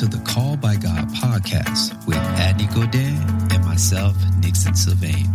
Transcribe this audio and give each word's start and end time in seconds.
to 0.00 0.06
the 0.06 0.24
Call 0.24 0.56
by 0.56 0.76
God 0.76 1.08
podcast 1.08 2.06
with 2.06 2.16
Adney 2.16 2.74
Godin 2.74 3.20
and 3.52 3.62
myself, 3.66 4.16
Nixon 4.42 4.74
Sylvain. 4.74 5.30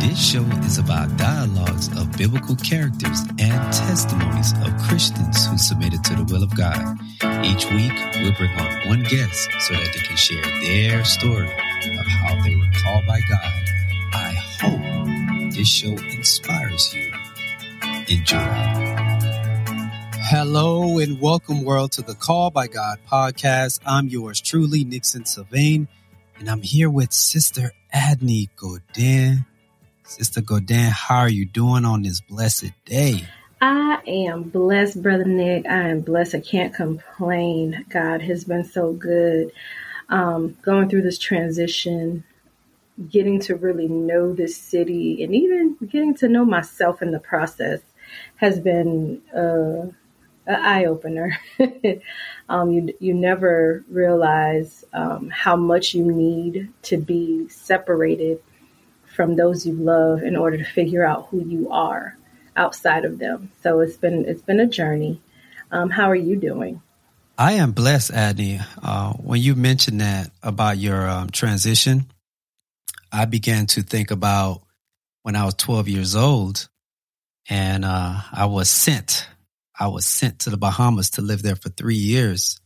This 0.00 0.18
show 0.18 0.42
is 0.64 0.78
about 0.78 1.14
dialogues 1.18 1.88
of 1.98 2.10
biblical 2.16 2.56
characters 2.56 3.20
and 3.38 3.60
testimonies 3.74 4.54
of 4.64 4.74
Christians 4.88 5.44
who 5.44 5.58
submitted 5.58 6.02
to 6.04 6.14
the 6.14 6.24
will 6.32 6.42
of 6.42 6.56
God. 6.56 6.98
Each 7.44 7.70
week, 7.72 7.92
we'll 8.22 8.32
bring 8.38 8.58
on 8.58 8.88
one 8.88 9.02
guest 9.02 9.50
so 9.68 9.74
that 9.74 9.90
they 9.92 10.00
can 10.00 10.16
share 10.16 10.44
their 10.62 11.04
story 11.04 11.52
of 11.52 12.06
how 12.06 12.42
they 12.42 12.56
were 12.56 12.70
called 12.82 13.04
by 13.06 13.20
God. 13.28 13.52
I 14.14 14.32
hope 14.62 15.52
this 15.52 15.68
show 15.68 15.92
inspires 15.92 16.94
you. 16.94 17.12
Enjoy. 18.08 19.09
Hello 20.32 21.00
and 21.00 21.20
welcome, 21.20 21.64
world, 21.64 21.90
to 21.90 22.02
the 22.02 22.14
Call 22.14 22.52
by 22.52 22.68
God 22.68 23.00
podcast. 23.10 23.80
I'm 23.84 24.06
yours 24.06 24.40
truly, 24.40 24.84
Nixon 24.84 25.24
Sylvain, 25.24 25.88
and 26.38 26.48
I'm 26.48 26.62
here 26.62 26.88
with 26.88 27.12
Sister 27.12 27.72
Adney 27.92 28.48
Godin. 28.54 29.44
Sister 30.04 30.40
Godin, 30.40 30.92
how 30.92 31.18
are 31.18 31.28
you 31.28 31.46
doing 31.46 31.84
on 31.84 32.02
this 32.02 32.20
blessed 32.20 32.70
day? 32.84 33.26
I 33.60 34.02
am 34.06 34.44
blessed, 34.44 35.02
Brother 35.02 35.24
Nick. 35.24 35.66
I 35.66 35.88
am 35.88 36.02
blessed. 36.02 36.36
I 36.36 36.40
can't 36.40 36.72
complain. 36.72 37.84
God 37.88 38.22
has 38.22 38.44
been 38.44 38.62
so 38.62 38.92
good. 38.92 39.50
Um, 40.10 40.56
going 40.62 40.88
through 40.88 41.02
this 41.02 41.18
transition, 41.18 42.22
getting 43.08 43.40
to 43.40 43.56
really 43.56 43.88
know 43.88 44.32
this 44.32 44.56
city, 44.56 45.24
and 45.24 45.34
even 45.34 45.76
getting 45.88 46.14
to 46.18 46.28
know 46.28 46.44
myself 46.44 47.02
in 47.02 47.10
the 47.10 47.18
process 47.18 47.80
has 48.36 48.60
been 48.60 49.22
uh, 49.36 49.90
an 50.50 50.64
eye 50.64 50.84
opener. 50.86 51.38
um, 52.48 52.70
you 52.70 52.94
you 52.98 53.14
never 53.14 53.84
realize 53.88 54.84
um, 54.92 55.30
how 55.30 55.56
much 55.56 55.94
you 55.94 56.10
need 56.10 56.68
to 56.82 56.96
be 56.96 57.48
separated 57.48 58.42
from 59.14 59.36
those 59.36 59.66
you 59.66 59.74
love 59.74 60.22
in 60.22 60.36
order 60.36 60.58
to 60.58 60.64
figure 60.64 61.04
out 61.04 61.28
who 61.30 61.40
you 61.44 61.70
are 61.70 62.16
outside 62.56 63.04
of 63.04 63.18
them. 63.18 63.50
So 63.62 63.80
it's 63.80 63.96
been 63.96 64.24
it's 64.26 64.42
been 64.42 64.60
a 64.60 64.66
journey. 64.66 65.20
Um, 65.70 65.90
how 65.90 66.10
are 66.10 66.16
you 66.16 66.36
doing? 66.36 66.82
I 67.38 67.52
am 67.52 67.72
blessed, 67.72 68.12
Adney. 68.12 68.62
Uh, 68.82 69.12
when 69.14 69.40
you 69.40 69.54
mentioned 69.54 70.00
that 70.00 70.30
about 70.42 70.76
your 70.76 71.08
um, 71.08 71.30
transition, 71.30 72.10
I 73.12 73.24
began 73.24 73.66
to 73.68 73.82
think 73.82 74.10
about 74.10 74.62
when 75.22 75.36
I 75.36 75.44
was 75.44 75.54
12 75.54 75.88
years 75.88 76.16
old 76.16 76.68
and 77.48 77.84
uh, 77.84 78.20
I 78.32 78.46
was 78.46 78.68
sent 78.68 79.26
I 79.80 79.88
was 79.88 80.04
sent 80.04 80.40
to 80.40 80.50
the 80.50 80.58
Bahamas 80.58 81.10
to 81.10 81.22
live 81.22 81.42
there 81.42 81.56
for 81.56 81.70
three 81.70 81.96
years. 81.96 82.60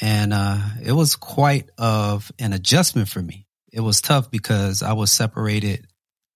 And 0.00 0.32
uh, 0.34 0.58
it 0.84 0.92
was 0.92 1.16
quite 1.16 1.70
of 1.78 2.30
an 2.38 2.52
adjustment 2.52 3.08
for 3.08 3.22
me. 3.22 3.46
It 3.72 3.80
was 3.80 4.00
tough 4.00 4.30
because 4.30 4.82
I 4.82 4.92
was 4.94 5.12
separated 5.12 5.86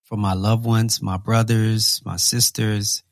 from 0.05 0.20
my 0.20 0.34
loved 0.34 0.64
ones, 0.64 1.02
my 1.02 1.16
brothers, 1.16 2.00
my 2.05 2.16
sisters, 2.16 3.02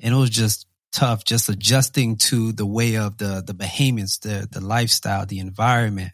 and 0.00 0.14
it 0.14 0.18
was 0.18 0.30
just 0.30 0.66
tough 0.94 1.24
just 1.24 1.48
adjusting 1.48 2.16
to 2.16 2.52
the 2.52 2.64
way 2.64 2.96
of 2.96 3.18
the 3.18 3.42
the 3.44 3.52
Bahamians, 3.52 4.20
the 4.20 4.48
the 4.50 4.60
lifestyle, 4.60 5.26
the 5.26 5.40
environment. 5.40 6.12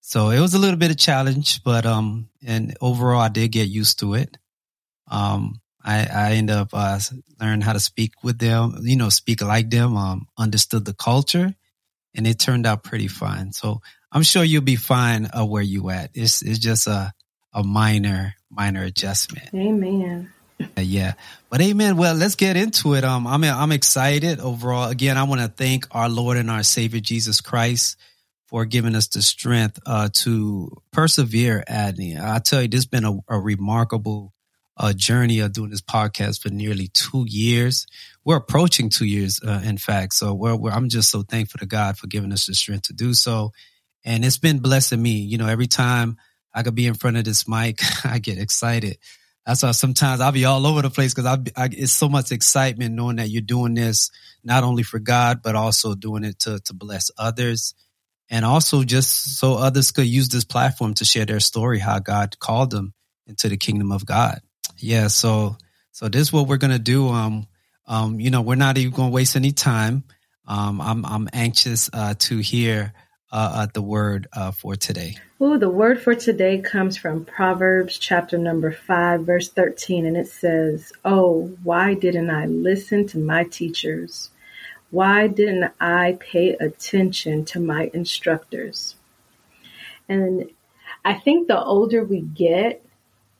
So 0.00 0.30
it 0.30 0.40
was 0.40 0.54
a 0.54 0.58
little 0.58 0.78
bit 0.78 0.90
of 0.90 0.96
challenge, 0.96 1.62
but 1.62 1.84
um, 1.84 2.30
and 2.44 2.76
overall 2.80 3.20
I 3.20 3.28
did 3.28 3.52
get 3.52 3.68
used 3.68 4.00
to 4.00 4.14
it. 4.14 4.38
Um, 5.10 5.60
I, 5.88 6.06
I 6.12 6.32
end 6.32 6.50
up 6.50 6.68
uh, 6.74 7.00
learning 7.40 7.62
how 7.62 7.72
to 7.72 7.80
speak 7.80 8.12
with 8.22 8.38
them, 8.38 8.80
you 8.82 8.96
know, 8.96 9.08
speak 9.08 9.40
like 9.40 9.70
them, 9.70 9.96
um, 9.96 10.28
understood 10.36 10.84
the 10.84 10.92
culture, 10.92 11.54
and 12.14 12.26
it 12.26 12.38
turned 12.38 12.66
out 12.66 12.84
pretty 12.84 13.08
fine. 13.08 13.52
So 13.52 13.80
I'm 14.12 14.22
sure 14.22 14.44
you'll 14.44 14.60
be 14.60 14.76
fine 14.76 15.30
uh, 15.32 15.46
where 15.46 15.62
you 15.62 15.88
at. 15.88 16.10
It's 16.12 16.42
it's 16.42 16.58
just 16.58 16.88
a 16.88 17.14
a 17.54 17.64
minor 17.64 18.34
minor 18.50 18.82
adjustment. 18.82 19.48
Amen. 19.54 20.30
Uh, 20.60 20.82
yeah, 20.82 21.14
but 21.48 21.62
amen. 21.62 21.96
Well, 21.96 22.14
let's 22.14 22.34
get 22.34 22.58
into 22.58 22.94
it. 22.94 23.04
Um, 23.04 23.26
I'm 23.26 23.42
I'm 23.44 23.72
excited 23.72 24.40
overall. 24.40 24.90
Again, 24.90 25.16
I 25.16 25.22
want 25.22 25.40
to 25.40 25.48
thank 25.48 25.86
our 25.90 26.10
Lord 26.10 26.36
and 26.36 26.50
our 26.50 26.64
Savior 26.64 27.00
Jesus 27.00 27.40
Christ 27.40 27.96
for 28.48 28.66
giving 28.66 28.94
us 28.94 29.08
the 29.08 29.22
strength 29.22 29.78
uh, 29.86 30.10
to 30.12 30.82
persevere. 30.90 31.64
Adney, 31.66 32.20
I 32.20 32.40
tell 32.40 32.60
you, 32.60 32.68
this 32.68 32.78
has 32.78 32.86
been 32.86 33.06
a, 33.06 33.18
a 33.28 33.38
remarkable 33.38 34.34
uh, 34.78 34.92
journey 34.92 35.40
of 35.40 35.52
doing 35.52 35.70
this 35.70 35.80
podcast 35.80 36.40
for 36.40 36.50
nearly 36.50 36.88
two 36.88 37.24
years. 37.26 37.86
We're 38.24 38.36
approaching 38.36 38.88
two 38.88 39.06
years, 39.06 39.40
uh, 39.44 39.60
in 39.64 39.76
fact. 39.76 40.14
So 40.14 40.34
we're, 40.34 40.56
we're, 40.56 40.70
I'm 40.70 40.88
just 40.88 41.10
so 41.10 41.22
thankful 41.22 41.58
to 41.58 41.66
God 41.66 41.98
for 41.98 42.06
giving 42.06 42.32
us 42.32 42.46
the 42.46 42.54
strength 42.54 42.84
to 42.84 42.92
do 42.92 43.14
so. 43.14 43.52
And 44.04 44.24
it's 44.24 44.38
been 44.38 44.60
blessing 44.60 45.02
me. 45.02 45.18
You 45.18 45.38
know, 45.38 45.48
every 45.48 45.66
time 45.66 46.16
I 46.54 46.62
could 46.62 46.74
be 46.74 46.86
in 46.86 46.94
front 46.94 47.16
of 47.16 47.24
this 47.24 47.48
mic, 47.48 47.80
I 48.04 48.18
get 48.18 48.38
excited. 48.38 48.98
That's 49.44 49.62
why 49.62 49.70
sometimes 49.72 50.20
I'll 50.20 50.30
be 50.30 50.44
all 50.44 50.66
over 50.66 50.82
the 50.82 50.90
place 50.90 51.14
because 51.14 51.26
I, 51.26 51.38
I, 51.56 51.68
it's 51.72 51.92
so 51.92 52.08
much 52.08 52.32
excitement 52.32 52.94
knowing 52.94 53.16
that 53.16 53.30
you're 53.30 53.40
doing 53.40 53.74
this 53.74 54.10
not 54.44 54.62
only 54.62 54.82
for 54.82 54.98
God, 54.98 55.42
but 55.42 55.56
also 55.56 55.94
doing 55.94 56.22
it 56.22 56.38
to, 56.40 56.60
to 56.60 56.74
bless 56.74 57.10
others. 57.18 57.74
And 58.30 58.44
also 58.44 58.84
just 58.84 59.38
so 59.38 59.54
others 59.54 59.90
could 59.90 60.06
use 60.06 60.28
this 60.28 60.44
platform 60.44 60.92
to 60.94 61.04
share 61.06 61.24
their 61.24 61.40
story, 61.40 61.78
how 61.78 61.98
God 61.98 62.38
called 62.38 62.70
them 62.70 62.92
into 63.26 63.48
the 63.48 63.56
kingdom 63.56 63.90
of 63.90 64.04
God. 64.04 64.40
Yeah. 64.78 65.08
So, 65.08 65.56
so 65.92 66.08
this 66.08 66.22
is 66.22 66.32
what 66.32 66.46
we're 66.46 66.56
going 66.56 66.72
to 66.72 66.78
do. 66.78 67.08
Um, 67.08 67.46
um, 67.86 68.20
you 68.20 68.30
know, 68.30 68.42
we're 68.42 68.54
not 68.54 68.78
even 68.78 68.92
going 68.92 69.10
to 69.10 69.14
waste 69.14 69.36
any 69.36 69.52
time. 69.52 70.04
Um, 70.46 70.80
I'm, 70.80 71.04
I'm 71.04 71.28
anxious, 71.32 71.90
uh, 71.92 72.14
to 72.18 72.38
hear, 72.38 72.92
uh, 73.30 73.52
uh, 73.54 73.66
the 73.72 73.82
word, 73.82 74.28
uh, 74.32 74.52
for 74.52 74.76
today. 74.76 75.16
Oh, 75.40 75.58
the 75.58 75.70
word 75.70 76.00
for 76.00 76.14
today 76.14 76.58
comes 76.58 76.96
from 76.96 77.24
Proverbs 77.24 77.98
chapter 77.98 78.38
number 78.38 78.72
five, 78.72 79.22
verse 79.22 79.50
13. 79.50 80.06
And 80.06 80.16
it 80.16 80.28
says, 80.28 80.92
Oh, 81.04 81.54
why 81.62 81.94
didn't 81.94 82.30
I 82.30 82.46
listen 82.46 83.06
to 83.08 83.18
my 83.18 83.44
teachers? 83.44 84.30
Why 84.90 85.26
didn't 85.28 85.72
I 85.80 86.18
pay 86.18 86.54
attention 86.54 87.44
to 87.46 87.60
my 87.60 87.90
instructors? 87.92 88.96
And 90.08 90.50
I 91.04 91.14
think 91.14 91.48
the 91.48 91.62
older 91.62 92.04
we 92.04 92.22
get, 92.22 92.84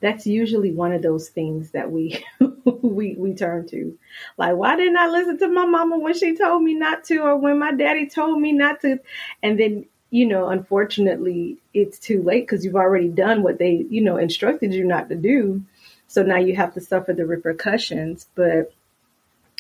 that's 0.01 0.27
usually 0.27 0.71
one 0.71 0.93
of 0.93 1.03
those 1.03 1.29
things 1.29 1.71
that 1.73 1.91
we 1.91 2.25
we 2.65 3.15
we 3.17 3.35
turn 3.35 3.67
to. 3.69 3.99
Like, 4.37 4.57
why 4.57 4.77
didn't 4.77 4.97
I 4.97 5.09
listen 5.09 5.39
to 5.39 5.49
my 5.49 5.67
mama 5.67 5.99
when 5.99 6.15
she 6.15 6.37
told 6.37 6.63
me 6.63 6.75
not 6.75 7.05
to, 7.05 7.19
or 7.19 7.37
when 7.37 7.59
my 7.59 7.73
daddy 7.73 8.07
told 8.07 8.41
me 8.41 8.53
not 8.53 8.81
to? 8.83 9.01
And 9.43 9.59
then, 9.59 9.87
you 10.11 10.27
know, 10.27 10.49
unfortunately, 10.49 11.59
it's 11.75 11.99
too 11.99 12.23
late 12.23 12.47
because 12.47 12.65
you've 12.65 12.77
already 12.77 13.09
done 13.09 13.43
what 13.43 13.59
they, 13.59 13.87
you 13.91 14.01
know, 14.01 14.17
instructed 14.17 14.73
you 14.73 14.85
not 14.85 15.09
to 15.09 15.17
do. 15.17 15.63
So 16.07 16.23
now 16.23 16.39
you 16.39 16.57
have 16.57 16.75
to 16.75 16.81
suffer 16.81 17.13
the 17.13 17.27
repercussions. 17.27 18.29
But 18.35 18.73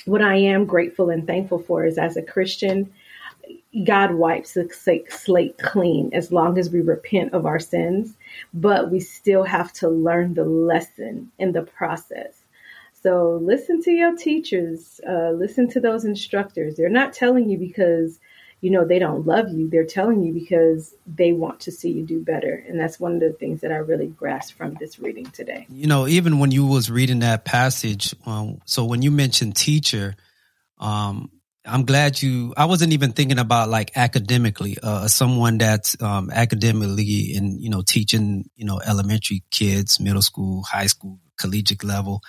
what 0.05 0.23
I 0.23 0.37
am 0.37 0.65
grateful 0.65 1.11
and 1.11 1.27
thankful 1.27 1.59
for 1.59 1.85
is 1.85 1.99
as 1.99 2.17
a 2.17 2.23
Christian, 2.23 2.93
God 3.85 4.15
wipes 4.15 4.55
the 4.55 4.69
slate 5.11 5.59
clean 5.59 6.11
as 6.15 6.33
long 6.33 6.59
as 6.59 6.71
we 6.71 6.81
repent 6.81 7.35
of 7.35 7.45
our 7.45 7.59
sins, 7.59 8.15
but 8.55 8.91
we 8.91 9.01
still 9.01 9.45
have 9.45 9.73
to 9.75 9.89
learn 9.89 10.35
the 10.35 10.45
lesson 10.45 11.31
in 11.39 11.53
the 11.53 11.63
process. 11.63 12.33
So 13.03 13.39
listen 13.43 13.83
to 13.83 13.93
your 13.93 14.17
teachers, 14.17 15.01
uh, 15.09 15.31
listen 15.31 15.69
to 15.71 15.81
those 15.81 16.05
instructors. 16.05 16.77
They're 16.77 16.89
not 16.89 17.13
telling 17.13 17.49
you 17.49 17.59
because 17.59 18.19
you 18.61 18.71
know 18.71 18.85
they 18.85 18.99
don't 18.99 19.25
love 19.25 19.51
you. 19.51 19.69
They're 19.69 19.85
telling 19.85 20.25
you 20.25 20.33
because 20.33 20.95
they 21.07 21.33
want 21.33 21.61
to 21.61 21.71
see 21.71 21.93
you 21.93 22.05
do 22.05 22.21
better, 22.21 22.65
and 22.67 22.81
that's 22.81 22.99
one 22.99 23.15
of 23.15 23.21
the 23.21 23.33
things 23.33 23.61
that 23.61 23.71
I 23.71 23.77
really 23.77 24.09
grasped 24.09 24.59
from 24.59 24.75
this 24.75 24.99
reading 24.99 25.27
today. 25.27 25.67
You 25.71 25.87
know, 25.87 26.09
even 26.09 26.41
when 26.41 26.51
you 26.51 26.67
was 26.67 26.91
reading 26.91 27.21
that 27.21 27.45
passage, 27.45 28.17
um, 28.27 28.61
so 28.65 28.85
when 28.85 29.03
you 29.03 29.13
mentioned 29.13 29.55
teacher, 29.55 30.17
um, 30.79 31.31
I'm 31.69 31.85
glad 31.85 32.21
you. 32.23 32.55
I 32.57 32.65
wasn't 32.65 32.93
even 32.93 33.13
thinking 33.13 33.39
about 33.39 33.69
like 33.69 33.97
academically, 33.97 34.77
uh, 34.83 35.09
someone 35.09 35.59
that's 35.59 36.01
um, 36.03 36.31
academically 36.31 37.35
in 37.35 37.61
you 37.61 37.71
know 37.71 37.83
teaching 37.83 38.49
you 38.57 38.65
know 38.65 38.81
elementary 38.85 39.45
kids, 39.51 40.01
middle 40.01 40.23
school, 40.23 40.63
high 40.63 40.87
school, 40.87 41.21
collegiate 41.39 41.85
level. 41.85 42.23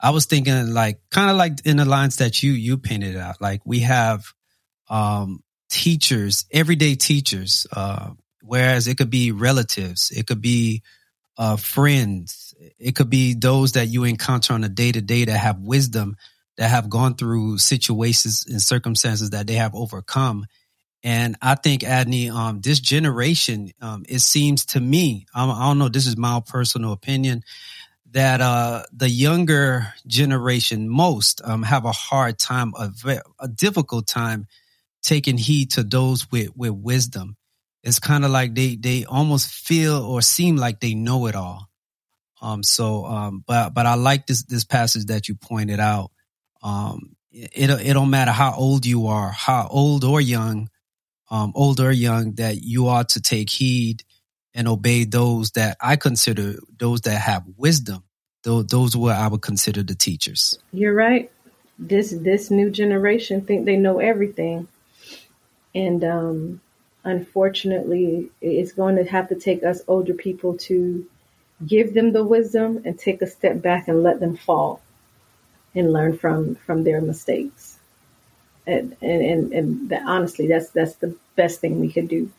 I 0.00 0.10
was 0.10 0.26
thinking 0.26 0.72
like 0.74 1.00
kind 1.10 1.30
of 1.30 1.36
like 1.36 1.64
in 1.64 1.76
the 1.76 1.84
lines 1.84 2.16
that 2.16 2.42
you 2.42 2.52
you 2.52 2.78
painted 2.78 3.16
out. 3.16 3.40
Like 3.40 3.62
we 3.64 3.80
have 3.80 4.24
um, 4.88 5.42
teachers, 5.70 6.46
everyday 6.50 6.96
teachers. 6.96 7.66
Uh, 7.72 8.10
whereas 8.42 8.88
it 8.88 8.96
could 8.98 9.10
be 9.10 9.32
relatives, 9.32 10.10
it 10.10 10.26
could 10.26 10.40
be 10.40 10.82
uh, 11.38 11.56
friends, 11.56 12.54
it 12.78 12.94
could 12.96 13.08
be 13.10 13.34
those 13.34 13.72
that 13.72 13.88
you 13.88 14.04
encounter 14.04 14.52
on 14.52 14.64
a 14.64 14.68
day 14.68 14.92
to 14.92 15.00
day 15.00 15.24
that 15.24 15.38
have 15.38 15.60
wisdom 15.60 16.16
that 16.60 16.68
have 16.68 16.90
gone 16.90 17.14
through 17.14 17.56
situations 17.56 18.44
and 18.46 18.60
circumstances 18.60 19.30
that 19.30 19.46
they 19.46 19.54
have 19.54 19.74
overcome. 19.74 20.44
And 21.02 21.36
I 21.40 21.54
think, 21.54 21.80
Adney, 21.80 22.30
um, 22.30 22.60
this 22.60 22.80
generation, 22.80 23.70
um, 23.80 24.04
it 24.06 24.18
seems 24.20 24.66
to 24.66 24.80
me, 24.80 25.24
I 25.34 25.46
don't 25.46 25.78
know, 25.78 25.88
this 25.88 26.06
is 26.06 26.18
my 26.18 26.42
personal 26.46 26.92
opinion, 26.92 27.44
that 28.10 28.42
uh, 28.42 28.82
the 28.92 29.08
younger 29.08 29.94
generation, 30.06 30.90
most, 30.90 31.40
um, 31.42 31.62
have 31.62 31.86
a 31.86 31.92
hard 31.92 32.38
time, 32.38 32.74
a, 32.78 32.92
a 33.38 33.48
difficult 33.48 34.06
time 34.06 34.46
taking 35.02 35.38
heed 35.38 35.70
to 35.70 35.82
those 35.82 36.30
with, 36.30 36.54
with 36.54 36.72
wisdom. 36.72 37.38
it's 37.82 37.98
kind 37.98 38.24
of 38.24 38.30
like 38.30 38.54
they 38.54 38.76
they 38.76 39.04
almost 39.04 39.50
feel 39.50 40.02
or 40.02 40.20
seem 40.22 40.56
like 40.56 40.80
they 40.80 40.94
know 40.94 41.26
it 41.26 41.34
all. 41.34 41.68
Um, 42.42 42.62
so, 42.62 43.04
um, 43.04 43.44
but 43.46 43.74
but 43.74 43.86
I 43.86 43.94
like 43.94 44.26
this 44.26 44.44
this 44.44 44.64
passage 44.64 45.06
that 45.06 45.28
you 45.28 45.34
pointed 45.34 45.80
out. 45.80 46.10
Um, 46.62 47.16
it 47.32 47.70
it 47.70 47.94
don't 47.94 48.10
matter 48.10 48.32
how 48.32 48.54
old 48.56 48.84
you 48.86 49.06
are, 49.06 49.30
how 49.30 49.68
old 49.70 50.04
or 50.04 50.20
young, 50.20 50.68
um, 51.30 51.52
old 51.54 51.80
or 51.80 51.92
young, 51.92 52.32
that 52.34 52.62
you 52.62 52.88
ought 52.88 53.10
to 53.10 53.20
take 53.20 53.50
heed 53.50 54.02
and 54.54 54.66
obey 54.66 55.04
those 55.04 55.52
that 55.52 55.76
I 55.80 55.96
consider 55.96 56.56
those 56.78 57.02
that 57.02 57.20
have 57.20 57.44
wisdom. 57.56 58.04
Those 58.42 58.66
those 58.66 58.96
what 58.96 59.16
I 59.16 59.28
would 59.28 59.42
consider 59.42 59.82
the 59.82 59.94
teachers. 59.94 60.58
You're 60.72 60.94
right. 60.94 61.30
This 61.78 62.10
this 62.10 62.50
new 62.50 62.70
generation 62.70 63.42
think 63.42 63.64
they 63.64 63.76
know 63.76 63.98
everything, 63.98 64.68
and 65.74 66.02
um, 66.02 66.60
unfortunately, 67.04 68.30
it's 68.40 68.72
going 68.72 68.96
to 68.96 69.04
have 69.04 69.28
to 69.28 69.34
take 69.34 69.62
us 69.62 69.82
older 69.86 70.14
people 70.14 70.56
to 70.58 71.06
give 71.64 71.94
them 71.94 72.12
the 72.12 72.24
wisdom 72.24 72.82
and 72.84 72.98
take 72.98 73.22
a 73.22 73.26
step 73.26 73.62
back 73.62 73.86
and 73.86 74.02
let 74.02 74.18
them 74.18 74.36
fall 74.36 74.80
and 75.74 75.92
learn 75.92 76.16
from 76.16 76.54
from 76.56 76.84
their 76.84 77.00
mistakes. 77.00 77.78
And 78.66 78.96
and 79.00 79.22
and, 79.22 79.52
and 79.52 79.88
that, 79.90 80.02
honestly, 80.06 80.46
that's 80.46 80.70
that's 80.70 80.94
the 80.96 81.16
best 81.36 81.60
thing 81.60 81.80
we 81.80 81.92
could 81.92 82.08
do 82.08 82.30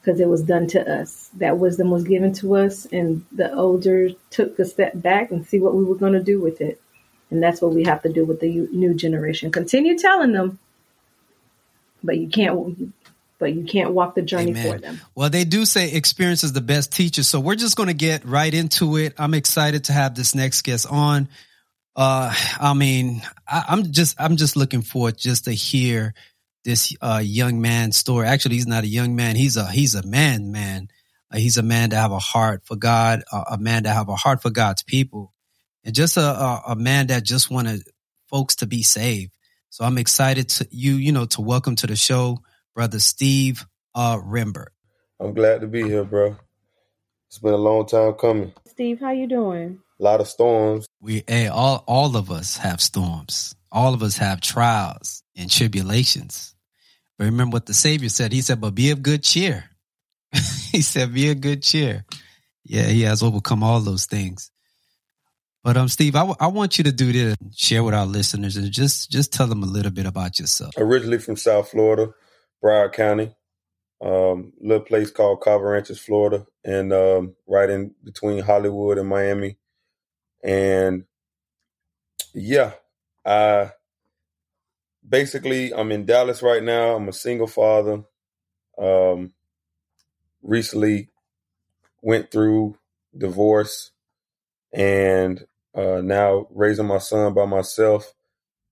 because 0.00 0.20
it 0.20 0.28
was 0.28 0.42
done 0.42 0.68
to 0.68 1.00
us. 1.00 1.30
That 1.34 1.58
wisdom 1.58 1.90
was 1.90 2.04
given 2.04 2.32
to 2.34 2.56
us, 2.56 2.86
and 2.86 3.24
the 3.32 3.52
older 3.52 4.10
took 4.30 4.58
a 4.58 4.64
step 4.64 4.92
back 4.94 5.30
and 5.30 5.46
see 5.46 5.58
what 5.58 5.74
we 5.74 5.84
were 5.84 5.96
going 5.96 6.12
to 6.12 6.22
do 6.22 6.40
with 6.40 6.60
it. 6.60 6.80
And 7.30 7.42
that's 7.42 7.60
what 7.60 7.74
we 7.74 7.84
have 7.84 8.02
to 8.02 8.12
do 8.12 8.24
with 8.24 8.38
the 8.38 8.68
new 8.70 8.94
generation. 8.94 9.50
Continue 9.50 9.98
telling 9.98 10.30
them, 10.30 10.60
but 12.04 12.18
you 12.18 12.28
can't 12.28 12.92
but 13.38 13.52
you 13.52 13.64
can't 13.64 13.92
walk 13.92 14.14
the 14.14 14.22
journey 14.22 14.52
Amen. 14.52 14.72
for 14.72 14.78
them. 14.78 15.00
Well, 15.14 15.28
they 15.28 15.44
do 15.44 15.64
say 15.64 15.92
experience 15.92 16.44
is 16.44 16.52
the 16.52 16.60
best 16.60 16.92
teacher. 16.92 17.22
So 17.22 17.40
we're 17.40 17.56
just 17.56 17.76
going 17.76 17.88
to 17.88 17.94
get 17.94 18.24
right 18.24 18.52
into 18.52 18.96
it. 18.96 19.14
I'm 19.18 19.34
excited 19.34 19.84
to 19.84 19.92
have 19.92 20.14
this 20.14 20.34
next 20.34 20.62
guest 20.62 20.86
on. 20.90 21.28
Uh, 21.96 22.32
I 22.60 22.74
mean, 22.74 23.22
I, 23.48 23.64
am 23.68 23.90
just, 23.90 24.20
I'm 24.20 24.36
just 24.36 24.54
looking 24.54 24.82
forward 24.82 25.16
just 25.16 25.46
to 25.46 25.52
hear 25.52 26.12
this, 26.62 26.94
uh, 27.00 27.22
young 27.24 27.62
man's 27.62 27.96
story. 27.96 28.26
Actually, 28.26 28.56
he's 28.56 28.66
not 28.66 28.84
a 28.84 28.88
young 28.88 29.16
man. 29.16 29.34
He's 29.34 29.56
a, 29.56 29.66
he's 29.66 29.94
a 29.94 30.06
man, 30.06 30.52
man. 30.52 30.88
Uh, 31.32 31.38
he's 31.38 31.56
a 31.56 31.62
man 31.62 31.90
to 31.90 31.96
have 31.96 32.12
a 32.12 32.18
heart 32.18 32.62
for 32.66 32.76
God, 32.76 33.22
uh, 33.32 33.44
a 33.52 33.58
man 33.58 33.84
to 33.84 33.90
have 33.90 34.10
a 34.10 34.14
heart 34.14 34.42
for 34.42 34.50
God's 34.50 34.82
people 34.82 35.32
and 35.86 35.94
just 35.94 36.16
a, 36.16 36.20
a, 36.20 36.62
a 36.68 36.76
man 36.76 37.06
that 37.06 37.24
just 37.24 37.50
wanted 37.50 37.82
folks 38.26 38.56
to 38.56 38.66
be 38.66 38.82
saved. 38.82 39.32
So 39.70 39.84
I'm 39.84 39.98
excited 39.98 40.48
to 40.50 40.68
you, 40.70 40.94
you 40.96 41.12
know, 41.12 41.26
to 41.26 41.40
welcome 41.40 41.76
to 41.76 41.86
the 41.86 41.96
show 41.96 42.40
brother 42.74 42.98
Steve 42.98 43.64
uh, 43.94 44.18
Rembert. 44.18 44.68
I'm 45.18 45.32
glad 45.32 45.62
to 45.62 45.66
be 45.66 45.82
here, 45.82 46.04
bro. 46.04 46.36
It's 47.28 47.38
been 47.38 47.54
a 47.54 47.56
long 47.56 47.86
time 47.86 48.12
coming. 48.14 48.52
Steve, 48.66 49.00
how 49.00 49.12
you 49.12 49.26
doing? 49.26 49.80
A 49.98 50.02
lot 50.02 50.20
of 50.20 50.28
storms. 50.28 50.86
We 51.00 51.24
hey, 51.26 51.48
all 51.48 51.84
all 51.86 52.16
of 52.16 52.30
us 52.30 52.58
have 52.58 52.80
storms. 52.80 53.54
All 53.72 53.94
of 53.94 54.02
us 54.02 54.16
have 54.18 54.40
trials 54.40 55.22
and 55.36 55.50
tribulations. 55.50 56.54
But 57.18 57.24
remember 57.24 57.54
what 57.54 57.66
the 57.66 57.74
Savior 57.74 58.08
said. 58.08 58.32
He 58.32 58.42
said, 58.42 58.60
"But 58.60 58.74
be 58.74 58.90
of 58.90 59.02
good 59.02 59.22
cheer." 59.22 59.64
he 60.72 60.82
said, 60.82 61.14
"Be 61.14 61.30
of 61.30 61.40
good 61.40 61.62
cheer." 61.62 62.04
Yeah, 62.64 62.86
he 62.86 63.02
has 63.02 63.22
overcome 63.22 63.62
all 63.62 63.80
those 63.80 64.06
things. 64.06 64.50
But 65.66 65.76
um, 65.76 65.88
Steve, 65.88 66.14
I, 66.14 66.20
w- 66.20 66.36
I 66.38 66.46
want 66.46 66.78
you 66.78 66.84
to 66.84 66.92
do 66.92 67.12
this, 67.12 67.36
share 67.56 67.82
with 67.82 67.94
our 67.94 68.06
listeners, 68.06 68.56
and 68.56 68.70
just 68.70 69.10
just 69.10 69.32
tell 69.32 69.46
them 69.46 69.62
a 69.62 69.66
little 69.66 69.90
bit 69.90 70.06
about 70.06 70.38
yourself. 70.38 70.74
Originally 70.76 71.18
from 71.18 71.36
South 71.36 71.70
Florida, 71.70 72.12
Broward 72.62 72.92
County, 72.92 73.34
um, 74.00 74.52
little 74.60 74.84
place 74.84 75.10
called 75.10 75.40
Carver 75.40 75.70
Ranches, 75.70 75.98
Florida, 75.98 76.46
and 76.64 76.92
um, 76.92 77.34
right 77.48 77.68
in 77.68 77.94
between 78.04 78.42
Hollywood 78.42 78.98
and 78.98 79.08
Miami. 79.08 79.58
And 80.42 81.04
yeah, 82.34 82.72
I 83.24 83.72
basically 85.08 85.72
I'm 85.74 85.92
in 85.92 86.04
Dallas 86.04 86.42
right 86.42 86.62
now. 86.62 86.96
I'm 86.96 87.08
a 87.08 87.12
single 87.12 87.46
father. 87.46 88.04
Um, 88.78 89.32
recently 90.42 91.08
went 92.02 92.30
through 92.30 92.78
divorce 93.16 93.90
and 94.72 95.46
uh, 95.74 96.00
now 96.02 96.46
raising 96.50 96.86
my 96.86 96.98
son 96.98 97.34
by 97.34 97.46
myself 97.46 98.12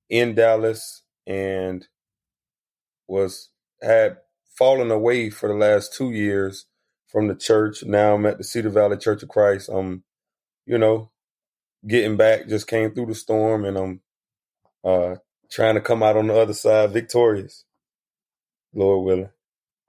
in 0.08 0.34
Dallas 0.34 1.02
and 1.26 1.86
was 3.08 3.50
had 3.82 4.18
fallen 4.56 4.90
away 4.90 5.30
for 5.30 5.48
the 5.48 5.54
last 5.54 5.94
two 5.94 6.10
years 6.10 6.66
from 7.08 7.28
the 7.28 7.34
church. 7.34 7.82
Now 7.84 8.14
I'm 8.14 8.26
at 8.26 8.38
the 8.38 8.44
Cedar 8.44 8.70
Valley 8.70 8.96
Church 8.96 9.22
of 9.22 9.28
Christ. 9.28 9.68
I'm, 9.68 10.04
you 10.66 10.78
know, 10.78 11.10
getting 11.86 12.16
back, 12.16 12.48
just 12.48 12.66
came 12.66 12.92
through 12.92 13.06
the 13.06 13.14
storm 13.14 13.64
and 13.64 13.76
I'm 13.76 14.00
uh 14.84 15.16
trying 15.50 15.74
to 15.74 15.80
come 15.80 16.02
out 16.02 16.16
on 16.16 16.26
the 16.26 16.38
other 16.38 16.52
side 16.52 16.90
victorious. 16.90 17.64
Lord 18.74 19.04
willing. 19.04 19.30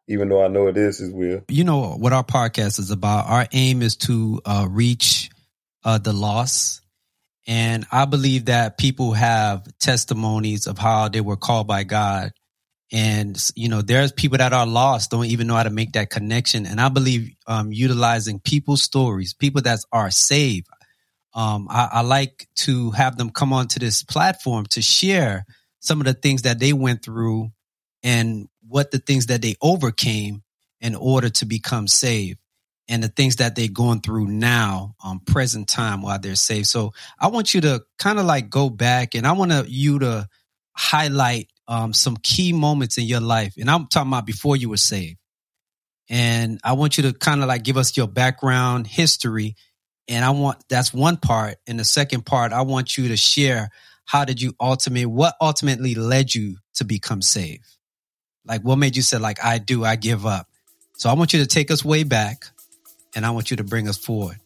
Even 0.07 0.30
though 0.30 0.44
I 0.44 0.47
know 0.47 0.68
it 0.68 0.77
is 0.77 1.00
his 1.00 1.12
will. 1.12 1.42
You 1.47 1.63
know 1.63 1.95
what 1.97 2.13
our 2.13 2.24
podcast 2.24 2.77
is 2.80 2.92
about. 2.92 3.27
Our 3.27 3.47
aim 3.51 3.81
is 3.81 3.95
to 3.97 4.42
uh 4.45 4.68
reach 4.69 5.30
uh 5.83 5.97
the 5.97 6.13
lost. 6.13 6.81
And 7.47 7.86
I 7.92 8.06
believe 8.06 8.45
that 8.45 8.77
people 8.77 9.13
have 9.13 9.68
testimonies 9.77 10.65
of 10.65 10.80
how 10.80 11.09
they 11.09 11.21
were 11.21 11.38
called 11.38 11.68
by 11.68 11.83
God 11.83 12.31
and 12.91 13.51
you 13.56 13.68
know 13.68 13.81
there's 13.81 14.12
people 14.12 14.38
that 14.38 14.53
are 14.53 14.68
lost 14.68 15.12
don't 15.12 15.25
even 15.25 15.48
know 15.48 15.56
how 15.56 15.63
to 15.63 15.69
make 15.69 15.94
that 15.94 16.09
connection 16.09 16.65
and 16.65 16.80
i 16.80 16.88
believe 16.88 17.31
um, 17.48 17.71
utilizing 17.71 18.39
people's 18.39 18.83
stories 18.83 19.33
people 19.33 19.62
that 19.62 19.80
are 19.91 20.12
saved 20.12 20.68
um, 21.35 21.67
I, 21.69 21.89
I, 21.91 22.01
like 22.01 22.47
to 22.57 22.91
have 22.91 23.17
them 23.17 23.29
come 23.29 23.51
onto 23.53 23.79
this 23.79 24.03
platform 24.03 24.65
to 24.67 24.81
share 24.81 25.45
some 25.79 25.99
of 25.99 26.05
the 26.05 26.13
things 26.13 26.43
that 26.43 26.59
they 26.59 26.73
went 26.73 27.03
through 27.03 27.51
and 28.03 28.47
what 28.67 28.91
the 28.91 28.99
things 28.99 29.27
that 29.27 29.41
they 29.41 29.55
overcame 29.61 30.43
in 30.79 30.95
order 30.95 31.29
to 31.29 31.45
become 31.45 31.87
saved 31.87 32.39
and 32.87 33.03
the 33.03 33.09
things 33.09 33.37
that 33.37 33.55
they're 33.55 33.67
going 33.67 33.99
through 33.99 34.27
now 34.27 34.95
um 35.03 35.19
present 35.19 35.67
time 35.67 36.01
while 36.01 36.19
they're 36.19 36.35
saved 36.35 36.67
so 36.67 36.93
i 37.19 37.27
want 37.27 37.53
you 37.53 37.61
to 37.61 37.83
kind 37.97 38.19
of 38.19 38.25
like 38.25 38.49
go 38.49 38.69
back 38.69 39.15
and 39.15 39.25
i 39.25 39.31
want 39.31 39.69
you 39.69 39.99
to 39.99 40.27
highlight 40.75 41.49
um, 41.67 41.93
some 41.93 42.17
key 42.17 42.53
moments 42.53 42.97
in 42.97 43.05
your 43.05 43.21
life. 43.21 43.55
And 43.57 43.69
I'm 43.69 43.88
talking 43.88 44.11
about 44.11 44.25
before 44.25 44.55
you 44.55 44.69
were 44.69 44.77
saved. 44.77 45.17
And 46.10 46.60
I 46.63 46.74
want 46.74 46.98
you 46.98 47.03
to 47.03 47.13
kind 47.13 47.41
of 47.41 47.48
like 47.48 47.63
give 47.63 47.77
us 47.77 47.98
your 47.98 48.07
background 48.07 48.86
history. 48.86 49.55
And 50.07 50.24
I 50.24 50.29
want, 50.31 50.63
that's 50.69 50.93
one 50.93 51.17
part. 51.17 51.57
And 51.67 51.79
the 51.79 51.83
second 51.83 52.25
part, 52.25 52.53
I 52.53 52.62
want 52.62 52.97
you 52.97 53.09
to 53.09 53.17
share 53.17 53.69
how 54.05 54.24
did 54.25 54.41
you 54.41 54.53
ultimately, 54.59 55.05
what 55.05 55.35
ultimately 55.41 55.95
led 55.95 56.33
you 56.33 56.57
to 56.75 56.85
become 56.85 57.21
saved? 57.21 57.65
Like 58.45 58.62
what 58.62 58.77
made 58.77 58.95
you 58.95 59.01
say 59.01 59.17
like, 59.17 59.43
I 59.43 59.57
do, 59.57 59.83
I 59.83 59.95
give 59.95 60.25
up. 60.25 60.47
So 60.97 61.09
I 61.09 61.13
want 61.13 61.33
you 61.33 61.39
to 61.39 61.47
take 61.47 61.71
us 61.71 61.83
way 61.83 62.03
back 62.03 62.45
and 63.15 63.25
I 63.25 63.31
want 63.31 63.50
you 63.50 63.57
to 63.57 63.63
bring 63.63 63.88
us 63.88 63.97
forward. 63.97 64.38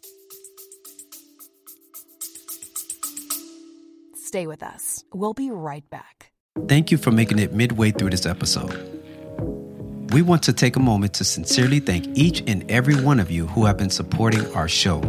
Stay 4.16 4.48
with 4.48 4.64
us. 4.64 5.04
We'll 5.12 5.34
be 5.34 5.52
right 5.52 5.88
back. 5.90 6.32
Thank 6.68 6.92
you 6.92 6.98
for 6.98 7.12
making 7.12 7.40
it 7.40 7.54
midway 7.54 7.92
through 7.92 8.12
this 8.12 8.26
episode. 8.26 8.72
We 10.12 10.22
want 10.22 10.44
to 10.44 10.54
take 10.54 10.76
a 10.76 10.80
moment 10.80 11.14
to 11.16 11.24
sincerely 11.24 11.80
thank 11.80 12.18
each 12.18 12.44
and 12.48 12.70
every 12.70 12.96
one 12.96 13.20
of 13.20 13.30
you 13.30 13.48
who 13.48 13.66
have 13.66 13.78
been 13.78 13.90
supporting 13.90 14.46
our 14.56 14.68
show. 14.68 15.02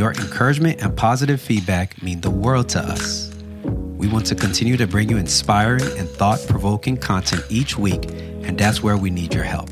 Your 0.00 0.12
encouragement 0.12 0.80
and 0.80 0.96
positive 0.96 1.42
feedback 1.42 2.02
mean 2.02 2.22
the 2.22 2.30
world 2.30 2.70
to 2.70 2.80
us. 2.80 3.30
We 3.98 4.08
want 4.08 4.24
to 4.28 4.34
continue 4.34 4.78
to 4.78 4.86
bring 4.86 5.10
you 5.10 5.18
inspiring 5.18 5.84
and 5.98 6.08
thought 6.08 6.42
provoking 6.48 6.96
content 6.96 7.44
each 7.50 7.76
week, 7.76 8.10
and 8.10 8.56
that's 8.56 8.82
where 8.82 8.96
we 8.96 9.10
need 9.10 9.34
your 9.34 9.44
help. 9.44 9.68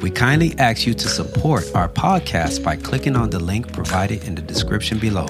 We 0.00 0.08
kindly 0.08 0.58
ask 0.58 0.86
you 0.86 0.94
to 0.94 1.08
support 1.10 1.70
our 1.74 1.90
podcast 1.90 2.64
by 2.64 2.76
clicking 2.76 3.16
on 3.16 3.28
the 3.28 3.38
link 3.38 3.70
provided 3.70 4.24
in 4.24 4.34
the 4.34 4.40
description 4.40 4.98
below. 4.98 5.26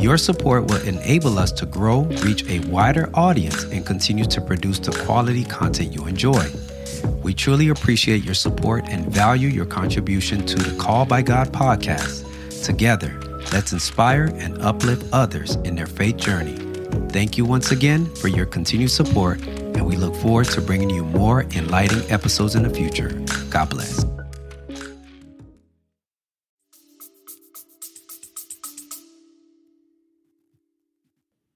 Your 0.00 0.16
support 0.16 0.64
will 0.64 0.80
enable 0.88 1.38
us 1.38 1.52
to 1.52 1.66
grow, 1.66 2.04
reach 2.24 2.48
a 2.48 2.60
wider 2.60 3.10
audience, 3.12 3.64
and 3.64 3.84
continue 3.84 4.24
to 4.24 4.40
produce 4.40 4.78
the 4.78 4.92
quality 5.04 5.44
content 5.44 5.92
you 5.92 6.06
enjoy. 6.06 6.50
We 7.22 7.34
truly 7.34 7.68
appreciate 7.68 8.24
your 8.24 8.32
support 8.32 8.88
and 8.88 9.12
value 9.12 9.48
your 9.48 9.66
contribution 9.66 10.46
to 10.46 10.56
the 10.56 10.74
Call 10.78 11.04
by 11.04 11.20
God 11.20 11.52
podcast. 11.52 12.24
Together, 12.64 13.20
let's 13.52 13.72
inspire 13.72 14.30
and 14.34 14.60
uplift 14.62 15.06
others 15.12 15.56
in 15.64 15.74
their 15.74 15.86
faith 15.86 16.16
journey. 16.16 16.56
Thank 17.10 17.36
you 17.38 17.44
once 17.44 17.72
again 17.72 18.06
for 18.16 18.28
your 18.28 18.46
continued 18.46 18.90
support, 18.90 19.40
and 19.40 19.86
we 19.86 19.96
look 19.96 20.14
forward 20.16 20.46
to 20.46 20.60
bringing 20.60 20.90
you 20.90 21.04
more 21.04 21.42
enlightening 21.42 22.10
episodes 22.10 22.54
in 22.54 22.62
the 22.62 22.70
future. 22.70 23.10
God 23.50 23.70
bless. 23.70 24.04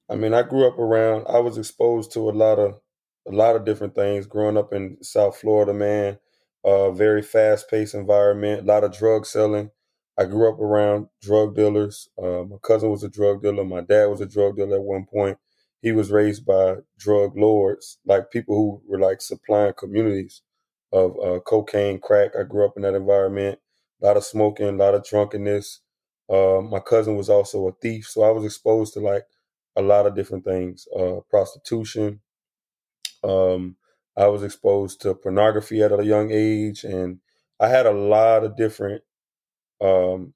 I 0.09 0.17
mean, 0.17 0.35
I 0.35 0.43
grew 0.43 0.67
up 0.67 0.79
around. 0.79 1.27
I 1.29 1.41
was 1.41 1.59
exposed 1.59 2.13
to 2.13 2.29
a 2.29 2.33
lot 2.33 2.59
of 2.59 2.81
a 3.27 3.33
lot 3.33 3.57
of 3.57 3.65
different 3.65 3.95
things 3.95 4.27
growing 4.27 4.57
up 4.57 4.73
in 4.73 4.99
South 5.03 5.37
Florida. 5.37 5.75
Man, 5.75 6.19
uh, 6.65 6.93
very 6.93 7.23
fast 7.23 7.69
paced 7.71 7.95
environment, 7.95 8.63
a 8.63 8.65
lot 8.65 8.85
of 8.85 8.97
drug 8.97 9.27
selling. 9.27 9.71
I 10.19 10.25
grew 10.27 10.49
up 10.53 10.61
around 10.61 11.09
drug 11.21 11.57
dealers. 11.57 12.09
Uh, 12.23 12.45
my 12.45 12.57
cousin 12.63 12.91
was 12.91 13.03
a 13.03 13.09
drug 13.09 13.43
dealer. 13.43 13.65
My 13.65 13.81
dad 13.81 14.07
was 14.07 14.21
a 14.21 14.27
drug 14.27 14.57
dealer 14.57 14.77
at 14.77 14.83
one 14.83 15.07
point. 15.07 15.39
He 15.83 15.93
was 15.93 16.11
raised 16.11 16.47
by 16.47 16.77
drug 16.99 17.37
lords, 17.37 17.99
like 18.07 18.31
people 18.31 18.55
who 18.57 18.83
were 18.91 18.99
like 18.99 19.21
supplying 19.21 19.75
communities 19.79 20.43
of 20.93 21.13
uh, 21.23 21.41
cocaine, 21.41 21.99
crack. 22.01 22.33
I 22.39 22.45
grew 22.45 22.65
up 22.65 22.75
in 22.77 22.83
that 22.83 22.95
environment. 22.95 23.59
A 24.03 24.07
lot 24.07 24.17
of 24.17 24.25
smoking, 24.25 24.69
a 24.69 24.73
lot 24.73 24.95
of 24.95 25.05
drunkenness. 25.05 25.81
Uh, 26.31 26.61
my 26.63 26.81
cousin 26.81 27.17
was 27.17 27.29
also 27.29 27.67
a 27.69 27.73
thief, 27.83 28.07
so 28.09 28.23
I 28.23 28.31
was 28.31 28.45
exposed 28.45 28.95
to 28.95 29.01
like 29.01 29.25
a 29.77 29.83
lot 29.83 30.07
of 30.07 30.15
different 30.15 30.45
things: 30.45 30.87
uh, 30.99 31.21
prostitution. 31.29 32.21
Um, 33.23 33.77
I 34.17 34.27
was 34.29 34.43
exposed 34.43 35.01
to 35.03 35.15
pornography 35.15 35.83
at 35.83 35.93
a 35.99 36.05
young 36.05 36.31
age, 36.31 36.85
and 36.85 37.19
I 37.61 37.69
had 37.69 37.87
a 37.87 37.93
lot 37.93 38.45
of 38.45 38.57
different, 38.57 39.03
um, 39.85 40.35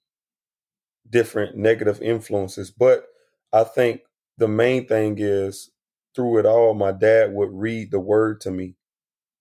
different 1.08 1.56
negative 1.56 2.00
influences. 2.02 2.70
But 2.70 3.04
I 3.52 3.64
think 3.64 4.02
the 4.38 4.48
main 4.48 4.86
thing 4.86 5.16
is 5.18 5.70
through 6.14 6.38
it 6.38 6.46
all, 6.46 6.74
my 6.74 6.92
dad 6.92 7.32
would 7.34 7.50
read 7.52 7.90
the 7.90 8.00
word 8.00 8.40
to 8.42 8.50
me, 8.50 8.76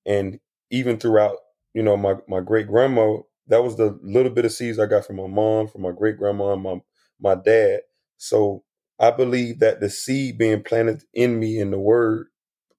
and 0.06 0.40
even 0.72 0.98
throughout, 1.00 1.38
you 1.74 1.84
know, 1.84 1.98
my 1.98 2.16
my 2.28 2.42
great 2.42 2.68
grandma, 2.68 3.18
that 3.48 3.64
was 3.64 3.78
the 3.78 4.00
little 4.04 4.32
bit 4.32 4.46
of 4.46 4.52
seeds 4.54 4.80
I 4.80 4.88
got 4.88 5.06
from 5.06 5.18
my 5.18 5.28
mom, 5.28 5.68
from 5.68 5.84
my 5.84 5.92
great 5.92 6.18
grandma, 6.18 6.54
and 6.54 6.64
my 6.64 6.82
my 7.22 7.36
dad. 7.36 7.82
So 8.18 8.64
I 9.00 9.12
believe 9.12 9.60
that 9.60 9.82
the 9.82 9.90
seed 9.90 10.38
being 10.38 10.64
planted 10.64 11.04
in 11.14 11.40
me 11.40 11.60
in 11.60 11.72
the 11.72 11.80
word 11.80 12.28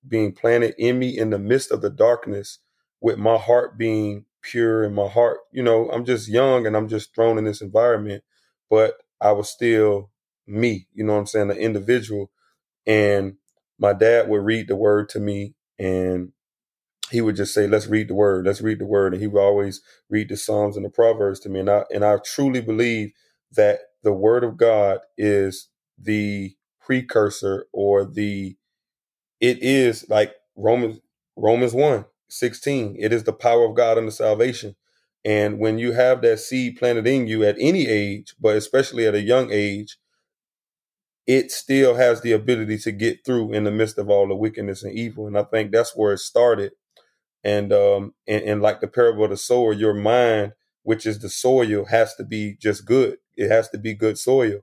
being 0.09 0.33
planted 0.33 0.75
in 0.79 0.99
me 0.99 1.17
in 1.19 1.31
the 1.31 1.39
midst 1.39 1.71
of 1.73 1.83
the 1.83 1.91
darkness 1.91 2.59
with 3.01 3.19
my 3.19 3.37
heart 3.37 3.79
being 3.79 4.25
pure 4.51 4.85
and 4.85 4.95
my 4.95 5.09
heart, 5.09 5.39
you 5.53 5.63
know, 5.63 5.91
I'm 5.91 6.05
just 6.05 6.29
young 6.29 6.67
and 6.67 6.77
I'm 6.77 6.89
just 6.89 7.15
thrown 7.15 7.39
in 7.39 7.45
this 7.45 7.63
environment, 7.63 8.25
but 8.71 8.95
I 9.21 9.33
was 9.33 9.51
still 9.51 10.11
me, 10.47 10.89
you 10.95 11.05
know 11.05 11.15
what 11.15 11.21
I'm 11.21 11.27
saying, 11.27 11.51
an 11.51 11.59
individual. 11.59 12.31
And 12.87 13.37
my 13.79 13.93
dad 13.93 14.29
would 14.29 14.45
read 14.45 14.69
the 14.69 14.77
word 14.77 15.09
to 15.11 15.21
me 15.21 15.55
and 15.79 16.33
he 17.11 17.21
would 17.21 17.37
just 17.37 17.55
say, 17.55 17.67
Let's 17.67 17.87
read 17.89 18.09
the 18.09 18.15
word, 18.15 18.47
let's 18.47 18.61
read 18.63 18.81
the 18.81 18.87
word. 18.87 19.15
And 19.15 19.23
he 19.23 19.29
would 19.29 19.43
always 19.43 19.83
read 20.11 20.29
the 20.29 20.37
Psalms 20.37 20.77
and 20.77 20.85
the 20.85 20.91
Proverbs 20.91 21.41
to 21.43 21.49
me. 21.49 21.61
And 21.61 21.71
I 21.71 21.85
and 21.95 22.05
I 22.05 22.19
truly 22.25 22.61
believe 22.61 23.13
that 23.53 23.81
the 24.03 24.13
word 24.13 24.45
of 24.45 24.57
God 24.57 25.01
is 25.17 25.69
the 25.99 26.55
precursor 26.81 27.67
or 27.73 28.05
the 28.05 28.57
it 29.41 29.63
is 29.63 30.09
like 30.11 30.35
Romans 30.57 31.01
Romans 31.37 31.75
1, 31.75 32.05
16. 32.31 32.97
It 32.99 33.13
is 33.13 33.25
the 33.25 33.33
power 33.33 33.65
of 33.67 33.77
God 33.77 33.99
unto 33.99 34.11
salvation. 34.11 34.77
And 35.25 35.59
when 35.59 35.79
you 35.79 35.93
have 35.93 36.23
that 36.23 36.41
seed 36.41 36.79
planted 36.79 37.07
in 37.07 37.27
you 37.29 37.45
at 37.45 37.57
any 37.61 37.89
age, 37.89 38.35
but 38.41 38.57
especially 38.57 39.07
at 39.07 39.15
a 39.15 39.21
young 39.23 39.51
age, 39.53 39.99
it 41.27 41.53
still 41.53 41.97
has 41.97 42.23
the 42.23 42.33
ability 42.33 42.79
to 42.81 42.93
get 42.93 43.25
through 43.27 43.55
in 43.55 43.65
the 43.65 43.73
midst 43.73 43.99
of 43.99 44.11
all 44.11 44.29
the 44.29 44.37
wickedness 44.37 44.85
and 44.85 44.95
evil. 44.95 45.27
And 45.29 45.39
I 45.39 45.45
think 45.45 45.73
that's 45.73 45.97
where 45.97 46.15
it 46.15 46.19
started. 46.21 46.73
And 47.45 47.73
um 47.73 48.15
and, 48.29 48.45
and 48.45 48.63
like 48.63 48.81
the 48.81 48.89
parable 48.89 49.25
of 49.25 49.31
the 49.31 49.37
sower, 49.39 49.73
your 49.73 49.95
mind, 49.95 50.55
which 50.85 51.07
is 51.07 51.21
the 51.21 51.31
soil, 51.31 51.87
has 51.87 52.15
to 52.17 52.25
be 52.25 52.57
just 52.61 52.87
good. 52.87 53.19
It 53.37 53.51
has 53.51 53.69
to 53.71 53.79
be 53.79 53.95
good 53.95 54.19
soil. 54.19 54.61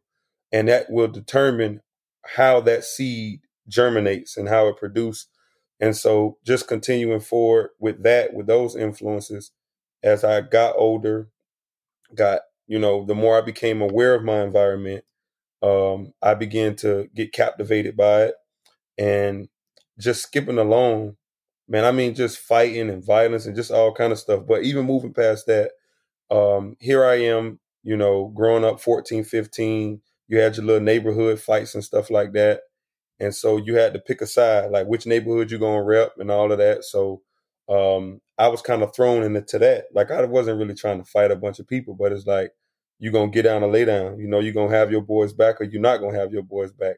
And 0.52 0.70
that 0.70 0.90
will 0.90 1.08
determine 1.10 1.82
how 2.26 2.62
that 2.62 2.84
seed 2.86 3.42
germinates 3.68 4.38
and 4.38 4.50
how 4.50 4.68
it 4.70 4.78
produces. 4.78 5.28
And 5.79 5.96
so 5.96 6.38
just 6.46 6.67
continuing 6.67 7.20
forward 7.20 7.72
with 7.79 8.03
that, 8.03 8.34
with 8.34 8.48
those 8.48 8.75
influences, 8.75 9.51
as 10.03 10.24
I 10.24 10.41
got 10.41 10.75
older, 10.77 11.29
got, 12.15 12.41
you 12.67 12.79
know, 12.79 13.05
the 13.05 13.15
more 13.15 13.38
I 13.38 13.41
became 13.41 13.82
aware 13.82 14.15
of 14.15 14.24
my 14.24 14.41
environment, 14.44 15.03
um, 15.63 16.13
I 16.22 16.36
began 16.36 16.75
to 16.77 17.10
get 17.15 17.34
captivated 17.34 17.98
by 17.98 18.24
it 18.25 18.36
and 18.98 19.50
just 20.00 20.24
skipping 20.24 20.58
along, 20.60 21.17
man, 21.67 21.86
I 21.86 21.91
mean 21.91 22.15
just 22.15 22.39
fighting 22.39 22.89
and 22.89 23.05
violence 23.05 23.46
and 23.46 23.55
just 23.55 23.72
all 23.72 23.94
kind 23.94 24.13
of 24.13 24.20
stuff. 24.20 24.44
But 24.48 24.63
even 24.63 24.86
moving 24.86 25.13
past 25.13 25.48
that, 25.48 25.72
um, 26.32 26.77
here 26.79 27.05
I 27.05 27.15
am, 27.15 27.60
you 27.84 27.98
know, 27.98 28.32
growing 28.36 28.65
up 28.65 28.79
14, 28.82 29.24
15, 29.24 30.01
you 30.27 30.39
had 30.39 30.58
your 30.58 30.65
little 30.65 30.84
neighborhood 30.84 31.39
fights 31.39 31.75
and 31.75 31.84
stuff 31.84 32.10
like 32.10 32.34
that 32.34 32.62
and 33.20 33.34
so 33.34 33.58
you 33.58 33.76
had 33.76 33.94
to 33.94 34.00
pick 34.00 34.22
a 34.22 34.28
side, 34.28 34.72
like 34.72 34.88
which 34.88 35.06
neighborhood 35.06 35.52
you 35.52 35.60
gonna 35.60 35.84
rep 35.84 36.14
and 36.18 36.32
all 36.32 36.52
of 36.52 36.58
that. 36.58 36.84
So 36.84 37.22
um, 37.70 38.22
I 38.38 38.48
was 38.50 38.62
kind 38.62 38.84
of 38.84 38.96
thrown 38.96 39.24
into 39.24 39.60
that. 39.60 39.86
Like 39.94 40.12
I 40.12 40.24
wasn't 40.26 40.60
really 40.60 40.76
trying 40.76 41.00
to 41.00 41.10
fight 41.10 41.32
a 41.32 41.36
bunch 41.36 41.60
of 41.60 41.68
people, 41.68 41.96
but 41.96 42.12
it's 42.12 42.26
like 42.28 42.52
you're 43.00 43.14
gonna 43.14 43.32
get 43.32 43.44
down 43.44 43.64
and 43.64 43.72
lay 43.72 43.86
down. 43.86 44.20
You 44.20 44.28
know, 44.28 44.40
you're 44.40 44.54
gonna 44.54 44.76
have 44.76 44.92
your 44.92 45.02
boys 45.02 45.34
back, 45.34 45.62
or 45.62 45.66
you're 45.66 45.82
not 45.82 45.98
gonna 46.00 46.18
have 46.20 46.34
your 46.34 46.44
boys 46.44 46.72
back. 46.72 46.98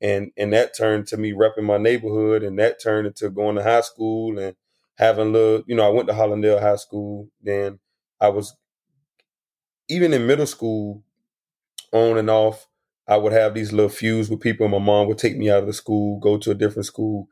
And 0.00 0.32
and 0.36 0.52
that 0.52 0.76
turned 0.76 1.06
to 1.08 1.16
me 1.16 1.32
repping 1.32 1.64
my 1.64 1.78
neighborhood, 1.78 2.42
and 2.42 2.58
that 2.58 2.82
turned 2.82 3.06
into 3.06 3.30
going 3.30 3.56
to 3.56 3.62
high 3.62 3.82
school 3.82 4.38
and 4.38 4.56
having 4.98 5.32
little. 5.32 5.64
You 5.66 5.76
know, 5.76 5.86
I 5.86 5.90
went 5.90 6.08
to 6.08 6.14
Hallandale 6.14 6.60
High 6.60 6.76
School. 6.76 7.28
Then 7.42 7.78
I 8.20 8.28
was 8.30 8.56
even 9.88 10.12
in 10.12 10.26
middle 10.26 10.46
school, 10.46 11.04
on 11.92 12.18
and 12.18 12.30
off. 12.30 12.66
I 13.08 13.16
would 13.16 13.32
have 13.32 13.54
these 13.54 13.72
little 13.72 13.88
feuds 13.88 14.30
with 14.30 14.40
people. 14.40 14.66
And 14.66 14.72
my 14.72 14.78
mom 14.78 15.08
would 15.08 15.18
take 15.18 15.36
me 15.36 15.50
out 15.50 15.60
of 15.60 15.66
the 15.66 15.72
school, 15.72 16.18
go 16.20 16.38
to 16.38 16.50
a 16.50 16.54
different 16.54 16.86
school. 16.86 17.28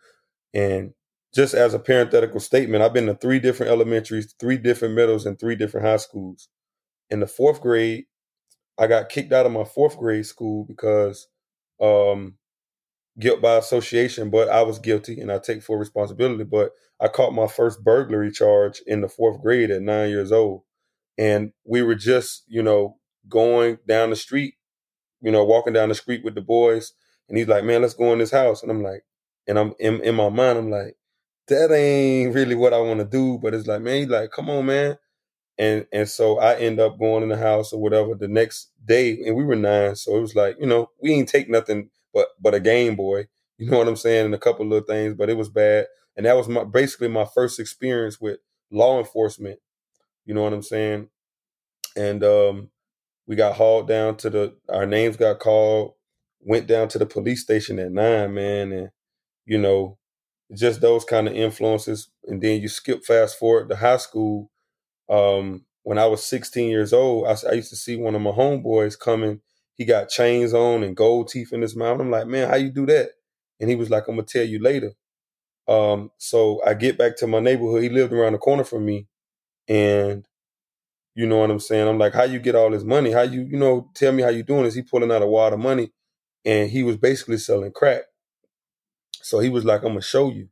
And 0.52 0.92
just 1.34 1.54
as 1.54 1.74
a 1.74 1.78
parenthetical 1.78 2.40
statement, 2.40 2.82
I've 2.82 2.92
been 2.92 3.06
to 3.06 3.14
three 3.14 3.38
different 3.38 3.70
elementaries, 3.70 4.34
three 4.38 4.58
different 4.58 4.94
middles, 4.94 5.26
and 5.26 5.38
three 5.38 5.54
different 5.54 5.86
high 5.86 5.98
schools. 5.98 6.48
In 7.08 7.20
the 7.20 7.26
fourth 7.26 7.60
grade, 7.60 8.04
I 8.78 8.86
got 8.86 9.08
kicked 9.08 9.32
out 9.32 9.46
of 9.46 9.52
my 9.52 9.64
fourth 9.64 9.96
grade 9.96 10.26
school 10.26 10.64
because 10.64 11.28
um, 11.80 12.36
guilt 13.18 13.40
by 13.40 13.56
association, 13.56 14.30
but 14.30 14.48
I 14.48 14.62
was 14.62 14.78
guilty 14.78 15.20
and 15.20 15.30
I 15.30 15.38
take 15.38 15.62
full 15.62 15.76
responsibility. 15.76 16.44
But 16.44 16.72
I 17.00 17.08
caught 17.08 17.32
my 17.34 17.46
first 17.46 17.84
burglary 17.84 18.32
charge 18.32 18.82
in 18.86 19.00
the 19.00 19.08
fourth 19.08 19.40
grade 19.40 19.70
at 19.70 19.82
nine 19.82 20.10
years 20.10 20.32
old. 20.32 20.62
And 21.16 21.52
we 21.64 21.82
were 21.82 21.94
just, 21.94 22.44
you 22.48 22.62
know, 22.62 22.96
going 23.28 23.78
down 23.86 24.10
the 24.10 24.16
street 24.16 24.54
you 25.22 25.30
know, 25.32 25.44
walking 25.44 25.72
down 25.72 25.88
the 25.88 25.94
street 25.94 26.24
with 26.24 26.34
the 26.34 26.40
boys, 26.40 26.92
and 27.28 27.38
he's 27.38 27.48
like, 27.48 27.64
"Man, 27.64 27.82
let's 27.82 27.94
go 27.94 28.12
in 28.12 28.18
this 28.18 28.30
house." 28.30 28.62
And 28.62 28.70
I'm 28.70 28.82
like, 28.82 29.04
and 29.46 29.58
I'm 29.58 29.74
in, 29.78 30.00
in 30.02 30.14
my 30.14 30.28
mind, 30.28 30.58
I'm 30.58 30.70
like, 30.70 30.96
that 31.48 31.72
ain't 31.72 32.34
really 32.34 32.54
what 32.54 32.72
I 32.74 32.80
want 32.80 33.00
to 33.00 33.06
do. 33.06 33.38
But 33.38 33.54
it's 33.54 33.66
like, 33.66 33.82
man, 33.82 34.00
he's 34.00 34.08
like, 34.08 34.30
come 34.30 34.50
on, 34.50 34.66
man. 34.66 34.96
And 35.58 35.86
and 35.92 36.08
so 36.08 36.38
I 36.38 36.56
end 36.56 36.80
up 36.80 36.98
going 36.98 37.22
in 37.22 37.28
the 37.28 37.36
house 37.36 37.72
or 37.72 37.80
whatever 37.80 38.14
the 38.14 38.28
next 38.28 38.70
day, 38.84 39.20
and 39.26 39.36
we 39.36 39.44
were 39.44 39.56
nine, 39.56 39.94
so 39.96 40.16
it 40.16 40.20
was 40.20 40.34
like, 40.34 40.56
you 40.58 40.66
know, 40.66 40.90
we 41.02 41.12
ain't 41.12 41.28
take 41.28 41.50
nothing 41.50 41.90
but 42.14 42.28
but 42.40 42.54
a 42.54 42.60
Game 42.60 42.96
Boy, 42.96 43.26
you 43.58 43.70
know 43.70 43.78
what 43.78 43.88
I'm 43.88 43.96
saying, 43.96 44.26
and 44.26 44.34
a 44.34 44.38
couple 44.38 44.66
little 44.66 44.86
things, 44.86 45.14
but 45.14 45.28
it 45.28 45.36
was 45.36 45.50
bad, 45.50 45.86
and 46.16 46.24
that 46.24 46.36
was 46.36 46.48
my 46.48 46.64
basically 46.64 47.08
my 47.08 47.26
first 47.34 47.60
experience 47.60 48.18
with 48.20 48.38
law 48.70 48.98
enforcement, 48.98 49.58
you 50.26 50.34
know 50.34 50.42
what 50.42 50.54
I'm 50.54 50.62
saying, 50.62 51.08
and 51.96 52.24
um, 52.24 52.70
we 53.30 53.36
got 53.36 53.54
hauled 53.54 53.86
down 53.86 54.16
to 54.16 54.28
the 54.28 54.56
our 54.68 54.86
names 54.86 55.16
got 55.16 55.38
called, 55.38 55.94
went 56.40 56.66
down 56.66 56.88
to 56.88 56.98
the 56.98 57.06
police 57.06 57.40
station 57.40 57.78
at 57.78 57.92
nine, 57.92 58.34
man, 58.34 58.72
and 58.72 58.90
you 59.46 59.56
know, 59.56 59.98
just 60.52 60.80
those 60.80 61.04
kind 61.04 61.28
of 61.28 61.34
influences. 61.34 62.10
And 62.24 62.42
then 62.42 62.60
you 62.60 62.66
skip 62.66 63.04
fast 63.04 63.38
forward 63.38 63.68
to 63.68 63.76
high 63.76 63.98
school. 63.98 64.50
Um, 65.08 65.64
when 65.84 65.96
I 65.96 66.06
was 66.06 66.24
16 66.24 66.70
years 66.70 66.92
old, 66.92 67.28
I, 67.28 67.36
I, 67.48 67.52
used 67.52 67.70
to 67.70 67.76
see 67.76 67.94
one 67.94 68.16
of 68.16 68.20
my 68.20 68.32
homeboys 68.32 68.98
coming. 68.98 69.40
He 69.74 69.84
got 69.84 70.08
chains 70.08 70.52
on 70.52 70.82
and 70.82 70.96
gold 70.96 71.28
teeth 71.28 71.52
in 71.52 71.62
his 71.62 71.76
mouth. 71.76 72.00
I'm 72.00 72.10
like, 72.10 72.26
man, 72.26 72.48
how 72.48 72.56
you 72.56 72.70
do 72.72 72.84
that? 72.86 73.10
And 73.60 73.70
he 73.70 73.76
was 73.76 73.90
like, 73.90 74.08
I'm 74.08 74.16
gonna 74.16 74.26
tell 74.26 74.44
you 74.44 74.60
later. 74.60 74.90
Um, 75.68 76.10
so 76.18 76.60
I 76.66 76.74
get 76.74 76.98
back 76.98 77.16
to 77.18 77.28
my 77.28 77.38
neighborhood. 77.38 77.84
He 77.84 77.90
lived 77.90 78.12
around 78.12 78.32
the 78.32 78.38
corner 78.38 78.64
from 78.64 78.84
me, 78.84 79.06
and 79.68 80.26
you 81.14 81.26
know 81.26 81.38
what 81.38 81.50
I'm 81.50 81.60
saying? 81.60 81.88
I'm 81.88 81.98
like, 81.98 82.14
how 82.14 82.24
you 82.24 82.40
get 82.40 82.56
all 82.56 82.70
this 82.70 82.84
money? 82.84 83.12
How 83.12 83.22
you, 83.22 83.42
you 83.42 83.58
know, 83.58 83.90
tell 83.94 84.12
me 84.12 84.22
how 84.22 84.30
you 84.30 84.42
doing 84.44 84.66
Is 84.66 84.76
He 84.76 84.82
pulling 84.82 85.12
out 85.12 85.22
a 85.22 85.26
wad 85.26 85.52
of 85.54 85.60
money 85.60 85.90
and 86.44 86.70
he 86.70 86.82
was 86.84 86.96
basically 86.96 87.38
selling 87.38 87.72
crack. 87.72 88.02
So 89.22 89.40
he 89.40 89.48
was 89.48 89.64
like, 89.64 89.82
I'm 89.82 89.90
gonna 89.90 90.02
show 90.02 90.30
you. 90.30 90.48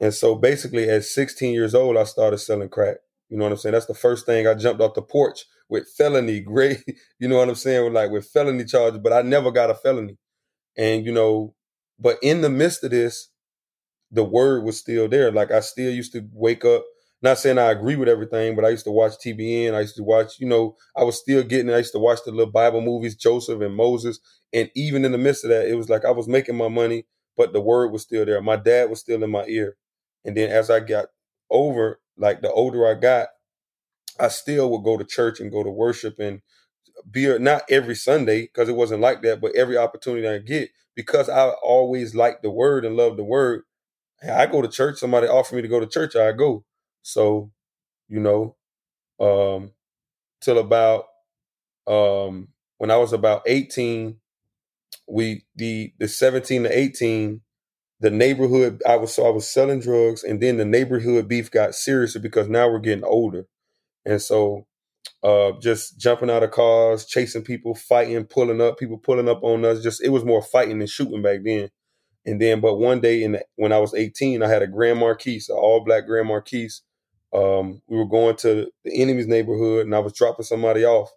And 0.00 0.14
so 0.14 0.34
basically 0.34 0.88
at 0.90 1.04
16 1.04 1.54
years 1.54 1.74
old, 1.74 1.96
I 1.96 2.04
started 2.04 2.38
selling 2.38 2.68
crack. 2.68 2.98
You 3.28 3.38
know 3.38 3.44
what 3.44 3.52
I'm 3.52 3.58
saying? 3.58 3.74
That's 3.74 3.86
the 3.86 3.94
first 3.94 4.26
thing 4.26 4.46
I 4.46 4.54
jumped 4.54 4.82
off 4.82 4.94
the 4.94 5.02
porch 5.02 5.44
with 5.68 5.88
felony, 5.88 6.40
great, 6.42 6.82
you 7.18 7.28
know 7.28 7.38
what 7.38 7.48
I'm 7.48 7.54
saying? 7.54 7.84
With 7.84 7.94
like 7.94 8.10
with 8.10 8.26
felony 8.26 8.64
charges, 8.64 9.00
but 9.00 9.12
I 9.12 9.22
never 9.22 9.50
got 9.50 9.70
a 9.70 9.74
felony. 9.74 10.18
And 10.76 11.06
you 11.06 11.12
know, 11.12 11.54
but 11.98 12.18
in 12.22 12.42
the 12.42 12.50
midst 12.50 12.84
of 12.84 12.90
this, 12.92 13.28
the 14.12 14.24
word 14.24 14.64
was 14.64 14.78
still 14.78 15.08
there. 15.08 15.32
Like 15.32 15.52
I 15.52 15.60
still 15.60 15.92
used 15.92 16.12
to 16.14 16.28
wake 16.32 16.64
up 16.64 16.84
not 17.22 17.38
saying 17.38 17.58
I 17.58 17.70
agree 17.72 17.96
with 17.96 18.08
everything, 18.08 18.56
but 18.56 18.64
I 18.64 18.70
used 18.70 18.84
to 18.84 18.92
watch 18.92 19.14
TBN. 19.24 19.74
I 19.74 19.80
used 19.80 19.96
to 19.96 20.04
watch, 20.04 20.38
you 20.40 20.46
know, 20.46 20.76
I 20.96 21.04
was 21.04 21.18
still 21.18 21.42
getting, 21.42 21.72
I 21.72 21.78
used 21.78 21.92
to 21.92 21.98
watch 21.98 22.20
the 22.24 22.30
little 22.32 22.52
Bible 22.52 22.80
movies, 22.80 23.16
Joseph 23.16 23.60
and 23.60 23.74
Moses. 23.74 24.20
And 24.52 24.70
even 24.74 25.04
in 25.04 25.12
the 25.12 25.18
midst 25.18 25.44
of 25.44 25.50
that, 25.50 25.68
it 25.68 25.74
was 25.74 25.90
like 25.90 26.04
I 26.04 26.12
was 26.12 26.28
making 26.28 26.56
my 26.56 26.68
money, 26.68 27.06
but 27.36 27.52
the 27.52 27.60
word 27.60 27.92
was 27.92 28.02
still 28.02 28.24
there. 28.24 28.40
My 28.42 28.56
dad 28.56 28.90
was 28.90 29.00
still 29.00 29.22
in 29.22 29.30
my 29.30 29.44
ear. 29.46 29.76
And 30.24 30.36
then 30.36 30.50
as 30.50 30.70
I 30.70 30.80
got 30.80 31.06
over, 31.50 32.00
like 32.16 32.42
the 32.42 32.52
older 32.52 32.86
I 32.88 32.94
got, 32.94 33.28
I 34.20 34.28
still 34.28 34.70
would 34.70 34.84
go 34.84 34.98
to 34.98 35.04
church 35.04 35.40
and 35.40 35.52
go 35.52 35.62
to 35.64 35.70
worship 35.70 36.18
and 36.20 36.40
be 37.10 37.38
not 37.38 37.62
every 37.70 37.96
Sunday 37.96 38.42
because 38.42 38.68
it 38.68 38.76
wasn't 38.76 39.02
like 39.02 39.22
that, 39.22 39.40
but 39.40 39.54
every 39.56 39.76
opportunity 39.78 40.28
I 40.28 40.38
get 40.38 40.70
because 40.96 41.28
I 41.28 41.50
always 41.62 42.14
liked 42.14 42.42
the 42.42 42.50
word 42.50 42.84
and 42.84 42.96
loved 42.96 43.18
the 43.18 43.24
word. 43.24 43.62
I 44.28 44.46
go 44.46 44.62
to 44.62 44.68
church. 44.68 44.98
Somebody 44.98 45.28
offer 45.28 45.56
me 45.56 45.62
to 45.62 45.68
go 45.68 45.80
to 45.80 45.86
church, 45.86 46.16
I 46.16 46.32
go. 46.32 46.64
So, 47.02 47.52
you 48.08 48.20
know, 48.20 48.56
um, 49.20 49.72
till 50.40 50.58
about 50.58 51.06
um, 51.86 52.48
when 52.78 52.90
I 52.90 52.96
was 52.98 53.12
about 53.12 53.42
eighteen, 53.46 54.18
we 55.08 55.44
the 55.56 55.92
the 55.98 56.08
seventeen 56.08 56.64
to 56.64 56.78
eighteen, 56.78 57.42
the 58.00 58.10
neighborhood 58.10 58.82
I 58.88 58.96
was 58.96 59.14
so 59.14 59.26
I 59.26 59.30
was 59.30 59.48
selling 59.48 59.80
drugs, 59.80 60.24
and 60.24 60.40
then 60.42 60.58
the 60.58 60.64
neighborhood 60.66 61.28
beef 61.28 61.50
got 61.50 61.74
serious 61.74 62.16
because 62.18 62.48
now 62.48 62.68
we're 62.70 62.80
getting 62.80 63.04
older, 63.04 63.46
and 64.06 64.22
so 64.22 64.66
uh, 65.24 65.52
just 65.60 65.98
jumping 66.00 66.30
out 66.30 66.44
of 66.44 66.52
cars, 66.52 67.06
chasing 67.06 67.44
people, 67.44 67.76
fighting, 67.76 68.24
pulling 68.24 68.62
up, 68.62 68.78
people 68.78 68.98
pulling 68.98 69.28
up 69.28 69.44
on 69.44 69.64
us. 69.66 69.82
Just 69.82 70.02
it 70.04 70.10
was 70.10 70.24
more 70.24 70.42
fighting 70.42 70.80
than 70.80 70.88
shooting 70.88 71.22
back 71.22 71.40
then. 71.44 71.70
And 72.26 72.40
then, 72.40 72.60
but 72.60 72.76
one 72.76 73.00
day 73.00 73.22
in 73.24 73.32
the, 73.32 73.44
when 73.56 73.72
I 73.72 73.78
was 73.78 73.94
18, 73.94 74.42
I 74.42 74.48
had 74.48 74.62
a 74.62 74.68
Grand 74.68 74.98
Marquis, 75.00 75.42
an 75.48 75.56
all 75.56 75.84
black 75.84 76.06
Grand 76.06 76.28
Marquis. 76.28 76.70
Um, 77.34 77.82
we 77.88 77.98
were 77.98 78.06
going 78.08 78.36
to 78.38 78.70
the 78.84 79.02
enemy's 79.02 79.26
neighborhood, 79.28 79.86
and 79.86 79.94
I 79.94 80.00
was 80.00 80.14
dropping 80.14 80.44
somebody 80.46 80.84
off, 80.84 81.10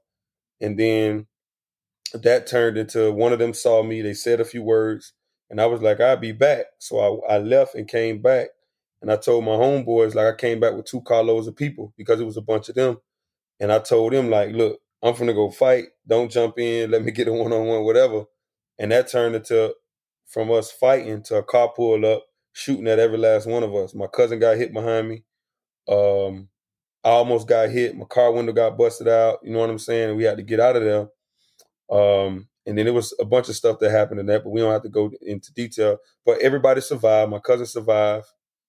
and 0.61 0.79
then 0.79 1.27
that 2.13 2.47
turned 2.47 2.77
into 2.77 3.11
one 3.11 3.33
of 3.33 3.39
them 3.39 3.53
saw 3.53 3.83
me. 3.83 4.01
They 4.01 4.13
said 4.13 4.39
a 4.41 4.45
few 4.45 4.63
words, 4.63 5.13
and 5.49 5.61
I 5.61 5.67
was 5.67 5.81
like, 5.81 5.99
"I'll 6.01 6.17
be 6.17 6.31
back." 6.33 6.65
So 6.79 7.23
I, 7.27 7.35
I 7.35 7.39
left 7.39 7.75
and 7.75 7.87
came 7.87 8.21
back, 8.21 8.49
and 9.01 9.11
I 9.11 9.17
told 9.17 9.45
my 9.45 9.51
homeboys 9.53 10.15
like 10.15 10.33
I 10.33 10.37
came 10.37 10.59
back 10.59 10.73
with 10.75 10.85
two 10.85 11.01
carloads 11.01 11.47
of 11.47 11.55
people 11.55 11.93
because 11.97 12.21
it 12.21 12.25
was 12.25 12.37
a 12.37 12.41
bunch 12.41 12.69
of 12.69 12.75
them. 12.75 12.97
And 13.59 13.71
I 13.73 13.79
told 13.79 14.13
them 14.13 14.29
like, 14.31 14.51
look, 14.53 14.79
I'm 15.03 15.15
gonna 15.15 15.33
go 15.33 15.51
fight. 15.51 15.87
Don't 16.07 16.31
jump 16.31 16.59
in. 16.59 16.91
Let 16.91 17.03
me 17.03 17.11
get 17.11 17.29
a 17.29 17.33
one 17.33 17.53
on 17.53 17.67
one, 17.67 17.85
whatever. 17.85 18.25
And 18.79 18.91
that 18.93 19.09
turned 19.09 19.35
into 19.35 19.75
from 20.27 20.51
us 20.51 20.71
fighting 20.71 21.23
to 21.25 21.37
a 21.37 21.43
car 21.43 21.73
pull 21.75 22.05
up, 22.05 22.25
shooting 22.53 22.87
at 22.89 22.99
every 22.99 23.19
last 23.19 23.47
one 23.47 23.63
of 23.63 23.75
us. 23.75 23.95
My 23.95 24.07
cousin 24.07 24.39
got 24.39 24.57
hit 24.57 24.73
behind 24.73 25.09
me. 25.09 25.23
Um, 25.87 26.49
I 27.03 27.09
almost 27.09 27.47
got 27.47 27.69
hit. 27.69 27.95
My 27.97 28.05
car 28.05 28.31
window 28.31 28.53
got 28.53 28.77
busted 28.77 29.07
out. 29.07 29.39
You 29.43 29.51
know 29.51 29.59
what 29.59 29.69
I'm 29.69 29.79
saying? 29.79 30.15
we 30.15 30.23
had 30.23 30.37
to 30.37 30.43
get 30.43 30.59
out 30.59 30.75
of 30.75 30.83
there. 30.83 31.07
Um, 31.91 32.47
and 32.65 32.77
then 32.77 32.87
it 32.87 32.93
was 32.93 33.13
a 33.19 33.25
bunch 33.25 33.49
of 33.49 33.55
stuff 33.55 33.79
that 33.79 33.91
happened 33.91 34.19
in 34.21 34.25
that, 34.27 34.43
but 34.43 34.51
we 34.51 34.61
don't 34.61 34.71
have 34.71 34.83
to 34.83 34.89
go 34.89 35.11
into 35.21 35.53
detail. 35.53 35.97
But 36.25 36.39
everybody 36.41 36.81
survived. 36.81 37.31
My 37.31 37.39
cousin 37.39 37.65
survived. 37.65 38.27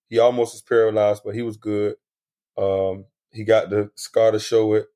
He 0.09 0.19
almost 0.19 0.55
was 0.55 0.63
paralyzed, 0.63 1.23
but 1.25 1.35
he 1.35 1.43
was 1.43 1.57
good. 1.57 1.95
Um, 2.59 3.07
he 3.33 3.45
got 3.45 3.71
the 3.71 3.91
scar 3.95 4.33
to 4.33 4.39
show 4.39 4.75
it. 4.75 4.87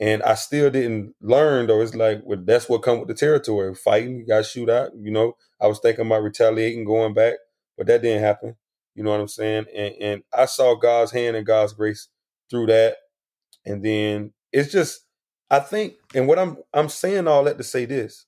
And 0.00 0.22
I 0.22 0.34
still 0.34 0.70
didn't 0.70 1.14
learn 1.20 1.66
though. 1.66 1.80
It's 1.80 1.94
like 1.94 2.20
well, 2.24 2.38
that's 2.42 2.68
what 2.68 2.82
come 2.82 3.00
with 3.00 3.08
the 3.08 3.14
territory. 3.14 3.74
Fighting, 3.74 4.18
you 4.18 4.26
got 4.26 4.46
shoot 4.46 4.68
out. 4.70 4.90
You 4.96 5.10
know, 5.10 5.36
I 5.60 5.66
was 5.66 5.80
thinking 5.80 6.06
about 6.06 6.22
retaliating, 6.22 6.84
going 6.84 7.14
back, 7.14 7.34
but 7.76 7.86
that 7.88 8.02
didn't 8.02 8.22
happen. 8.22 8.56
You 8.98 9.04
know 9.04 9.12
what 9.12 9.20
I'm 9.20 9.28
saying? 9.28 9.66
And 9.72 9.94
and 10.00 10.22
I 10.36 10.46
saw 10.46 10.74
God's 10.74 11.12
hand 11.12 11.36
and 11.36 11.46
God's 11.46 11.72
grace 11.72 12.08
through 12.50 12.66
that. 12.66 12.96
And 13.64 13.84
then 13.84 14.32
it's 14.52 14.72
just 14.72 15.02
I 15.50 15.60
think, 15.60 15.94
and 16.16 16.26
what 16.26 16.40
I'm 16.40 16.56
I'm 16.74 16.88
saying 16.88 17.28
all 17.28 17.44
that 17.44 17.58
to 17.58 17.64
say 17.64 17.84
this. 17.84 18.26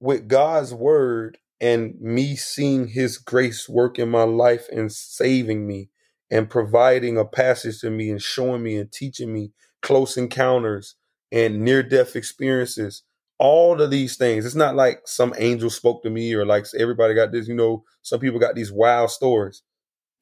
With 0.00 0.26
God's 0.26 0.72
word 0.72 1.36
and 1.60 2.00
me 2.00 2.34
seeing 2.34 2.88
his 2.88 3.18
grace 3.18 3.68
work 3.68 3.98
in 3.98 4.08
my 4.08 4.22
life 4.22 4.68
and 4.72 4.90
saving 4.90 5.66
me 5.66 5.90
and 6.30 6.48
providing 6.48 7.18
a 7.18 7.26
passage 7.26 7.82
to 7.82 7.90
me 7.90 8.10
and 8.10 8.22
showing 8.22 8.62
me 8.62 8.78
and 8.78 8.90
teaching 8.90 9.34
me 9.34 9.52
close 9.82 10.16
encounters 10.16 10.94
and 11.30 11.60
near 11.60 11.82
death 11.82 12.16
experiences 12.16 13.02
all 13.38 13.80
of 13.82 13.90
these 13.90 14.16
things. 14.16 14.46
It's 14.46 14.54
not 14.54 14.76
like 14.76 15.02
some 15.06 15.34
angel 15.38 15.70
spoke 15.70 16.02
to 16.04 16.10
me 16.10 16.34
or 16.34 16.46
like 16.46 16.66
everybody 16.78 17.14
got 17.14 17.32
this 17.32 17.48
you 17.48 17.54
know 17.54 17.84
some 18.02 18.20
people 18.20 18.40
got 18.40 18.54
these 18.54 18.72
wild 18.72 19.10
stories. 19.10 19.62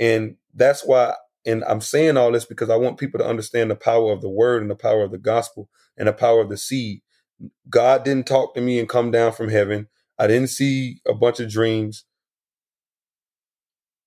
And 0.01 0.37
that's 0.55 0.85
why 0.85 1.15
and 1.47 1.65
i'm 1.65 1.81
saying 1.81 2.17
all 2.17 2.33
this 2.33 2.45
because 2.47 2.71
i 2.71 2.77
want 2.77 2.99
people 2.99 3.19
to 3.21 3.27
understand 3.27 3.71
the 3.71 3.77
power 3.77 4.13
of 4.13 4.21
the 4.23 4.29
word 4.31 4.63
and 4.63 4.71
the 4.71 4.77
power 4.77 5.03
of 5.05 5.13
the 5.13 5.19
gospel 5.19 5.69
and 5.99 6.09
the 6.09 6.13
power 6.15 6.41
of 6.43 6.51
the 6.51 6.57
seed. 6.59 7.03
God 7.71 8.05
didn't 8.05 8.27
talk 8.29 8.55
to 8.55 8.61
me 8.61 8.79
and 8.79 8.89
come 8.89 9.11
down 9.11 9.33
from 9.33 9.49
heaven. 9.51 9.89
I 10.19 10.27
didn't 10.29 10.51
see 10.51 11.01
a 11.09 11.15
bunch 11.15 11.41
of 11.41 11.51
dreams. 11.51 12.05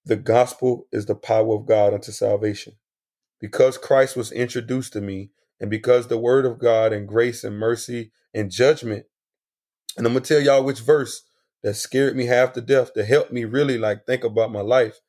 The 0.05 0.17
gospel 0.17 0.87
is 0.91 1.05
the 1.07 1.15
power 1.15 1.55
of 1.55 1.67
God 1.67 1.93
unto 1.93 2.11
salvation. 2.11 2.73
Because 3.41 3.77
Christ 3.77 4.17
was 4.17 4.31
introduced 4.33 4.93
to 4.93 5.01
me, 5.01 5.31
and 5.59 5.69
because 5.69 6.07
the 6.07 6.17
word 6.17 6.45
of 6.45 6.59
God 6.59 6.93
and 6.93 7.07
grace 7.07 7.43
and 7.43 7.57
mercy 7.57 8.11
and 8.33 8.51
judgment, 8.51 9.05
and 9.97 10.07
I'm 10.07 10.13
gonna 10.13 10.25
tell 10.25 10.41
y'all 10.41 10.63
which 10.63 10.81
verse 10.81 11.23
that 11.63 11.75
scared 11.75 12.15
me 12.15 12.25
half 12.25 12.53
to 12.53 12.61
death 12.61 12.93
to 12.93 13.05
help 13.05 13.31
me 13.31 13.45
really 13.45 13.77
like 13.77 14.05
think 14.05 14.23
about 14.23 14.51
my 14.51 14.61
life. 14.61 14.99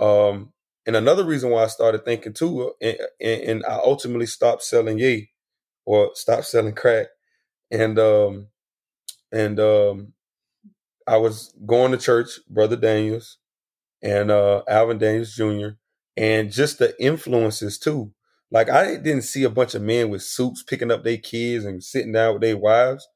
Um, 0.00 0.52
and 0.86 0.96
another 0.96 1.24
reason 1.24 1.50
why 1.50 1.64
I 1.64 1.68
started 1.68 2.04
thinking 2.04 2.32
too, 2.34 2.72
and, 2.80 2.98
and, 3.20 3.42
and 3.42 3.66
I 3.66 3.76
ultimately 3.76 4.26
stopped 4.26 4.64
selling 4.64 4.98
yay 4.98 5.30
or 5.86 6.10
stopped 6.14 6.46
selling 6.46 6.74
crack, 6.74 7.08
and 7.70 7.98
um, 7.98 8.48
and 9.32 9.60
um, 9.60 10.12
I 11.06 11.18
was 11.18 11.54
going 11.66 11.92
to 11.92 11.98
church, 11.98 12.40
Brother 12.48 12.76
Daniels, 12.76 13.38
and 14.02 14.30
uh, 14.30 14.62
Alvin 14.68 14.98
Daniels 14.98 15.34
Jr. 15.34 15.70
and 16.16 16.52
just 16.52 16.78
the 16.78 16.94
influences 17.02 17.78
too. 17.78 18.12
Like 18.50 18.70
I 18.70 18.96
didn't 18.96 19.22
see 19.22 19.44
a 19.44 19.50
bunch 19.50 19.74
of 19.74 19.82
men 19.82 20.10
with 20.10 20.22
suits 20.22 20.62
picking 20.62 20.90
up 20.90 21.04
their 21.04 21.18
kids 21.18 21.64
and 21.64 21.82
sitting 21.82 22.12
down 22.12 22.34
with 22.34 22.42
their 22.42 22.56
wives. 22.56 23.08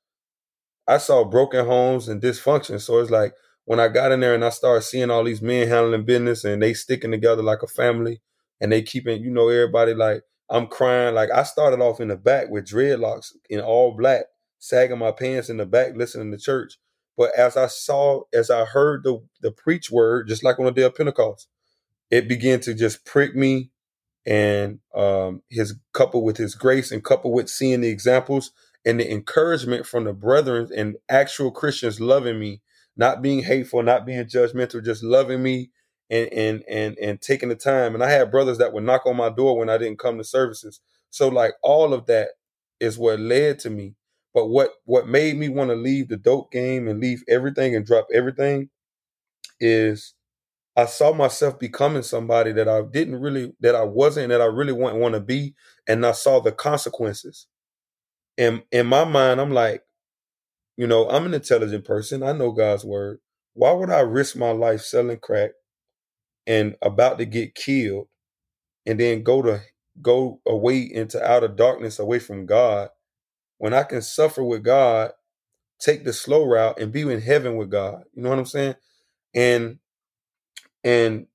I 0.86 0.98
saw 0.98 1.24
broken 1.24 1.64
homes 1.66 2.08
and 2.08 2.20
dysfunction. 2.20 2.80
So 2.80 2.98
it's 2.98 3.10
like 3.10 3.34
when 3.64 3.80
I 3.80 3.88
got 3.88 4.12
in 4.12 4.20
there 4.20 4.34
and 4.34 4.44
I 4.44 4.50
started 4.50 4.82
seeing 4.82 5.10
all 5.10 5.24
these 5.24 5.42
men 5.42 5.68
handling 5.68 6.04
business 6.04 6.44
and 6.44 6.60
they 6.62 6.74
sticking 6.74 7.12
together 7.12 7.42
like 7.42 7.62
a 7.62 7.68
family 7.68 8.20
and 8.60 8.72
they 8.72 8.82
keeping, 8.82 9.22
you 9.22 9.30
know, 9.30 9.48
everybody 9.48 9.94
like 9.94 10.22
I'm 10.50 10.66
crying. 10.66 11.14
Like 11.14 11.30
I 11.30 11.44
started 11.44 11.80
off 11.80 12.00
in 12.00 12.08
the 12.08 12.16
back 12.16 12.50
with 12.50 12.66
dreadlocks 12.66 13.28
in 13.48 13.60
all 13.60 13.96
black, 13.96 14.24
sagging 14.58 14.98
my 14.98 15.12
pants 15.12 15.48
in 15.48 15.58
the 15.58 15.66
back, 15.66 15.92
listening 15.96 16.32
to 16.32 16.38
church. 16.38 16.74
But 17.16 17.32
as 17.38 17.56
I 17.56 17.66
saw, 17.68 18.22
as 18.32 18.50
I 18.50 18.64
heard 18.64 19.04
the, 19.04 19.22
the 19.42 19.52
preach 19.52 19.90
word, 19.90 20.26
just 20.28 20.42
like 20.42 20.58
on 20.58 20.64
the 20.64 20.72
day 20.72 20.82
of 20.82 20.96
Pentecost, 20.96 21.48
it 22.10 22.28
began 22.28 22.60
to 22.60 22.74
just 22.74 23.04
prick 23.04 23.36
me 23.36 23.70
and 24.26 24.80
um, 24.94 25.42
his 25.50 25.74
couple 25.94 26.24
with 26.24 26.36
his 26.36 26.54
grace 26.54 26.92
and 26.92 27.04
couple 27.04 27.32
with 27.32 27.48
seeing 27.50 27.80
the 27.82 27.88
examples 27.88 28.52
and 28.86 29.00
the 29.00 29.10
encouragement 29.10 29.86
from 29.86 30.04
the 30.04 30.12
brethren 30.12 30.68
and 30.76 30.96
actual 31.10 31.50
Christians 31.50 32.00
loving 32.00 32.38
me, 32.38 32.62
not 32.96 33.22
being 33.22 33.42
hateful, 33.42 33.82
not 33.82 34.06
being 34.06 34.24
judgmental, 34.24 34.84
just 34.84 35.02
loving 35.02 35.42
me 35.42 35.70
and 36.10 36.28
and 36.32 36.64
and 36.68 36.98
and 36.98 37.20
taking 37.20 37.48
the 37.50 37.56
time. 37.56 37.94
And 37.94 38.04
I 38.04 38.10
had 38.10 38.30
brothers 38.30 38.58
that 38.58 38.72
would 38.72 38.84
knock 38.84 39.06
on 39.06 39.16
my 39.16 39.30
door 39.30 39.58
when 39.58 39.70
I 39.70 39.78
didn't 39.78 40.00
come 40.00 40.18
to 40.18 40.24
services. 40.24 40.80
So 41.10 41.28
like 41.28 41.54
all 41.62 41.94
of 41.94 42.06
that 42.06 42.30
is 42.80 42.98
what 42.98 43.20
led 43.20 43.58
to 43.60 43.70
me 43.70 43.94
but 44.34 44.46
what 44.46 44.72
what 44.84 45.08
made 45.08 45.36
me 45.36 45.48
want 45.48 45.70
to 45.70 45.76
leave 45.76 46.08
the 46.08 46.16
dope 46.16 46.52
game 46.52 46.88
and 46.88 47.00
leave 47.00 47.22
everything 47.28 47.74
and 47.74 47.86
drop 47.86 48.06
everything 48.14 48.70
is 49.60 50.14
I 50.76 50.86
saw 50.86 51.12
myself 51.12 51.58
becoming 51.58 52.02
somebody 52.02 52.52
that 52.52 52.68
I 52.68 52.82
didn't 52.82 53.20
really 53.20 53.52
that 53.60 53.74
I 53.76 53.84
wasn't 53.84 54.30
that 54.30 54.40
I 54.42 54.46
really 54.46 54.72
want 54.72 54.96
want 54.96 55.14
to 55.14 55.20
be, 55.20 55.54
and 55.88 56.06
I 56.06 56.12
saw 56.12 56.40
the 56.40 56.52
consequences. 56.52 57.46
And 58.38 58.62
in 58.72 58.86
my 58.86 59.04
mind, 59.04 59.40
I'm 59.40 59.52
like, 59.52 59.82
you 60.76 60.86
know, 60.86 61.08
I'm 61.10 61.26
an 61.26 61.34
intelligent 61.34 61.84
person. 61.84 62.22
I 62.22 62.32
know 62.32 62.52
God's 62.52 62.84
word. 62.84 63.20
Why 63.54 63.72
would 63.72 63.90
I 63.90 64.00
risk 64.00 64.36
my 64.36 64.52
life 64.52 64.82
selling 64.82 65.18
crack 65.18 65.52
and 66.46 66.76
about 66.82 67.18
to 67.18 67.26
get 67.26 67.54
killed, 67.54 68.08
and 68.86 69.00
then 69.00 69.22
go 69.24 69.42
to 69.42 69.62
go 70.02 70.40
away 70.46 70.78
into 70.80 71.22
outer 71.24 71.48
darkness 71.48 71.98
away 72.00 72.18
from 72.20 72.46
God 72.46 72.90
when 73.58 73.74
I 73.74 73.84
can 73.84 74.02
suffer 74.02 74.44
with 74.44 74.64
God, 74.64 75.12
take 75.80 76.04
the 76.04 76.12
slow 76.12 76.44
route 76.46 76.80
and 76.80 76.92
be 76.92 77.02
in 77.02 77.20
heaven 77.20 77.56
with 77.56 77.70
God. 77.70 78.04
You 78.14 78.22
know 78.22 78.30
what 78.30 78.38
I'm 78.38 78.46
saying? 78.46 78.76
And 79.34 79.78
and 80.84 81.26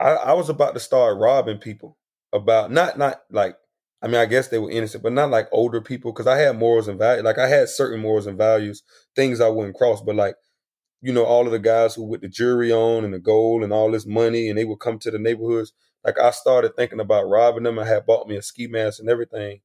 I, 0.00 0.10
I 0.10 0.32
was 0.34 0.48
about 0.48 0.74
to 0.74 0.80
start 0.80 1.18
robbing 1.18 1.58
people 1.58 1.96
about 2.32 2.70
not 2.70 2.98
not 2.98 3.22
like 3.30 3.56
I 4.02 4.06
mean 4.06 4.16
I 4.16 4.26
guess 4.26 4.48
they 4.48 4.58
were 4.58 4.70
innocent, 4.70 5.02
but 5.02 5.12
not 5.12 5.30
like 5.30 5.48
older 5.52 5.80
people 5.80 6.12
because 6.12 6.26
I 6.26 6.38
had 6.38 6.58
morals 6.58 6.88
and 6.88 6.98
values. 6.98 7.24
Like 7.24 7.38
I 7.38 7.48
had 7.48 7.68
certain 7.68 8.00
morals 8.00 8.26
and 8.26 8.38
values, 8.38 8.82
things 9.16 9.40
I 9.40 9.48
wouldn't 9.48 9.76
cross. 9.76 10.00
But 10.02 10.16
like 10.16 10.36
you 11.02 11.12
know, 11.12 11.24
all 11.24 11.46
of 11.46 11.52
the 11.52 11.58
guys 11.60 11.94
who 11.94 12.04
with 12.04 12.22
the 12.22 12.28
jury 12.28 12.72
on 12.72 13.04
and 13.04 13.14
the 13.14 13.18
gold 13.20 13.62
and 13.64 13.72
all 13.72 13.90
this 13.92 14.06
money, 14.06 14.48
and 14.48 14.58
they 14.58 14.64
would 14.64 14.80
come 14.80 14.98
to 15.00 15.10
the 15.10 15.18
neighborhoods. 15.18 15.72
Like 16.04 16.18
I 16.20 16.30
started 16.32 16.76
thinking 16.76 17.00
about 17.00 17.28
robbing 17.28 17.64
them. 17.64 17.78
I 17.78 17.86
had 17.86 18.06
bought 18.06 18.28
me 18.28 18.36
a 18.36 18.42
ski 18.42 18.66
mask 18.68 19.00
and 19.00 19.10
everything, 19.10 19.60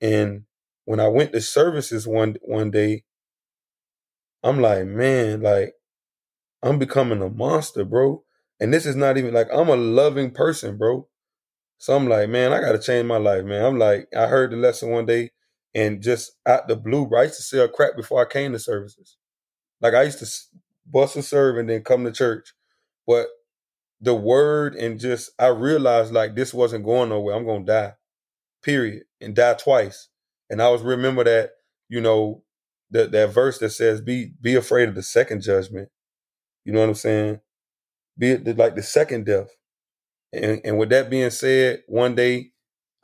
and 0.00 0.44
when 0.86 1.00
I 1.00 1.08
went 1.08 1.32
to 1.32 1.40
services 1.42 2.06
one 2.06 2.36
one 2.42 2.70
day, 2.70 3.04
I'm 4.42 4.60
like, 4.60 4.86
man, 4.86 5.42
like 5.42 5.74
I'm 6.62 6.78
becoming 6.78 7.22
a 7.22 7.30
monster, 7.30 7.84
bro. 7.84 8.24
And 8.60 8.72
this 8.72 8.86
is 8.86 8.96
not 8.96 9.18
even 9.18 9.34
like 9.34 9.48
I'm 9.52 9.68
a 9.68 9.76
loving 9.76 10.30
person, 10.30 10.78
bro. 10.78 11.08
So 11.78 11.94
I'm 11.94 12.08
like, 12.08 12.28
man, 12.28 12.52
I 12.52 12.60
got 12.60 12.72
to 12.72 12.78
change 12.78 13.06
my 13.06 13.18
life, 13.18 13.44
man. 13.44 13.64
I'm 13.64 13.78
like, 13.78 14.08
I 14.16 14.26
heard 14.26 14.50
the 14.50 14.56
lesson 14.56 14.90
one 14.90 15.06
day 15.06 15.30
and 15.74 16.02
just 16.02 16.32
out 16.46 16.68
the 16.68 16.76
blue, 16.76 17.10
I 17.14 17.24
used 17.24 17.36
to 17.36 17.42
sell 17.42 17.68
crap 17.68 17.96
before 17.96 18.22
I 18.22 18.32
came 18.32 18.52
to 18.52 18.58
services. 18.58 19.18
Like 19.82 19.92
I 19.92 20.04
used 20.04 20.20
to 20.20 20.26
bust 20.86 21.16
a 21.16 21.22
serve 21.22 21.58
and 21.58 21.68
then 21.68 21.82
come 21.82 22.04
to 22.04 22.12
church. 22.12 22.54
But 23.06 23.26
the 24.00 24.14
word 24.14 24.74
and 24.74 24.98
just, 24.98 25.30
I 25.38 25.48
realized 25.48 26.14
like 26.14 26.34
this 26.34 26.54
wasn't 26.54 26.86
going 26.86 27.10
nowhere. 27.10 27.36
I'm 27.36 27.46
to 27.46 27.60
die, 27.60 27.92
period, 28.62 29.02
and 29.20 29.36
die 29.36 29.54
twice. 29.54 30.08
And 30.48 30.62
I 30.62 30.70
was 30.70 30.80
remember 30.80 31.24
that, 31.24 31.50
you 31.90 32.00
know, 32.00 32.42
that, 32.90 33.12
that 33.12 33.34
verse 33.34 33.58
that 33.58 33.70
says, 33.70 34.00
be, 34.00 34.32
be 34.40 34.54
afraid 34.54 34.88
of 34.88 34.94
the 34.94 35.02
second 35.02 35.42
judgment. 35.42 35.90
You 36.66 36.74
know 36.74 36.80
what 36.82 36.90
I'm 36.90 36.96
saying? 36.96 37.40
Be 38.18 38.32
it 38.32 38.58
like 38.58 38.76
the 38.76 38.82
second 38.84 39.26
death. 39.26 39.48
And, 40.32 40.60
and 40.64 40.78
with 40.78 40.90
that 40.90 41.10
being 41.10 41.30
said, 41.30 41.84
one 41.88 42.14
day 42.16 42.52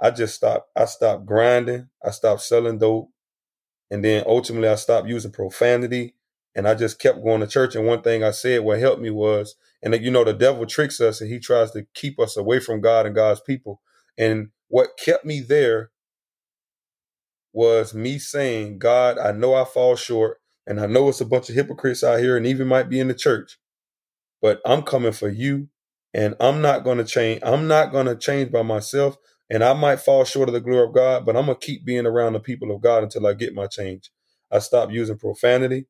I 0.01 0.11
just 0.13 0.37
stopped. 0.37 0.71
I 0.77 0.87
stopped 0.87 1.27
grinding. 1.27 1.89
I 2.05 2.11
stopped 2.13 2.43
selling 2.43 2.79
dope. 2.79 3.11
And 3.91 4.05
then 4.05 4.25
ultimately 4.27 4.69
I 4.69 4.77
stopped 4.77 5.09
using 5.09 5.33
profanity. 5.33 6.17
And 6.57 6.69
I 6.69 6.75
just 6.75 7.01
kept 7.01 7.25
going 7.25 7.41
to 7.41 7.49
church. 7.49 7.77
And 7.77 7.87
one 7.87 8.03
thing 8.03 8.25
I 8.25 8.33
said 8.33 8.63
what 8.63 8.81
helped 8.81 9.03
me 9.03 9.11
was, 9.11 9.57
and 9.83 9.95
you 10.03 10.11
know, 10.11 10.25
the 10.25 10.35
devil 10.35 10.67
tricks 10.67 11.01
us 11.01 11.21
and 11.21 11.31
he 11.31 11.39
tries 11.41 11.73
to 11.73 11.87
keep 11.95 12.21
us 12.21 12.37
away 12.37 12.61
from 12.61 12.81
God 12.83 13.07
and 13.07 13.15
God's 13.15 13.41
people. 13.41 13.83
And 14.19 14.51
what 14.69 14.91
kept 15.03 15.25
me 15.25 15.41
there 15.41 15.93
was 17.55 17.95
me 17.95 18.19
saying, 18.19 18.81
God, 18.81 19.19
I 19.19 19.33
know 19.33 19.55
I 19.55 19.65
fall 19.67 19.97
short. 19.97 20.42
And 20.67 20.81
I 20.81 20.87
know 20.87 21.09
it's 21.09 21.21
a 21.21 21.27
bunch 21.27 21.49
of 21.49 21.55
hypocrites 21.57 22.05
out 22.05 22.21
here 22.21 22.37
and 22.37 22.47
even 22.47 22.69
might 22.69 22.89
be 22.89 23.01
in 23.01 23.09
the 23.09 23.15
church, 23.15 23.59
but 24.41 24.61
I'm 24.67 24.83
coming 24.83 25.13
for 25.13 25.29
you 25.29 25.69
and 26.15 26.35
I'm 26.41 26.63
not 26.63 26.85
going 26.85 26.99
to 26.99 27.05
change. 27.05 27.41
I'm 27.45 27.69
not 27.69 27.93
going 27.93 28.07
to 28.07 28.17
change 28.17 28.53
by 28.53 28.63
myself. 28.63 29.17
And 29.51 29.63
I 29.65 29.75
might 29.75 30.01
fall 30.01 30.25
short 30.25 30.49
of 30.49 30.55
the 30.55 30.61
glory 30.61 30.87
of 30.87 30.95
God, 30.95 31.27
but 31.27 31.37
I'm 31.37 31.47
going 31.47 31.59
to 31.59 31.67
keep 31.67 31.85
being 31.85 32.07
around 32.07 32.35
the 32.35 32.41
people 32.41 32.75
of 32.75 32.81
God 32.81 33.03
until 33.03 33.27
I 33.27 33.35
get 33.35 33.55
my 33.55 33.67
change. 33.67 34.11
I 34.51 34.61
stopped 34.61 34.93
using 34.93 35.19
profanity. 35.19 35.87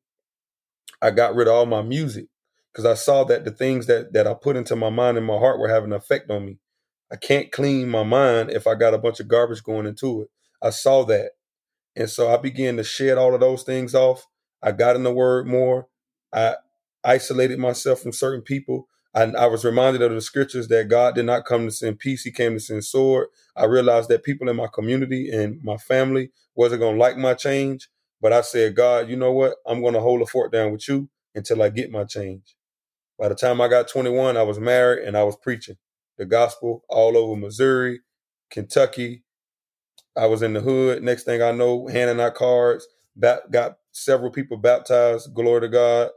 I 1.01 1.11
got 1.11 1.35
rid 1.35 1.47
of 1.47 1.53
all 1.55 1.65
my 1.65 1.81
music 1.81 2.27
because 2.71 2.85
I 2.85 2.95
saw 2.95 3.23
that 3.25 3.45
the 3.45 3.51
things 3.51 3.87
that, 3.87 4.13
that 4.13 4.27
I 4.27 4.33
put 4.33 4.57
into 4.57 4.75
my 4.75 4.89
mind 4.89 5.17
and 5.17 5.25
my 5.27 5.37
heart 5.37 5.59
were 5.59 5.69
having 5.69 5.91
an 5.91 5.97
effect 5.97 6.31
on 6.31 6.45
me. 6.45 6.59
I 7.11 7.17
can't 7.17 7.51
clean 7.51 7.89
my 7.89 8.03
mind 8.03 8.51
if 8.51 8.67
I 8.67 8.75
got 8.75 8.93
a 8.93 8.99
bunch 8.99 9.19
of 9.19 9.27
garbage 9.27 9.63
going 9.63 9.85
into 9.85 10.23
it. 10.23 10.29
I 10.61 10.71
saw 10.71 11.03
that. 11.05 11.31
And 11.95 12.09
so 12.09 12.33
I 12.33 12.37
began 12.37 12.77
to 12.77 12.83
shed 12.83 13.17
all 13.17 13.33
of 13.33 13.41
those 13.41 13.63
things 13.63 13.95
off. 13.95 14.27
I 14.63 14.73
got 14.73 14.97
in 14.97 15.03
the 15.03 15.13
word 15.13 15.47
more. 15.47 15.87
I 16.33 16.55
isolated 17.05 17.59
myself 17.59 18.01
from 18.01 18.13
certain 18.13 18.43
people. 18.43 18.87
I, 19.15 19.23
I, 19.23 19.47
was 19.47 19.65
reminded 19.65 20.03
of 20.03 20.13
the 20.13 20.21
scriptures 20.21 20.69
that 20.69 20.89
God 20.89 21.15
did 21.15 21.25
not 21.25 21.45
come 21.45 21.65
to 21.67 21.71
send 21.71 21.99
peace; 21.99 22.23
He 22.23 22.31
came 22.31 22.53
to 22.53 22.61
send 22.61 22.85
sword. 22.85 23.29
I 23.57 23.65
realized 23.65 24.09
that 24.09 24.23
people 24.23 24.49
in 24.49 24.57
my 24.57 24.67
community 24.73 25.29
and 25.31 25.61
my 25.63 25.77
family 25.77 26.31
wasn't 26.55 26.81
going 26.81 26.95
to 26.95 27.01
like 27.01 27.17
my 27.17 27.35
change, 27.35 27.89
but 28.21 28.33
I 28.33 28.41
said, 28.41 28.75
God, 28.75 29.09
you 29.09 29.17
know 29.17 29.33
what? 29.33 29.55
I'm 29.67 29.81
going 29.81 29.95
to 29.95 30.01
hold 30.01 30.21
a 30.23 30.27
fort 30.27 30.51
down 30.53 30.71
with 30.71 30.87
you 30.89 31.09
until 31.35 31.63
I 31.63 31.69
get 31.69 31.91
my 31.91 32.05
change. 32.05 32.55
By 33.19 33.29
the 33.29 33.35
time 33.35 33.61
I 33.61 33.69
got 33.69 33.87
21, 33.89 34.37
I 34.37 34.43
was 34.43 34.59
married 34.59 35.07
and 35.07 35.17
I 35.17 35.23
was 35.23 35.37
preaching 35.37 35.77
the 36.17 36.25
gospel 36.25 36.83
all 36.89 37.17
over 37.17 37.39
Missouri, 37.39 38.01
Kentucky. 38.51 39.23
I 40.17 40.27
was 40.27 40.43
in 40.43 40.53
the 40.53 40.61
hood. 40.61 41.03
Next 41.03 41.23
thing 41.23 41.41
I 41.41 41.51
know, 41.51 41.87
handing 41.87 42.21
out 42.21 42.35
cards. 42.35 42.87
Got 43.19 43.77
several 43.91 44.31
people 44.31 44.57
baptized. 44.57 45.33
Glory 45.33 45.61
to 45.61 45.69
God 45.69 46.11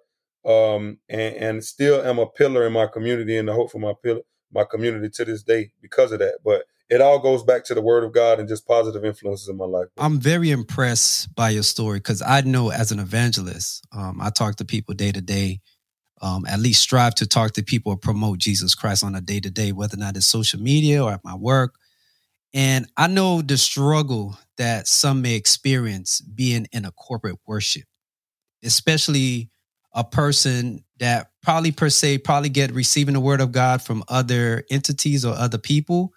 um, 0.47 0.99
and, 1.09 1.35
and 1.37 1.65
still 1.65 2.03
am 2.03 2.19
a 2.19 2.27
pillar 2.27 2.67
in 2.67 2.73
my 2.73 2.87
community 2.87 3.37
and 3.37 3.49
the 3.49 3.53
hope 3.53 3.71
for 3.71 3.81
my 3.81 3.93
pillar, 4.03 4.21
my 4.53 4.65
community 4.65 5.09
to 5.11 5.25
this 5.25 5.43
day 5.43 5.73
because 5.83 6.13
of 6.13 6.21
that. 6.21 6.39
But 6.45 6.65
it 6.89 7.01
all 7.01 7.19
goes 7.19 7.43
back 7.43 7.65
to 7.65 7.75
the 7.75 7.83
word 7.83 8.05
of 8.05 8.13
God 8.13 8.39
and 8.39 8.49
just 8.49 8.67
positive 8.67 9.05
influences 9.05 9.49
in 9.49 9.57
my 9.57 9.65
life. 9.65 9.89
I'm 9.99 10.21
very 10.21 10.53
impressed 10.53 11.35
by 11.35 11.51
your 11.51 11.65
story 11.65 11.99
because 11.99 12.23
I 12.23 12.43
know 12.43 12.71
as 12.71 12.93
an 12.93 13.01
evangelist, 13.01 13.85
um, 13.93 14.21
I 14.21 14.31
talk 14.31 14.57
to 14.57 14.65
people 14.65 14.95
day 14.95 15.13
to 15.13 15.21
day. 15.21 15.61
Um, 16.23 16.47
at 16.47 16.61
least 16.61 16.81
strive 16.81 17.15
to 17.17 17.27
talk 17.27 17.53
to 17.53 17.63
people 17.63 17.93
or 17.93 17.99
promote 17.99 18.39
Jesus 18.39 18.75
Christ 18.75 19.05
on 19.05 19.15
a 19.15 19.21
day 19.21 19.39
to 19.39 19.51
day, 19.51 19.73
whether 19.73 19.97
or 19.97 20.01
not 20.01 20.17
it's 20.17 20.25
social 20.25 20.59
media 20.59 21.05
or 21.05 21.13
at 21.13 21.23
my 21.23 21.35
work. 21.35 21.75
And 22.57 22.91
I 22.97 23.07
know 23.07 23.43
the 23.43 23.59
struggle 23.59 24.39
that 24.57 24.89
some 24.89 25.21
may 25.21 25.35
experience 25.35 26.23
being 26.23 26.67
in 26.73 26.87
a 26.87 26.91
corporate 26.91 27.37
worship, 27.47 27.85
especially 28.65 29.51
a 29.93 30.03
person 30.03 30.83
that 30.99 31.33
probably 31.43 31.71
per 31.71 31.91
se 31.91 32.19
probably 32.19 32.49
get 32.49 32.73
receiving 32.73 33.13
the 33.13 33.21
word 33.21 33.43
of 33.43 33.53
God 33.53 33.83
from 33.83 34.03
other 34.09 34.65
entities 34.71 35.23
or 35.23 35.35
other 35.35 35.59
people. 35.59 36.15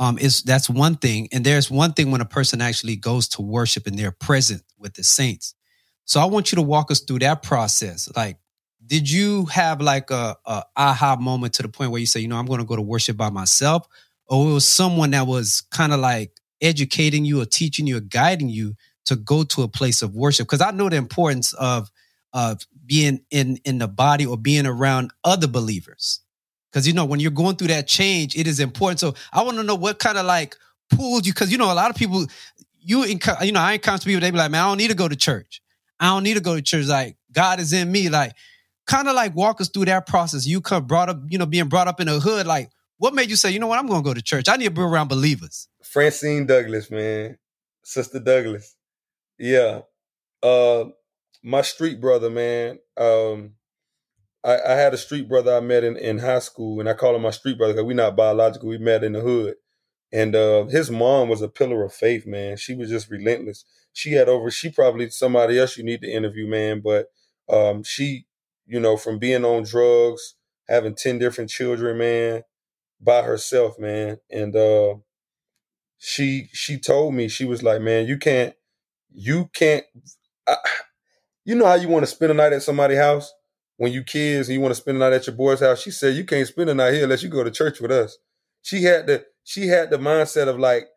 Um, 0.00 0.18
is 0.18 0.42
that's 0.42 0.68
one 0.68 0.96
thing, 0.96 1.28
and 1.32 1.44
there's 1.44 1.70
one 1.70 1.92
thing 1.92 2.10
when 2.10 2.22
a 2.22 2.26
person 2.26 2.60
actually 2.60 2.96
goes 2.96 3.28
to 3.28 3.42
worship 3.42 3.86
and 3.86 3.96
they're 3.96 4.10
present 4.10 4.62
with 4.78 4.94
the 4.94 5.04
saints. 5.04 5.54
So 6.06 6.18
I 6.18 6.24
want 6.24 6.50
you 6.50 6.56
to 6.56 6.62
walk 6.62 6.90
us 6.90 7.00
through 7.00 7.20
that 7.20 7.42
process. 7.42 8.08
Like, 8.16 8.38
did 8.84 9.08
you 9.08 9.44
have 9.46 9.80
like 9.80 10.10
a, 10.10 10.34
a 10.44 10.64
aha 10.76 11.16
moment 11.20 11.54
to 11.54 11.62
the 11.62 11.68
point 11.68 11.92
where 11.92 12.00
you 12.00 12.06
say, 12.06 12.20
you 12.20 12.26
know, 12.26 12.36
I'm 12.36 12.46
going 12.46 12.58
to 12.58 12.66
go 12.66 12.74
to 12.74 12.82
worship 12.82 13.16
by 13.16 13.30
myself, 13.30 13.86
or 14.32 14.48
it 14.48 14.54
was 14.54 14.66
someone 14.66 15.10
that 15.10 15.26
was 15.26 15.60
kind 15.70 15.92
of 15.92 16.00
like 16.00 16.32
educating 16.62 17.26
you 17.26 17.42
or 17.42 17.44
teaching 17.44 17.86
you 17.86 17.98
or 17.98 18.00
guiding 18.00 18.48
you 18.48 18.74
to 19.04 19.14
go 19.14 19.44
to 19.44 19.62
a 19.62 19.68
place 19.68 20.00
of 20.00 20.14
worship? 20.14 20.46
Because 20.46 20.62
I 20.62 20.70
know 20.70 20.88
the 20.88 20.96
importance 20.96 21.52
of 21.52 21.90
of 22.32 22.62
being 22.86 23.20
in 23.30 23.58
in 23.64 23.76
the 23.76 23.86
body 23.86 24.24
or 24.24 24.38
being 24.38 24.66
around 24.66 25.12
other 25.22 25.46
believers. 25.46 26.20
Because 26.70 26.86
you 26.88 26.94
know 26.94 27.04
when 27.04 27.20
you're 27.20 27.30
going 27.30 27.56
through 27.56 27.68
that 27.68 27.86
change 27.86 28.34
it 28.34 28.46
is 28.46 28.58
important. 28.58 29.00
So 29.00 29.14
i 29.34 29.42
want 29.42 29.58
to 29.58 29.62
know 29.64 29.74
what 29.74 29.98
kind 29.98 30.16
of 30.16 30.24
like 30.24 30.56
pulled 30.90 31.26
you 31.26 31.34
because 31.34 31.52
you 31.52 31.58
know 31.58 31.70
a 31.70 31.74
lot 31.74 31.90
of 31.90 31.96
people 31.96 32.24
you 32.80 33.04
you 33.04 33.52
know 33.52 33.60
i 33.60 33.74
encounter 33.74 34.06
people 34.06 34.20
they 34.20 34.30
be 34.30 34.36
like 34.36 34.50
man 34.50 34.62
i 34.62 34.68
don't 34.68 34.78
need 34.78 34.88
to 34.88 34.96
go 34.96 35.08
to 35.08 35.16
church. 35.16 35.60
I 36.00 36.06
don't 36.06 36.24
need 36.24 36.34
to 36.34 36.40
go 36.40 36.56
to 36.56 36.62
church. 36.62 36.86
Like 36.86 37.16
god 37.32 37.60
is 37.60 37.74
in 37.74 37.92
me. 37.92 38.08
Like 38.08 38.32
kind 38.86 39.08
of 39.08 39.14
like 39.14 39.36
walk 39.36 39.60
us 39.60 39.68
through 39.68 39.84
that 39.86 40.06
process. 40.06 40.46
You 40.46 40.62
come 40.62 40.86
brought 40.86 41.10
up 41.10 41.20
you 41.28 41.36
know 41.36 41.46
being 41.46 41.68
brought 41.68 41.88
up 41.88 42.00
in 42.00 42.08
a 42.08 42.18
hood 42.18 42.46
like 42.46 42.70
what 43.02 43.14
made 43.14 43.30
you 43.30 43.36
say 43.36 43.50
you 43.50 43.58
know 43.58 43.66
what 43.66 43.78
i'm 43.78 43.86
gonna 43.86 44.02
go 44.02 44.14
to 44.14 44.22
church 44.22 44.48
i 44.48 44.56
need 44.56 44.64
to 44.64 44.70
be 44.70 44.80
around 44.80 45.08
believers 45.08 45.68
francine 45.82 46.46
douglas 46.46 46.90
man 46.90 47.38
sister 47.82 48.18
douglas 48.18 48.76
yeah 49.38 49.80
uh 50.42 50.84
my 51.42 51.62
street 51.62 52.00
brother, 52.00 52.30
man. 52.30 52.78
Um, 52.96 53.54
I, 54.44 54.58
I, 54.60 54.72
had 54.72 54.94
a 54.94 54.98
street 54.98 55.28
brother 55.28 55.56
I 55.56 55.60
met 55.60 55.84
in, 55.84 55.96
in 55.96 56.18
high 56.18 56.38
school, 56.38 56.80
and 56.80 56.88
I 56.88 56.94
call 56.94 57.14
him 57.14 57.22
my 57.22 57.30
street 57.30 57.58
brother 57.58 57.74
because 57.74 57.86
we're 57.86 57.94
not 57.94 58.16
biological. 58.16 58.68
We 58.68 58.78
met 58.78 59.04
in 59.04 59.12
the 59.12 59.20
hood, 59.20 59.54
and 60.12 60.34
uh, 60.34 60.66
his 60.66 60.90
mom 60.90 61.28
was 61.28 61.42
a 61.42 61.48
pillar 61.48 61.84
of 61.84 61.92
faith, 61.92 62.26
man. 62.26 62.56
She 62.56 62.74
was 62.74 62.90
just 62.90 63.10
relentless. 63.10 63.64
She 63.92 64.12
had 64.12 64.28
over. 64.28 64.50
She 64.50 64.70
probably 64.70 65.10
somebody 65.10 65.58
else 65.58 65.76
you 65.76 65.84
need 65.84 66.00
to 66.02 66.10
interview, 66.10 66.46
man. 66.46 66.80
But 66.80 67.06
um, 67.48 67.82
she, 67.82 68.26
you 68.66 68.80
know, 68.80 68.96
from 68.96 69.18
being 69.18 69.44
on 69.44 69.64
drugs, 69.64 70.34
having 70.68 70.94
ten 70.94 71.18
different 71.18 71.50
children, 71.50 71.98
man, 71.98 72.42
by 73.02 73.22
herself, 73.22 73.78
man, 73.78 74.18
and 74.30 74.56
uh, 74.56 74.96
she 75.98 76.48
she 76.52 76.78
told 76.78 77.14
me 77.14 77.28
she 77.28 77.44
was 77.44 77.62
like, 77.62 77.80
man, 77.82 78.06
you 78.06 78.18
can't, 78.18 78.54
you 79.12 79.50
can't. 79.54 79.84
I, 80.48 80.56
you 81.44 81.56
know 81.56 81.66
how 81.66 81.74
you 81.76 81.88
want 81.88 82.04
to 82.04 82.12
spend 82.12 82.32
a 82.32 82.34
night 82.34 82.52
at 82.52 82.62
somebody's 82.62 82.98
house 82.98 83.32
when 83.78 83.92
you 83.92 84.04
kids 84.04 84.48
and 84.48 84.54
you 84.54 84.60
want 84.60 84.74
to 84.74 84.80
spend 84.80 84.96
a 84.98 85.00
night 85.00 85.14
at 85.14 85.26
your 85.26 85.36
boy's 85.36 85.60
house. 85.60 85.82
She 85.82 85.90
said 85.92 86.16
you 86.16 86.24
can't 86.24 86.48
spend 86.48 86.70
a 86.70 86.74
night 86.74 86.94
here 86.94 87.04
unless 87.04 87.22
you 87.24 87.30
go 87.30 87.44
to 87.44 87.50
church 87.50 87.80
with 87.80 87.92
us. 87.92 88.18
She 88.62 88.84
had 88.84 89.06
the 89.08 89.24
she 89.44 89.68
had 89.68 89.90
the 89.90 89.98
mindset 89.98 90.48
of 90.48 90.58
like, 90.60 90.88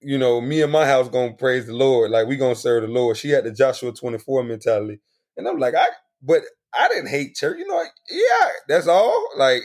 you 0.00 0.18
know, 0.18 0.40
me 0.40 0.62
and 0.62 0.72
my 0.72 0.86
house 0.86 1.08
gonna 1.08 1.34
praise 1.34 1.66
the 1.66 1.74
Lord, 1.74 2.10
like 2.10 2.28
we 2.28 2.36
gonna 2.36 2.54
serve 2.56 2.82
the 2.82 2.88
Lord. 2.88 3.16
She 3.16 3.30
had 3.30 3.44
the 3.44 3.52
Joshua 3.52 3.92
twenty 3.92 4.18
four 4.18 4.44
mentality, 4.44 5.00
and 5.36 5.48
I'm 5.48 5.58
like, 5.58 5.74
I 5.74 5.86
but 6.22 6.42
I 6.74 6.88
didn't 6.88 7.08
hate 7.10 7.36
church, 7.36 7.58
you 7.58 7.66
know. 7.66 7.76
Like, 7.76 7.92
yeah, 8.10 8.48
that's 8.68 8.88
all. 8.88 9.28
Like 9.38 9.62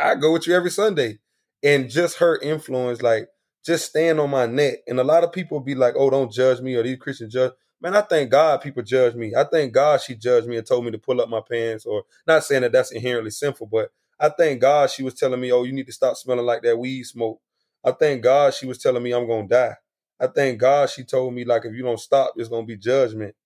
I 0.00 0.14
go 0.16 0.32
with 0.32 0.46
you 0.46 0.54
every 0.54 0.70
Sunday, 0.70 1.18
and 1.62 1.90
just 1.90 2.18
her 2.18 2.38
influence, 2.40 3.02
like 3.02 3.28
just 3.64 3.86
stand 3.86 4.20
on 4.20 4.30
my 4.30 4.46
neck. 4.46 4.78
And 4.88 5.00
a 5.00 5.04
lot 5.04 5.24
of 5.24 5.32
people 5.32 5.60
be 5.60 5.74
like, 5.74 5.94
oh, 5.96 6.10
don't 6.10 6.32
judge 6.32 6.60
me 6.60 6.74
or 6.76 6.82
these 6.82 6.98
Christians 6.98 7.32
judge 7.34 7.52
man, 7.82 7.96
I 7.96 8.02
thank 8.02 8.30
God 8.30 8.62
people 8.62 8.84
judge 8.84 9.14
me. 9.16 9.34
I 9.36 9.44
thank 9.44 9.74
God 9.74 10.02
she 10.02 10.16
judged 10.16 10.48
me 10.48 10.58
and 10.58 10.66
told 10.66 10.86
me 10.86 10.92
to 10.92 10.98
pull 10.98 11.22
up 11.22 11.30
my 11.30 11.42
pants, 11.48 11.86
or 11.86 12.04
not 12.26 12.44
saying 12.44 12.62
that 12.64 12.72
that's 12.72 12.92
inherently 12.92 13.32
sinful, 13.32 13.68
but 13.68 13.92
I 14.20 14.30
thank 14.30 14.60
God 14.62 14.90
she 14.90 15.04
was 15.04 15.14
telling 15.14 15.40
me, 15.40 15.52
oh, 15.52 15.64
you 15.64 15.72
need 15.72 15.86
to 15.86 15.94
stop 15.94 16.16
smelling 16.16 16.46
like 16.46 16.62
that 16.64 16.78
weed 16.78 17.04
smoke. 17.04 17.40
I 17.84 17.92
thank 17.92 18.22
God 18.24 18.54
she 18.54 18.66
was 18.66 18.78
telling 18.78 19.04
me 19.04 19.12
I'm 19.12 19.28
gonna 19.28 19.48
die. 19.48 19.76
I 20.20 20.28
thank 20.28 20.60
God 20.60 20.90
she 20.90 21.04
told 21.04 21.34
me 21.34 21.46
like 21.46 21.64
if 21.66 21.74
you 21.74 21.84
don't 21.84 22.00
stop, 22.00 22.34
it's 22.36 22.50
gonna 22.50 22.66
be 22.66 22.76
judgment. 22.78 23.36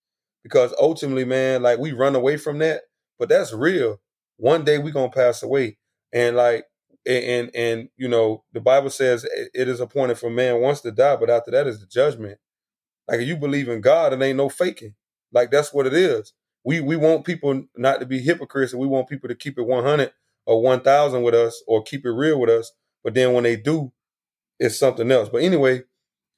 Because 0.43 0.73
ultimately, 0.81 1.25
man, 1.25 1.63
like 1.63 1.79
we 1.79 1.93
run 1.93 2.15
away 2.15 2.37
from 2.37 2.59
that, 2.59 2.83
but 3.19 3.29
that's 3.29 3.53
real. 3.53 4.01
One 4.37 4.65
day 4.65 4.79
we 4.79 4.91
gonna 4.91 5.09
pass 5.11 5.43
away, 5.43 5.77
and 6.13 6.37
like 6.37 6.65
and, 7.05 7.51
and 7.55 7.89
you 7.97 8.09
know 8.09 8.45
the 8.53 8.61
Bible 8.61 8.91
says 8.91 9.25
it 9.53 9.69
is 9.69 9.81
appointed 9.81 10.19
for 10.19 10.29
man 10.31 10.61
once 10.61 10.81
to 10.81 10.91
die, 10.91 11.17
but 11.17 11.31
after 11.31 11.51
that 11.51 11.67
is 11.67 11.81
the 11.81 11.87
judgment. 11.87 12.39
Like 13.07 13.21
if 13.21 13.27
you 13.27 13.37
believe 13.37 13.69
in 13.69 13.81
God, 13.81 14.13
it 14.13 14.21
ain't 14.21 14.37
no 14.37 14.49
faking. 14.49 14.95
Like 15.33 15.51
that's 15.51 15.73
what 15.73 15.87
it 15.87 15.93
is. 15.93 16.33
We 16.63 16.81
we 16.81 16.95
want 16.97 17.25
people 17.25 17.65
not 17.77 17.99
to 18.01 18.05
be 18.07 18.19
hypocrites, 18.19 18.73
and 18.73 18.81
we 18.81 18.87
want 18.87 19.09
people 19.09 19.29
to 19.29 19.35
keep 19.35 19.57
it 19.59 19.63
one 19.67 19.83
hundred 19.83 20.13
or 20.45 20.61
one 20.61 20.81
thousand 20.81 21.23
with 21.23 21.35
us, 21.35 21.61
or 21.67 21.83
keep 21.83 22.05
it 22.05 22.11
real 22.11 22.39
with 22.39 22.49
us. 22.49 22.71
But 23.03 23.15
then 23.15 23.33
when 23.33 23.43
they 23.43 23.57
do, 23.57 23.91
it's 24.59 24.79
something 24.79 25.11
else. 25.11 25.29
But 25.29 25.43
anyway, 25.43 25.83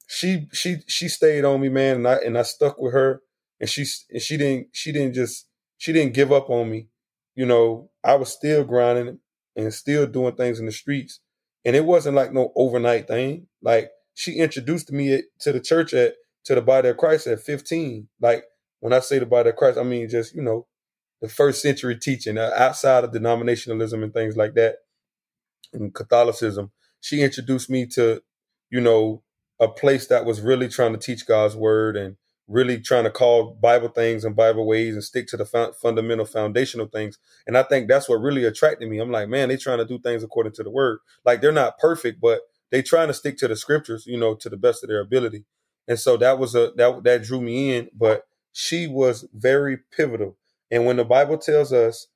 she 0.07 0.47
she 0.53 0.77
she 0.88 1.09
stayed 1.09 1.45
on 1.45 1.61
me, 1.61 1.69
man, 1.69 1.97
and 1.97 2.07
I 2.07 2.15
and 2.17 2.38
I 2.38 2.43
stuck 2.43 2.79
with 2.79 2.93
her, 2.93 3.21
and 3.59 3.69
she 3.69 3.85
and 4.11 4.21
she 4.21 4.38
didn't 4.38 4.69
she 4.73 4.91
didn't 4.91 5.15
just 5.15 5.47
she 5.77 5.93
didn't 5.93 6.13
give 6.13 6.31
up 6.31 6.49
on 6.49 6.69
me. 6.71 6.89
You 7.35 7.45
know, 7.45 7.91
I 8.03 8.15
was 8.15 8.31
still 8.31 8.63
grinding 8.63 9.19
and 9.55 9.73
still 9.73 10.05
doing 10.07 10.35
things 10.35 10.59
in 10.59 10.65
the 10.65 10.71
streets, 10.71 11.19
and 11.63 11.75
it 11.75 11.85
wasn't 11.85 12.15
like 12.15 12.33
no 12.33 12.51
overnight 12.55 13.07
thing. 13.07 13.47
Like 13.61 13.89
she 14.13 14.33
introduced 14.33 14.91
me 14.91 15.23
to 15.39 15.51
the 15.51 15.59
church 15.59 15.93
at 15.93 16.15
to 16.45 16.55
the 16.55 16.61
body 16.61 16.89
of 16.89 16.97
Christ 16.97 17.27
at 17.27 17.41
15. 17.41 18.07
Like 18.21 18.43
when 18.79 18.93
I 18.93 18.99
say 18.99 19.19
the 19.19 19.25
body 19.25 19.49
of 19.49 19.55
Christ, 19.55 19.77
I 19.77 19.83
mean 19.83 20.09
just 20.09 20.35
you 20.35 20.41
know 20.41 20.67
the 21.21 21.29
first 21.29 21.61
century 21.61 21.97
teaching 21.97 22.37
uh, 22.37 22.51
outside 22.55 23.03
of 23.03 23.11
denominationalism 23.11 24.03
and 24.03 24.13
things 24.13 24.37
like 24.37 24.53
that 24.55 24.75
and 25.73 25.93
Catholicism. 25.93 26.71
She 27.01 27.21
introduced 27.21 27.69
me 27.69 27.85
to 27.87 28.21
you 28.69 28.81
know 28.81 29.23
a 29.59 29.67
place 29.67 30.07
that 30.07 30.25
was 30.25 30.41
really 30.41 30.67
trying 30.67 30.93
to 30.93 30.99
teach 30.99 31.25
God's 31.25 31.55
word 31.55 31.95
and 31.95 32.17
really 32.47 32.79
trying 32.79 33.05
to 33.05 33.12
call 33.12 33.58
Bible 33.60 33.89
things 33.89 34.23
and 34.23 34.36
Bible 34.36 34.67
ways 34.67 34.93
and 34.93 35.03
stick 35.03 35.27
to 35.27 35.38
the 35.38 35.73
fundamental 35.81 36.25
foundational 36.25 36.88
things. 36.88 37.17
And 37.47 37.58
I 37.58 37.63
think 37.63 37.88
that's 37.88 38.08
what 38.08 38.21
really 38.21 38.45
attracted 38.45 38.89
me. 38.89 38.99
I'm 38.99 39.12
like, 39.12 39.29
man, 39.29 39.49
they're 39.49 39.58
trying 39.58 39.79
to 39.79 39.86
do 39.86 39.99
things 39.99 40.23
according 40.23 40.53
to 40.53 40.63
the 40.63 40.69
word. 40.69 40.99
Like 41.25 41.41
they're 41.41 41.51
not 41.51 41.79
perfect, 41.79 42.21
but 42.21 42.41
they 42.71 42.81
trying 42.81 43.08
to 43.08 43.13
stick 43.13 43.38
to 43.38 43.47
the 43.47 43.55
scriptures, 43.55 44.05
you 44.05 44.17
know, 44.17 44.36
to 44.36 44.49
the 44.49 44.58
best 44.58 44.84
of 44.84 44.89
their 44.89 45.01
ability. 45.01 45.45
And 45.88 45.99
so 45.99 46.17
that 46.17 46.39
was 46.39 46.55
a 46.55 46.71
that 46.75 47.03
that 47.03 47.23
drew 47.23 47.41
me 47.41 47.75
in, 47.75 47.89
but 47.93 48.23
she 48.51 48.88
was 48.88 49.27
very 49.34 49.77
pivotal. 49.95 50.38
And 50.71 50.86
when 50.86 50.97
the 50.97 51.05
Bible 51.05 51.38
tells 51.38 51.71
us 51.71 52.08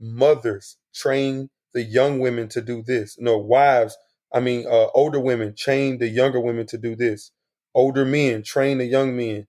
mothers 0.00 0.76
train 0.94 1.50
the 1.72 1.82
young 1.82 2.20
women 2.20 2.48
to 2.48 2.60
do 2.60 2.82
this, 2.82 3.18
no 3.18 3.36
wives, 3.36 3.96
I 4.32 4.40
mean 4.40 4.66
uh, 4.66 4.88
older 4.94 5.20
women 5.20 5.54
train 5.56 5.98
the 5.98 6.08
younger 6.08 6.40
women 6.40 6.66
to 6.68 6.78
do 6.78 6.94
this. 6.96 7.32
Older 7.74 8.04
men 8.04 8.42
train 8.42 8.78
the 8.78 8.86
young 8.86 9.16
men. 9.16 9.46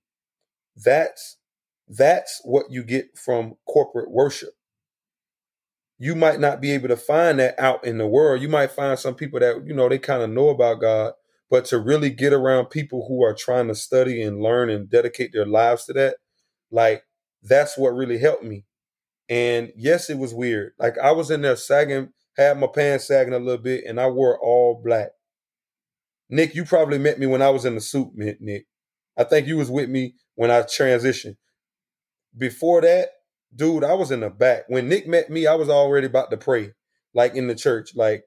That's 0.77 1.37
that's 1.89 2.41
what 2.45 2.71
you 2.71 2.83
get 2.83 3.17
from 3.17 3.55
corporate 3.67 4.11
worship 4.11 4.51
you 5.97 6.15
might 6.15 6.39
not 6.39 6.61
be 6.61 6.71
able 6.71 6.89
to 6.89 6.97
find 6.97 7.39
that 7.39 7.57
out 7.59 7.85
in 7.85 7.97
the 7.97 8.07
world. 8.07 8.41
You 8.41 8.49
might 8.49 8.71
find 8.71 8.99
some 8.99 9.15
people 9.15 9.39
that, 9.39 9.65
you 9.65 9.73
know, 9.73 9.87
they 9.87 9.97
kind 9.99 10.21
of 10.21 10.29
know 10.29 10.49
about 10.49 10.81
God, 10.81 11.13
but 11.49 11.65
to 11.65 11.79
really 11.79 12.09
get 12.09 12.33
around 12.33 12.65
people 12.67 13.05
who 13.07 13.23
are 13.23 13.33
trying 13.33 13.67
to 13.69 13.75
study 13.75 14.21
and 14.21 14.41
learn 14.41 14.69
and 14.69 14.89
dedicate 14.89 15.31
their 15.33 15.45
lives 15.45 15.85
to 15.85 15.93
that, 15.93 16.17
like 16.71 17.03
that's 17.43 17.77
what 17.77 17.95
really 17.95 18.17
helped 18.17 18.43
me. 18.43 18.65
And 19.29 19.73
yes, 19.77 20.09
it 20.09 20.19
was 20.19 20.33
weird. 20.33 20.73
Like 20.79 20.97
I 20.99 21.11
was 21.13 21.31
in 21.31 21.43
there 21.43 21.57
sagging, 21.57 22.13
had 22.37 22.59
my 22.59 22.67
pants 22.67 23.07
sagging 23.07 23.33
a 23.33 23.39
little 23.39 23.63
bit, 23.63 23.85
and 23.85 23.99
I 24.01 24.09
wore 24.09 24.39
all 24.41 24.81
black. 24.83 25.11
Nick, 26.29 26.55
you 26.55 26.65
probably 26.65 26.97
met 26.97 27.19
me 27.19 27.27
when 27.27 27.41
I 27.41 27.49
was 27.49 27.65
in 27.65 27.75
the 27.75 27.81
suit, 27.81 28.09
Nick. 28.15 28.65
I 29.17 29.23
think 29.23 29.47
you 29.47 29.57
was 29.57 29.69
with 29.69 29.89
me 29.89 30.15
when 30.35 30.51
I 30.51 30.61
transitioned. 30.63 31.37
Before 32.37 32.81
that, 32.81 33.09
dude, 33.55 33.83
I 33.83 33.93
was 33.93 34.11
in 34.11 34.21
the 34.21 34.29
back. 34.29 34.63
When 34.67 34.89
Nick 34.89 35.07
met 35.07 35.29
me, 35.29 35.47
I 35.47 35.55
was 35.55 35.69
already 35.69 36.07
about 36.07 36.31
to 36.31 36.37
pray, 36.37 36.71
like 37.13 37.35
in 37.35 37.47
the 37.47 37.55
church. 37.55 37.91
Like 37.95 38.23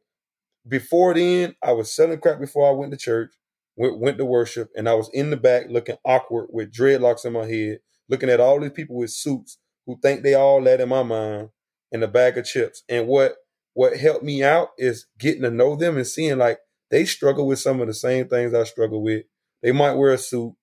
before 0.67 1.15
then, 1.15 1.55
I 1.63 1.73
was 1.73 1.95
selling 1.95 2.21
crap 2.21 2.41
before 2.41 2.69
I 2.69 2.73
went 2.73 2.93
to 2.93 2.99
church, 2.99 3.33
went, 3.77 3.99
went 4.01 4.19
to 4.19 4.25
worship, 4.25 4.71
and 4.77 4.89
I 4.89 4.95
was 4.95 5.11
in 5.13 5.31
the 5.31 5.37
back 5.37 5.67
looking 5.69 5.97
awkward 6.05 6.49
with 6.51 6.73
dreadlocks 6.73 7.25
in 7.25 7.33
my 7.35 7.47
head, 7.47 7.79
looking 8.09 8.31
at 8.31 8.41
all 8.41 8.61
these 8.61 8.73
people 8.73 8.97
with 8.97 9.11
suits 9.11 9.59
who 9.87 9.99
think 10.03 10.23
they 10.23 10.35
all 10.35 10.63
that 10.65 10.81
in 10.81 10.89
my 10.89 11.03
mind 11.03 11.49
and 11.93 12.03
a 12.03 12.09
bag 12.09 12.39
of 12.39 12.47
chips. 12.47 12.83
And 12.89 13.07
what 13.07 13.37
what 13.75 13.97
helped 13.97 14.25
me 14.25 14.43
out 14.43 14.71
is 14.79 15.07
getting 15.19 15.43
to 15.43 15.51
know 15.51 15.77
them 15.77 15.97
and 15.97 16.07
seeing 16.07 16.39
like 16.39 16.59
they 16.91 17.05
struggle 17.05 17.47
with 17.47 17.59
some 17.61 17.81
of 17.81 17.89
the 17.89 17.95
same 17.95 18.29
things 18.29 18.55
I 18.55 18.65
struggle 18.65 19.03
with. 19.03 19.25
They 19.63 19.73
might 19.73 19.95
wear 19.95 20.13
a 20.13 20.19
suit, 20.19 20.55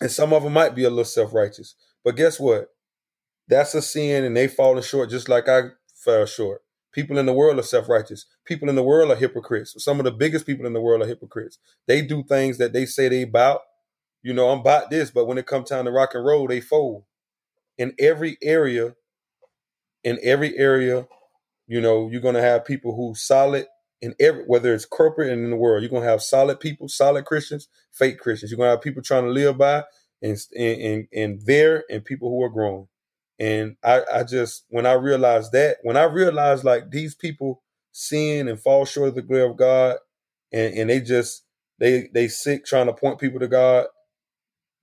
and 0.00 0.10
some 0.10 0.32
of 0.32 0.44
them 0.44 0.54
might 0.54 0.74
be 0.74 0.84
a 0.84 0.90
little 0.90 1.04
self 1.04 1.34
righteous. 1.34 1.74
But 2.04 2.16
guess 2.16 2.40
what? 2.40 2.68
That's 3.48 3.74
a 3.74 3.82
sin 3.82 4.24
and 4.24 4.36
they 4.36 4.48
falling 4.48 4.82
short 4.82 5.10
just 5.10 5.28
like 5.28 5.48
I 5.48 5.62
fell 5.94 6.26
short. 6.26 6.62
People 6.92 7.18
in 7.18 7.26
the 7.26 7.32
world 7.32 7.58
are 7.58 7.62
self 7.62 7.88
righteous. 7.88 8.26
People 8.46 8.68
in 8.68 8.74
the 8.76 8.82
world 8.82 9.10
are 9.10 9.16
hypocrites. 9.16 9.74
Some 9.82 9.98
of 10.00 10.04
the 10.04 10.12
biggest 10.12 10.46
people 10.46 10.66
in 10.66 10.72
the 10.72 10.80
world 10.80 11.02
are 11.02 11.06
hypocrites. 11.06 11.58
They 11.86 12.02
do 12.02 12.22
things 12.22 12.58
that 12.58 12.72
they 12.72 12.86
say 12.86 13.08
they 13.08 13.22
about. 13.22 13.60
You 14.22 14.34
know, 14.34 14.50
I'm 14.50 14.60
about 14.60 14.90
this, 14.90 15.10
but 15.10 15.26
when 15.26 15.38
it 15.38 15.46
comes 15.46 15.68
time 15.68 15.84
to 15.86 15.90
rock 15.90 16.14
and 16.14 16.24
roll, 16.24 16.46
they 16.48 16.60
fold. 16.60 17.04
In 17.78 17.94
every 17.98 18.38
area, 18.42 18.94
in 20.04 20.18
every 20.22 20.56
area, 20.58 21.08
you 21.66 21.80
know, 21.80 22.08
you're 22.10 22.20
gonna 22.22 22.42
have 22.42 22.64
people 22.64 22.94
who 22.96 23.14
solid 23.14 23.66
in 24.02 24.14
every 24.20 24.44
whether 24.44 24.74
it's 24.74 24.86
corporate 24.86 25.30
and 25.32 25.44
in 25.44 25.50
the 25.50 25.56
world, 25.56 25.82
you're 25.82 25.90
gonna 25.90 26.06
have 26.06 26.22
solid 26.22 26.60
people, 26.60 26.88
solid 26.88 27.24
Christians, 27.24 27.68
fake 27.92 28.18
Christians. 28.18 28.50
You're 28.50 28.58
gonna 28.58 28.70
have 28.70 28.82
people 28.82 29.02
trying 29.02 29.24
to 29.24 29.30
live 29.30 29.58
by 29.58 29.84
and 30.22 30.38
and 30.56 31.08
and 31.12 31.40
there 31.46 31.84
and 31.90 32.04
people 32.04 32.30
who 32.30 32.42
are 32.42 32.50
growing. 32.50 32.88
And 33.38 33.76
I, 33.84 34.02
I 34.12 34.24
just 34.24 34.64
when 34.70 34.86
I 34.86 34.92
realized 34.94 35.52
that, 35.52 35.78
when 35.82 35.96
I 35.96 36.04
realized 36.04 36.64
like 36.64 36.90
these 36.90 37.14
people 37.14 37.62
sin 37.92 38.48
and 38.48 38.60
fall 38.60 38.84
short 38.84 39.10
of 39.10 39.14
the 39.16 39.22
glory 39.22 39.44
of 39.44 39.56
God, 39.56 39.96
and, 40.52 40.74
and 40.74 40.90
they 40.90 41.00
just 41.00 41.44
they 41.78 42.08
they 42.14 42.28
sick 42.28 42.64
trying 42.66 42.86
to 42.86 42.92
point 42.94 43.20
people 43.20 43.40
to 43.40 43.48
God, 43.48 43.86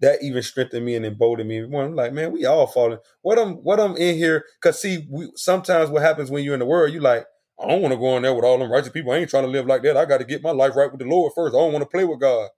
that 0.02 0.24
even 0.24 0.44
strengthened 0.44 0.86
me 0.86 0.96
and 0.96 1.06
emboldened 1.08 1.50
me. 1.50 1.60
I'm 1.60 1.96
like, 1.96 2.14
man, 2.14 2.34
we 2.34 2.46
all 2.46 2.68
falling. 2.68 3.00
What 3.24 3.40
I'm 3.40 3.56
what 3.58 3.82
I'm 3.82 3.98
in 3.98 4.18
here, 4.18 4.46
cause 4.62 4.82
see, 4.82 5.08
we 5.12 5.32
sometimes 5.38 5.92
what 5.92 6.04
happens 6.04 6.32
when 6.32 6.46
you're 6.46 6.56
in 6.56 6.62
the 6.62 6.68
world, 6.68 6.94
you 6.94 7.02
like, 7.02 7.26
I 7.60 7.68
don't 7.68 7.82
want 7.82 7.94
to 7.94 8.00
go 8.00 8.18
in 8.18 8.24
there 8.24 8.34
with 8.34 8.46
all 8.46 8.60
them 8.60 8.72
righteous 8.72 8.92
people. 8.92 9.12
I 9.12 9.18
ain't 9.18 9.30
trying 9.30 9.46
to 9.46 9.50
live 9.50 9.66
like 9.66 9.84
that. 9.84 9.98
I 9.98 10.06
got 10.06 10.20
to 10.20 10.26
get 10.26 10.44
my 10.44 10.52
life 10.52 10.76
right 10.76 10.92
with 10.92 11.00
the 11.00 11.08
Lord 11.08 11.34
first. 11.36 11.56
I 11.56 11.60
don't 11.60 11.74
want 11.74 11.84
to 11.84 11.90
play 11.90 12.06
with 12.06 12.20
God 12.22 12.50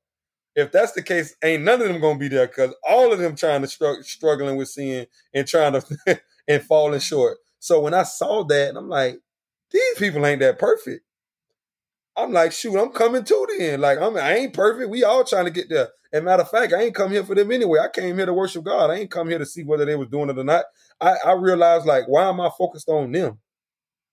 if 0.56 0.72
that's 0.72 0.92
the 0.94 1.02
case, 1.02 1.36
ain't 1.44 1.64
none 1.64 1.82
of 1.82 1.88
them 1.88 2.02
gonna 2.02 2.20
be 2.20 2.28
there 2.28 2.48
because 2.48 2.74
all 2.88 3.14
of 3.14 3.20
them 3.20 3.36
trying 3.36 3.62
to 3.62 3.68
struggle, 3.68 4.04
struggling 4.04 4.58
with 4.58 4.70
sin 4.70 5.08
and 5.34 5.48
trying 5.48 5.74
to 6.06 6.22
and 6.48 6.64
falling 6.64 7.00
short. 7.00 7.38
So 7.60 7.82
when 7.82 7.94
I 7.94 8.04
saw 8.04 8.44
that, 8.46 8.76
I'm 8.76 8.90
like, 8.90 9.20
these 9.72 9.96
people 9.98 10.26
ain't 10.26 10.42
that 10.42 10.60
perfect. 10.60 11.06
I'm 12.18 12.34
like, 12.34 12.52
shoot, 12.52 12.78
I'm 12.78 12.92
coming 12.92 13.24
to 13.24 13.48
the 13.58 13.66
end. 13.66 13.82
Like, 13.82 14.00
I'm, 14.00 14.18
I 14.18 14.36
ain't 14.36 14.54
perfect. 14.54 14.90
We 14.90 15.04
all 15.04 15.24
trying 15.24 15.46
to 15.46 15.52
get 15.52 15.70
there. 15.70 15.90
And 16.12 16.26
matter 16.26 16.44
of 16.44 16.50
fact, 16.50 16.74
I 16.74 16.82
ain't 16.82 16.96
come 16.96 17.12
here 17.12 17.24
for 17.24 17.36
them 17.36 17.52
anyway. 17.52 17.80
I 17.80 17.88
came 17.88 18.18
here 18.18 18.26
to 18.26 18.34
worship 18.34 18.66
God. 18.66 18.90
I 18.90 18.96
ain't 18.96 19.12
come 19.12 19.30
here 19.30 19.40
to 19.40 19.46
see 19.46 19.64
whether 19.64 19.86
they 19.86 19.96
was 19.96 20.10
doing 20.10 20.30
it 20.30 20.38
or 20.38 20.44
not. 20.44 20.66
I, 21.00 21.16
I 21.26 21.34
realized, 21.34 21.86
like, 21.86 22.08
why 22.08 22.28
am 22.28 22.42
I 22.42 22.50
focused 22.58 22.90
on 22.90 23.12
them? 23.12 23.40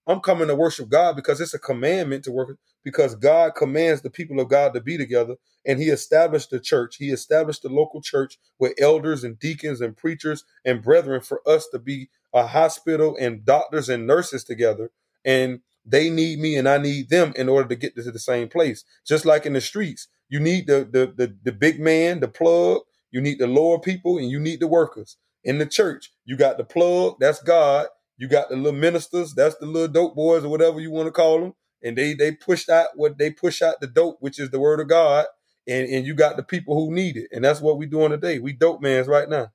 I'm 0.06 0.20
coming 0.20 0.48
to 0.48 0.54
worship 0.54 0.88
God 0.88 1.16
because 1.16 1.40
it's 1.40 1.54
a 1.54 1.58
commandment 1.58 2.24
to 2.24 2.32
work 2.32 2.58
because 2.84 3.14
God 3.16 3.54
commands 3.56 4.02
the 4.02 4.10
people 4.10 4.40
of 4.40 4.48
God 4.48 4.74
to 4.74 4.80
be 4.80 4.98
together 4.98 5.36
and 5.66 5.80
he 5.80 5.86
established 5.86 6.50
the 6.50 6.60
church. 6.60 6.96
He 6.96 7.10
established 7.10 7.62
the 7.62 7.68
local 7.68 8.02
church 8.02 8.38
with 8.58 8.74
elders 8.80 9.24
and 9.24 9.38
deacons 9.38 9.80
and 9.80 9.96
preachers 9.96 10.44
and 10.64 10.82
brethren 10.82 11.20
for 11.20 11.42
us 11.48 11.68
to 11.72 11.78
be 11.78 12.10
a 12.34 12.46
hospital 12.46 13.16
and 13.20 13.44
doctors 13.44 13.88
and 13.88 14.06
nurses 14.06 14.44
together. 14.44 14.90
And 15.24 15.60
they 15.84 16.10
need 16.10 16.38
me 16.38 16.56
and 16.56 16.68
I 16.68 16.78
need 16.78 17.10
them 17.10 17.32
in 17.36 17.48
order 17.48 17.68
to 17.70 17.76
get 17.76 17.96
to 17.96 18.02
the 18.10 18.18
same 18.18 18.48
place. 18.48 18.84
Just 19.06 19.26
like 19.26 19.46
in 19.46 19.54
the 19.54 19.60
streets, 19.60 20.08
you 20.28 20.40
need 20.40 20.66
the 20.66 20.88
the 20.90 21.12
the, 21.16 21.36
the 21.44 21.52
big 21.52 21.80
man, 21.80 22.20
the 22.20 22.28
plug, 22.28 22.82
you 23.10 23.20
need 23.20 23.38
the 23.38 23.46
lower 23.46 23.78
people 23.80 24.18
and 24.18 24.30
you 24.30 24.40
need 24.40 24.60
the 24.60 24.68
workers. 24.68 25.16
In 25.44 25.58
the 25.58 25.66
church, 25.66 26.12
you 26.24 26.36
got 26.36 26.58
the 26.58 26.64
plug, 26.64 27.16
that's 27.20 27.42
God, 27.42 27.86
you 28.18 28.28
got 28.28 28.48
the 28.48 28.56
little 28.56 28.78
ministers, 28.78 29.34
that's 29.34 29.56
the 29.56 29.66
little 29.66 29.88
dope 29.88 30.14
boys 30.14 30.44
or 30.44 30.48
whatever 30.48 30.80
you 30.80 30.90
want 30.90 31.06
to 31.06 31.12
call 31.12 31.40
them, 31.40 31.54
and 31.82 31.96
they 31.96 32.14
they 32.14 32.32
push 32.32 32.68
out 32.68 32.88
what 32.94 33.18
they 33.18 33.30
push 33.30 33.62
out 33.62 33.80
the 33.80 33.86
dope, 33.86 34.18
which 34.20 34.38
is 34.38 34.50
the 34.50 34.60
word 34.60 34.80
of 34.80 34.88
God, 34.88 35.26
and 35.66 35.88
and 35.88 36.06
you 36.06 36.14
got 36.14 36.36
the 36.36 36.42
people 36.42 36.74
who 36.74 36.94
need 36.94 37.16
it, 37.16 37.28
and 37.32 37.44
that's 37.44 37.60
what 37.60 37.78
we're 37.78 37.88
doing 37.88 38.10
today. 38.10 38.38
We 38.38 38.52
dope 38.52 38.80
mans 38.80 39.08
right 39.08 39.28
now, 39.28 39.52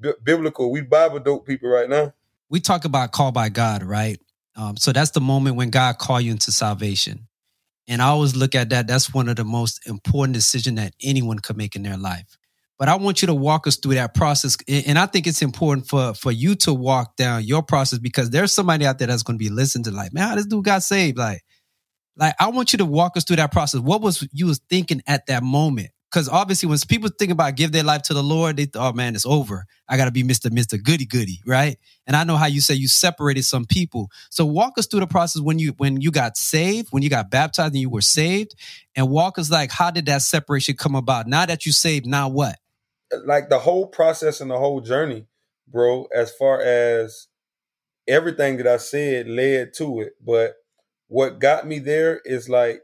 B- 0.00 0.12
biblical. 0.22 0.70
We 0.72 0.82
Bible 0.82 1.20
dope 1.20 1.46
people 1.46 1.68
right 1.70 1.88
now. 1.88 2.14
We 2.48 2.60
talk 2.60 2.84
about 2.84 3.12
call 3.12 3.32
by 3.32 3.48
God, 3.48 3.82
right? 3.82 4.20
Um, 4.56 4.76
so 4.76 4.92
that's 4.92 5.12
the 5.12 5.20
moment 5.20 5.56
when 5.56 5.70
God 5.70 5.98
call 5.98 6.20
you 6.20 6.32
into 6.32 6.52
salvation, 6.52 7.28
and 7.88 8.02
I 8.02 8.06
always 8.06 8.36
look 8.36 8.54
at 8.54 8.70
that. 8.70 8.88
That's 8.88 9.14
one 9.14 9.28
of 9.28 9.36
the 9.36 9.44
most 9.44 9.86
important 9.86 10.34
decision 10.34 10.76
that 10.76 10.94
anyone 11.02 11.38
could 11.38 11.56
make 11.56 11.76
in 11.76 11.82
their 11.84 11.98
life 11.98 12.38
but 12.80 12.88
I 12.88 12.94
want 12.94 13.20
you 13.20 13.26
to 13.26 13.34
walk 13.34 13.66
us 13.66 13.76
through 13.76 13.96
that 13.96 14.14
process. 14.14 14.56
And 14.66 14.98
I 14.98 15.04
think 15.04 15.26
it's 15.26 15.42
important 15.42 15.86
for, 15.86 16.14
for 16.14 16.32
you 16.32 16.54
to 16.56 16.72
walk 16.72 17.14
down 17.14 17.44
your 17.44 17.62
process 17.62 17.98
because 17.98 18.30
there's 18.30 18.54
somebody 18.54 18.86
out 18.86 18.98
there 18.98 19.06
that's 19.06 19.22
going 19.22 19.38
to 19.38 19.44
be 19.44 19.50
listening 19.50 19.84
to 19.84 19.90
like, 19.90 20.14
man, 20.14 20.26
how 20.26 20.34
this 20.34 20.46
dude 20.46 20.64
got 20.64 20.82
saved? 20.82 21.18
Like, 21.18 21.42
like 22.16 22.34
I 22.40 22.48
want 22.48 22.72
you 22.72 22.78
to 22.78 22.86
walk 22.86 23.18
us 23.18 23.24
through 23.24 23.36
that 23.36 23.52
process. 23.52 23.82
What 23.82 24.00
was 24.00 24.26
you 24.32 24.46
was 24.46 24.62
thinking 24.70 25.02
at 25.06 25.26
that 25.26 25.42
moment? 25.42 25.90
Because 26.10 26.26
obviously, 26.30 26.70
when 26.70 26.78
people 26.88 27.10
think 27.10 27.30
about 27.30 27.54
give 27.54 27.70
their 27.70 27.84
life 27.84 28.02
to 28.04 28.14
the 28.14 28.22
Lord, 28.22 28.56
they 28.56 28.64
thought, 28.64 28.94
oh 28.94 28.96
man, 28.96 29.14
it's 29.14 29.26
over. 29.26 29.66
I 29.86 29.98
got 29.98 30.06
to 30.06 30.10
be 30.10 30.22
Mister 30.22 30.48
Mister 30.50 30.78
Goody 30.78 31.04
Goody, 31.04 31.40
right? 31.46 31.76
And 32.06 32.16
I 32.16 32.24
know 32.24 32.36
how 32.36 32.46
you 32.46 32.62
say 32.62 32.74
you 32.74 32.88
separated 32.88 33.44
some 33.44 33.66
people. 33.66 34.10
So 34.30 34.46
walk 34.46 34.78
us 34.78 34.86
through 34.86 35.00
the 35.00 35.06
process 35.06 35.42
when 35.42 35.58
you 35.58 35.74
when 35.76 36.00
you 36.00 36.10
got 36.10 36.38
saved, 36.38 36.88
when 36.92 37.02
you 37.02 37.10
got 37.10 37.30
baptized, 37.30 37.74
and 37.74 37.80
you 37.82 37.90
were 37.90 38.00
saved, 38.00 38.54
and 38.96 39.10
walk 39.10 39.38
us 39.38 39.50
like 39.50 39.70
how 39.70 39.90
did 39.90 40.06
that 40.06 40.22
separation 40.22 40.76
come 40.76 40.94
about? 40.94 41.26
Now 41.26 41.44
that 41.44 41.66
you 41.66 41.72
saved, 41.72 42.06
now 42.06 42.30
what? 42.30 42.56
Like 43.24 43.48
the 43.48 43.58
whole 43.60 43.86
process 43.86 44.40
and 44.40 44.50
the 44.50 44.58
whole 44.58 44.80
journey, 44.80 45.26
bro, 45.68 46.06
as 46.14 46.32
far 46.32 46.60
as 46.60 47.28
everything 48.08 48.56
that 48.58 48.66
I 48.66 48.78
said 48.78 49.28
led 49.28 49.74
to 49.74 50.00
it. 50.00 50.14
But 50.24 50.56
what 51.08 51.40
got 51.40 51.66
me 51.66 51.78
there 51.78 52.20
is 52.24 52.48
like 52.48 52.82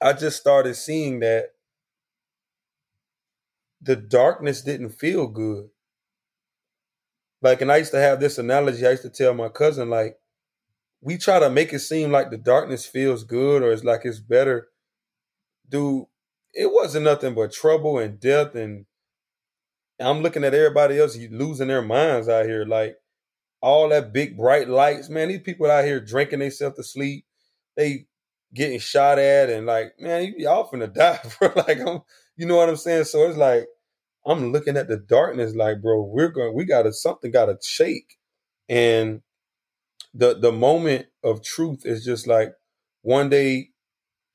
I 0.00 0.12
just 0.12 0.38
started 0.38 0.74
seeing 0.74 1.20
that 1.20 1.52
the 3.80 3.96
darkness 3.96 4.62
didn't 4.62 4.90
feel 4.90 5.26
good. 5.26 5.68
Like, 7.42 7.60
and 7.60 7.70
I 7.70 7.76
used 7.78 7.92
to 7.92 8.00
have 8.00 8.20
this 8.20 8.38
analogy. 8.38 8.86
I 8.86 8.90
used 8.92 9.02
to 9.02 9.10
tell 9.10 9.34
my 9.34 9.48
cousin, 9.48 9.90
like, 9.90 10.18
we 11.00 11.18
try 11.18 11.38
to 11.38 11.50
make 11.50 11.72
it 11.72 11.80
seem 11.80 12.10
like 12.10 12.30
the 12.30 12.38
darkness 12.38 12.86
feels 12.86 13.24
good 13.24 13.62
or 13.62 13.72
it's 13.72 13.84
like 13.84 14.02
it's 14.04 14.18
better. 14.18 14.68
Dude, 15.68 16.06
it 16.52 16.72
wasn't 16.72 17.04
nothing 17.04 17.34
but 17.34 17.52
trouble 17.52 17.98
and 17.98 18.18
death. 18.18 18.54
And 18.54 18.86
I'm 20.00 20.22
looking 20.22 20.44
at 20.44 20.54
everybody 20.54 20.98
else 21.00 21.16
losing 21.30 21.68
their 21.68 21.82
minds 21.82 22.28
out 22.28 22.46
here. 22.46 22.64
Like, 22.64 22.96
all 23.60 23.88
that 23.88 24.12
big 24.12 24.36
bright 24.36 24.68
lights, 24.68 25.08
man. 25.08 25.28
These 25.28 25.40
people 25.40 25.70
out 25.70 25.84
here 25.84 26.00
drinking 26.00 26.40
themselves 26.40 26.76
to 26.76 26.82
sleep. 26.84 27.24
They 27.76 28.06
getting 28.54 28.78
shot 28.78 29.18
at 29.18 29.50
and 29.50 29.66
like, 29.66 29.94
man, 29.98 30.34
y'all 30.38 30.68
finna 30.70 30.92
die, 30.94 31.20
bro. 31.38 31.52
like 31.66 31.80
I'm 31.80 32.00
you 32.36 32.46
know 32.46 32.56
what 32.56 32.68
I'm 32.68 32.76
saying? 32.76 33.04
So 33.04 33.28
it's 33.28 33.38
like 33.38 33.66
I'm 34.26 34.52
looking 34.52 34.76
at 34.76 34.88
the 34.88 34.98
darkness 34.98 35.54
like, 35.54 35.82
bro, 35.82 36.02
we're 36.02 36.28
going 36.30 36.54
we 36.54 36.64
gotta 36.64 36.92
something 36.92 37.30
gotta 37.30 37.58
shake. 37.62 38.16
And 38.68 39.22
the 40.14 40.38
the 40.38 40.52
moment 40.52 41.06
of 41.24 41.44
truth 41.44 41.82
is 41.84 42.04
just 42.04 42.26
like 42.26 42.52
one 43.02 43.28
day 43.30 43.70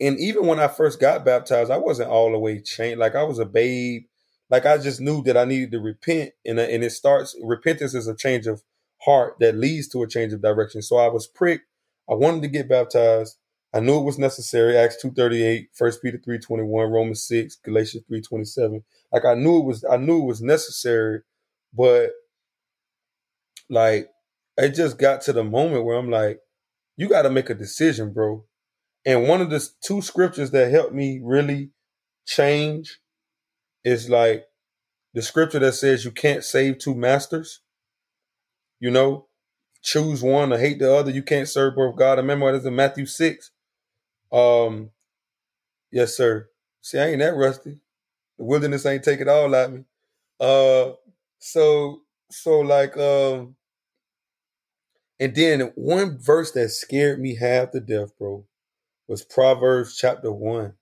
and 0.02 0.20
even 0.20 0.48
when 0.48 0.60
I 0.60 0.68
first 0.68 1.00
got 1.00 1.26
baptized, 1.26 1.72
I 1.72 1.78
wasn't 1.78 2.10
all 2.12 2.32
the 2.32 2.40
way 2.40 2.62
changed. 2.62 3.00
Like 3.00 3.16
I 3.16 3.24
was 3.24 3.40
a 3.40 3.46
babe. 3.46 4.04
Like 4.52 4.66
I 4.66 4.78
just 4.78 5.00
knew 5.00 5.24
that 5.24 5.38
I 5.38 5.46
needed 5.46 5.72
to 5.72 5.80
repent, 5.80 6.34
and 6.46 6.60
uh, 6.60 6.64
and 6.64 6.84
it 6.84 6.92
starts. 6.92 7.36
Repentance 7.42 7.96
is 7.96 8.08
a 8.08 8.16
change 8.16 8.48
of 8.48 8.62
heart 9.04 9.38
that 9.40 9.56
leads 9.56 9.88
to 9.90 10.04
a 10.04 10.08
change 10.08 10.34
of 10.34 10.42
direction. 10.42 10.82
So 10.82 10.98
I 10.98 11.08
was 11.08 11.26
pricked. 11.26 11.66
I 12.10 12.16
wanted 12.16 12.42
to 12.44 12.50
get 12.50 12.70
baptized. 12.70 13.38
I 13.74 13.80
knew 13.80 14.00
it 14.00 14.04
was 14.04 14.20
necessary. 14.20 14.78
Acts 14.78 15.02
238, 15.02 15.70
1 15.78 15.92
Peter 16.04 16.18
321, 16.18 16.92
Romans 16.92 17.24
6, 17.24 17.56
Galatians 17.64 18.04
327. 18.06 18.84
Like 19.14 19.24
I 19.24 19.34
knew 19.36 19.60
it 19.60 19.66
was 19.66 19.86
I 19.90 19.96
knew 19.96 20.24
it 20.24 20.28
was 20.28 20.42
necessary, 20.42 21.22
but 21.74 22.10
like 23.70 24.10
it 24.58 24.76
just 24.76 24.98
got 24.98 25.22
to 25.22 25.34
the 25.34 25.46
moment 25.46 25.86
where 25.86 25.98
I'm 25.98 26.12
like, 26.12 26.42
you 26.98 27.08
gotta 27.08 27.30
make 27.30 27.50
a 27.50 27.56
decision, 27.56 28.12
bro. 28.12 28.44
And 29.06 29.30
one 29.30 29.42
of 29.42 29.50
the 29.50 29.66
two 29.82 30.02
scriptures 30.02 30.52
that 30.52 30.70
helped 30.72 30.94
me 30.94 31.22
really 31.24 31.70
change 32.28 33.00
is 33.84 34.10
like 34.10 34.46
the 35.14 35.22
scripture 35.22 35.60
that 35.60 35.74
says 35.74 36.06
you 36.06 36.12
can't 36.12 36.44
save 36.44 36.80
two 36.80 36.96
masters. 36.96 37.62
You 38.80 38.92
know, 38.92 39.28
choose 39.84 40.24
one 40.24 40.54
or 40.54 40.58
hate 40.60 40.80
the 40.80 40.94
other. 40.94 41.12
You 41.12 41.24
can't 41.24 41.48
serve 41.50 41.76
both 41.76 41.96
God. 41.98 42.20
I 42.20 42.22
remember 42.22 42.52
that's 42.52 42.66
in 42.66 42.76
Matthew 42.76 43.06
6. 43.06 43.52
Um, 44.32 44.92
yes, 45.92 46.18
sir. 46.18 46.50
See, 46.82 47.00
I 47.00 47.08
ain't 47.08 47.20
that 47.20 47.36
rusty. 47.36 47.80
The 48.38 48.46
wilderness 48.46 48.86
ain't 48.86 49.04
take 49.04 49.22
it 49.22 49.28
all 49.30 49.56
at 49.56 49.72
me. 49.72 49.84
Uh 50.40 50.94
so 51.40 52.02
so 52.32 52.60
like 52.62 52.98
um 52.98 53.56
and 55.20 55.36
then 55.36 55.72
one 55.76 56.20
verse 56.20 56.52
that 56.54 56.70
scared 56.70 57.20
me 57.22 57.36
half 57.36 57.72
to 57.72 57.80
death, 57.80 58.18
bro, 58.18 58.46
was 59.08 59.24
Proverbs 59.24 59.98
chapter 59.98 60.32
one. 60.32 60.74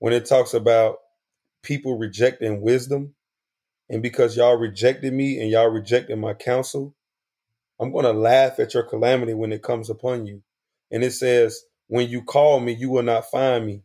When 0.00 0.12
it 0.12 0.26
talks 0.26 0.54
about 0.54 0.98
people 1.66 1.98
rejecting 1.98 2.62
wisdom. 2.62 3.14
And 3.90 4.02
because 4.02 4.36
y'all 4.36 4.56
rejected 4.56 5.12
me 5.12 5.40
and 5.40 5.50
y'all 5.50 5.68
rejected 5.68 6.16
my 6.16 6.34
counsel, 6.34 6.94
I'm 7.80 7.92
going 7.92 8.04
to 8.04 8.12
laugh 8.12 8.58
at 8.60 8.74
your 8.74 8.84
calamity 8.84 9.34
when 9.34 9.52
it 9.52 9.62
comes 9.62 9.90
upon 9.90 10.26
you. 10.26 10.42
And 10.92 11.04
it 11.04 11.12
says, 11.12 11.62
when 11.88 12.08
you 12.08 12.22
call 12.22 12.60
me, 12.60 12.72
you 12.72 12.90
will 12.90 13.02
not 13.02 13.30
find 13.30 13.66
me. 13.66 13.82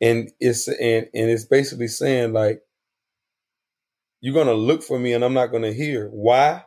And 0.00 0.30
it's 0.40 0.66
and, 0.66 1.06
and 1.14 1.30
it's 1.30 1.44
basically 1.44 1.86
saying 1.88 2.32
like 2.32 2.60
you're 4.20 4.34
gonna 4.34 4.52
look 4.54 4.82
for 4.82 4.98
me 4.98 5.12
and 5.12 5.24
I'm 5.24 5.34
not 5.34 5.52
gonna 5.52 5.72
hear. 5.72 6.08
Why? 6.08 6.64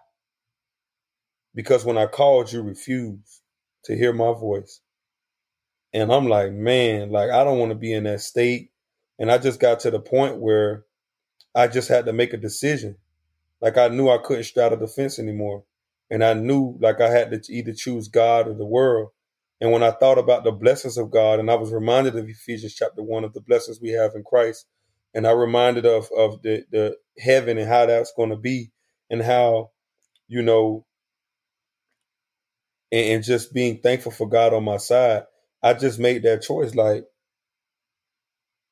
Because 1.54 1.84
when 1.84 1.98
I 1.98 2.06
called, 2.06 2.52
you 2.52 2.62
refused 2.62 3.42
to 3.86 3.98
hear 3.98 4.14
my 4.14 4.34
voice. 4.34 4.80
And 5.94 6.14
I'm 6.14 6.28
like, 6.28 6.54
man, 6.54 7.12
like 7.12 7.30
I 7.30 7.44
don't 7.44 7.60
want 7.60 7.72
to 7.72 7.78
be 7.78 7.94
in 7.94 8.06
that 8.06 8.22
state. 8.22 8.72
And 9.20 9.32
I 9.32 9.38
just 9.38 9.60
got 9.60 9.82
to 9.82 9.92
the 9.92 10.00
point 10.00 10.38
where 10.40 10.86
I 11.56 11.68
just 11.68 11.90
had 11.90 12.06
to 12.06 12.14
make 12.14 12.34
a 12.34 12.38
decision. 12.38 12.98
Like 13.62 13.78
I 13.78 13.88
knew 13.88 14.10
I 14.10 14.20
couldn't 14.20 14.44
straddle 14.44 14.78
the 14.78 14.88
fence 14.88 15.20
anymore. 15.20 15.64
And 16.10 16.24
I 16.24 16.34
knew 16.34 16.78
like 16.82 17.02
I 17.02 17.10
had 17.10 17.32
to 17.32 17.54
either 17.54 17.74
choose 17.74 18.08
God 18.08 18.48
or 18.48 18.54
the 18.54 18.66
world. 18.66 19.10
And 19.62 19.72
when 19.72 19.84
I 19.84 19.92
thought 19.92 20.18
about 20.18 20.44
the 20.44 20.52
blessings 20.52 20.98
of 20.98 21.12
God, 21.12 21.40
and 21.40 21.50
I 21.50 21.56
was 21.56 21.72
reminded 21.72 22.16
of 22.16 22.28
Ephesians 22.30 22.76
chapter 22.76 23.02
one 23.02 23.24
of 23.24 23.34
the 23.34 23.42
blessings 23.42 23.80
we 23.82 23.90
have 23.92 24.12
in 24.16 24.24
Christ, 24.24 24.68
and 25.14 25.26
I 25.26 25.32
reminded 25.32 25.86
of 25.86 26.10
of 26.16 26.42
the 26.42 26.66
the 26.72 26.98
heaven 27.18 27.58
and 27.58 27.68
how 27.68 27.86
that's 27.86 28.14
going 28.16 28.30
to 28.30 28.36
be, 28.36 28.72
and 29.10 29.22
how, 29.22 29.72
you 30.28 30.42
know, 30.42 30.86
and, 32.92 33.16
and 33.16 33.24
just 33.24 33.54
being 33.54 33.80
thankful 33.80 34.12
for 34.12 34.28
God 34.28 34.54
on 34.54 34.66
my 34.66 34.78
side, 34.78 35.24
I 35.64 35.74
just 35.74 36.00
made 36.00 36.24
that 36.24 36.44
choice. 36.44 36.76
Like, 36.76 37.06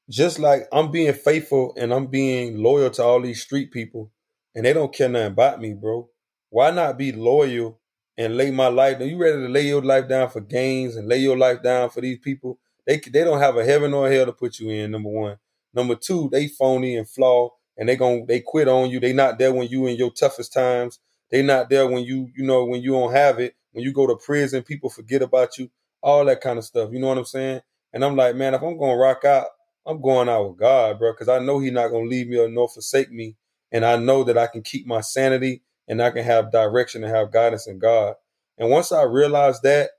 just 0.10 0.40
like 0.40 0.64
I'm 0.72 0.92
being 0.92 1.14
faithful 1.14 1.74
and 1.78 1.94
I'm 1.94 2.08
being 2.08 2.58
loyal 2.62 2.90
to 2.92 3.04
all 3.04 3.22
these 3.22 3.42
street 3.42 3.72
people, 3.72 4.12
and 4.56 4.66
they 4.66 4.74
don't 4.74 4.94
care 4.94 5.10
nothing 5.10 5.28
about 5.34 5.62
me, 5.62 5.74
bro. 5.74 6.10
Why 6.50 6.72
not 6.72 6.98
be 6.98 7.12
loyal 7.12 7.80
and 8.18 8.38
lay 8.38 8.52
my 8.52 8.68
life 8.68 9.00
down? 9.00 9.10
You 9.10 9.18
ready 9.18 9.38
to 9.42 9.50
lay 9.50 9.68
your 9.68 9.82
life 9.82 10.08
down 10.10 10.30
for 10.30 10.42
gains 10.42 10.96
and 10.96 11.08
lay 11.08 11.18
your 11.18 11.38
life 11.38 11.64
down 11.64 11.90
for 11.90 12.02
these 12.02 12.20
people? 12.20 12.60
They 12.86 12.98
they 12.98 13.24
don't 13.24 13.40
have 13.40 13.58
a 13.58 13.66
heaven 13.66 13.94
or 13.94 14.12
hell 14.12 14.26
to 14.28 14.34
put 14.34 14.60
you 14.60 14.70
in. 14.70 14.92
Number 14.92 15.10
one. 15.10 15.38
Number 15.74 15.96
two, 15.96 16.30
they 16.32 16.48
phony 16.48 16.98
and 16.98 17.10
flawed 17.10 17.52
and 17.78 17.90
they 17.90 17.96
gon' 17.96 18.26
they 18.28 18.42
quit 18.42 18.68
on 18.68 18.90
you. 18.90 19.00
They 19.00 19.14
not 19.14 19.40
there 19.40 19.54
when 19.54 19.68
you 19.68 19.88
in 19.88 19.98
your 19.98 20.12
toughest 20.12 20.54
times. 20.54 21.00
They 21.32 21.42
not 21.42 21.70
there 21.70 21.88
when 21.88 22.04
you 22.04 22.30
you 22.36 22.46
know 22.46 22.66
when 22.66 22.82
you 22.82 22.92
don't 22.92 23.14
have 23.14 23.40
it. 23.40 23.56
When 23.72 23.84
you 23.84 23.92
go 23.92 24.08
to 24.08 24.16
prison, 24.16 24.64
people 24.64 24.90
forget 24.90 25.22
about 25.24 25.58
you. 25.58 25.70
All 26.04 26.26
that 26.26 26.42
kind 26.42 26.60
of 26.60 26.66
stuff. 26.66 26.92
You 26.94 27.00
know 27.00 27.08
what 27.08 27.18
I'm 27.18 27.26
saying? 27.26 27.62
And 27.94 28.06
I'm 28.06 28.16
like, 28.16 28.36
man, 28.36 28.54
if 28.54 28.62
I'm 28.62 28.78
gonna 28.78 28.98
rock 28.98 29.26
out, 29.26 29.48
I'm 29.86 30.02
going 30.02 30.30
out 30.30 30.50
with 30.50 30.60
God, 30.60 31.00
bro, 31.00 31.12
because 31.12 31.30
I 31.30 31.40
know 31.40 31.60
He's 31.60 31.72
not 31.72 31.90
gonna 31.90 32.06
leave 32.06 32.28
me 32.28 32.38
or 32.38 32.50
nor 32.50 32.70
forsake 32.70 33.12
me, 33.12 33.36
and 33.72 33.86
I 33.86 33.98
know 33.98 34.24
that 34.24 34.38
I 34.38 34.48
can 34.48 34.62
keep 34.62 34.86
my 34.86 35.02
sanity 35.02 35.64
and 35.88 36.02
I 36.02 36.12
can 36.12 36.24
have 36.24 36.52
direction 36.52 37.04
and 37.04 37.14
have 37.14 37.32
guidance 37.32 37.68
in 37.68 37.80
God. 37.80 38.16
And 38.58 38.70
once 38.70 38.92
I 38.92 39.04
realized 39.04 39.64
that, 39.64 39.92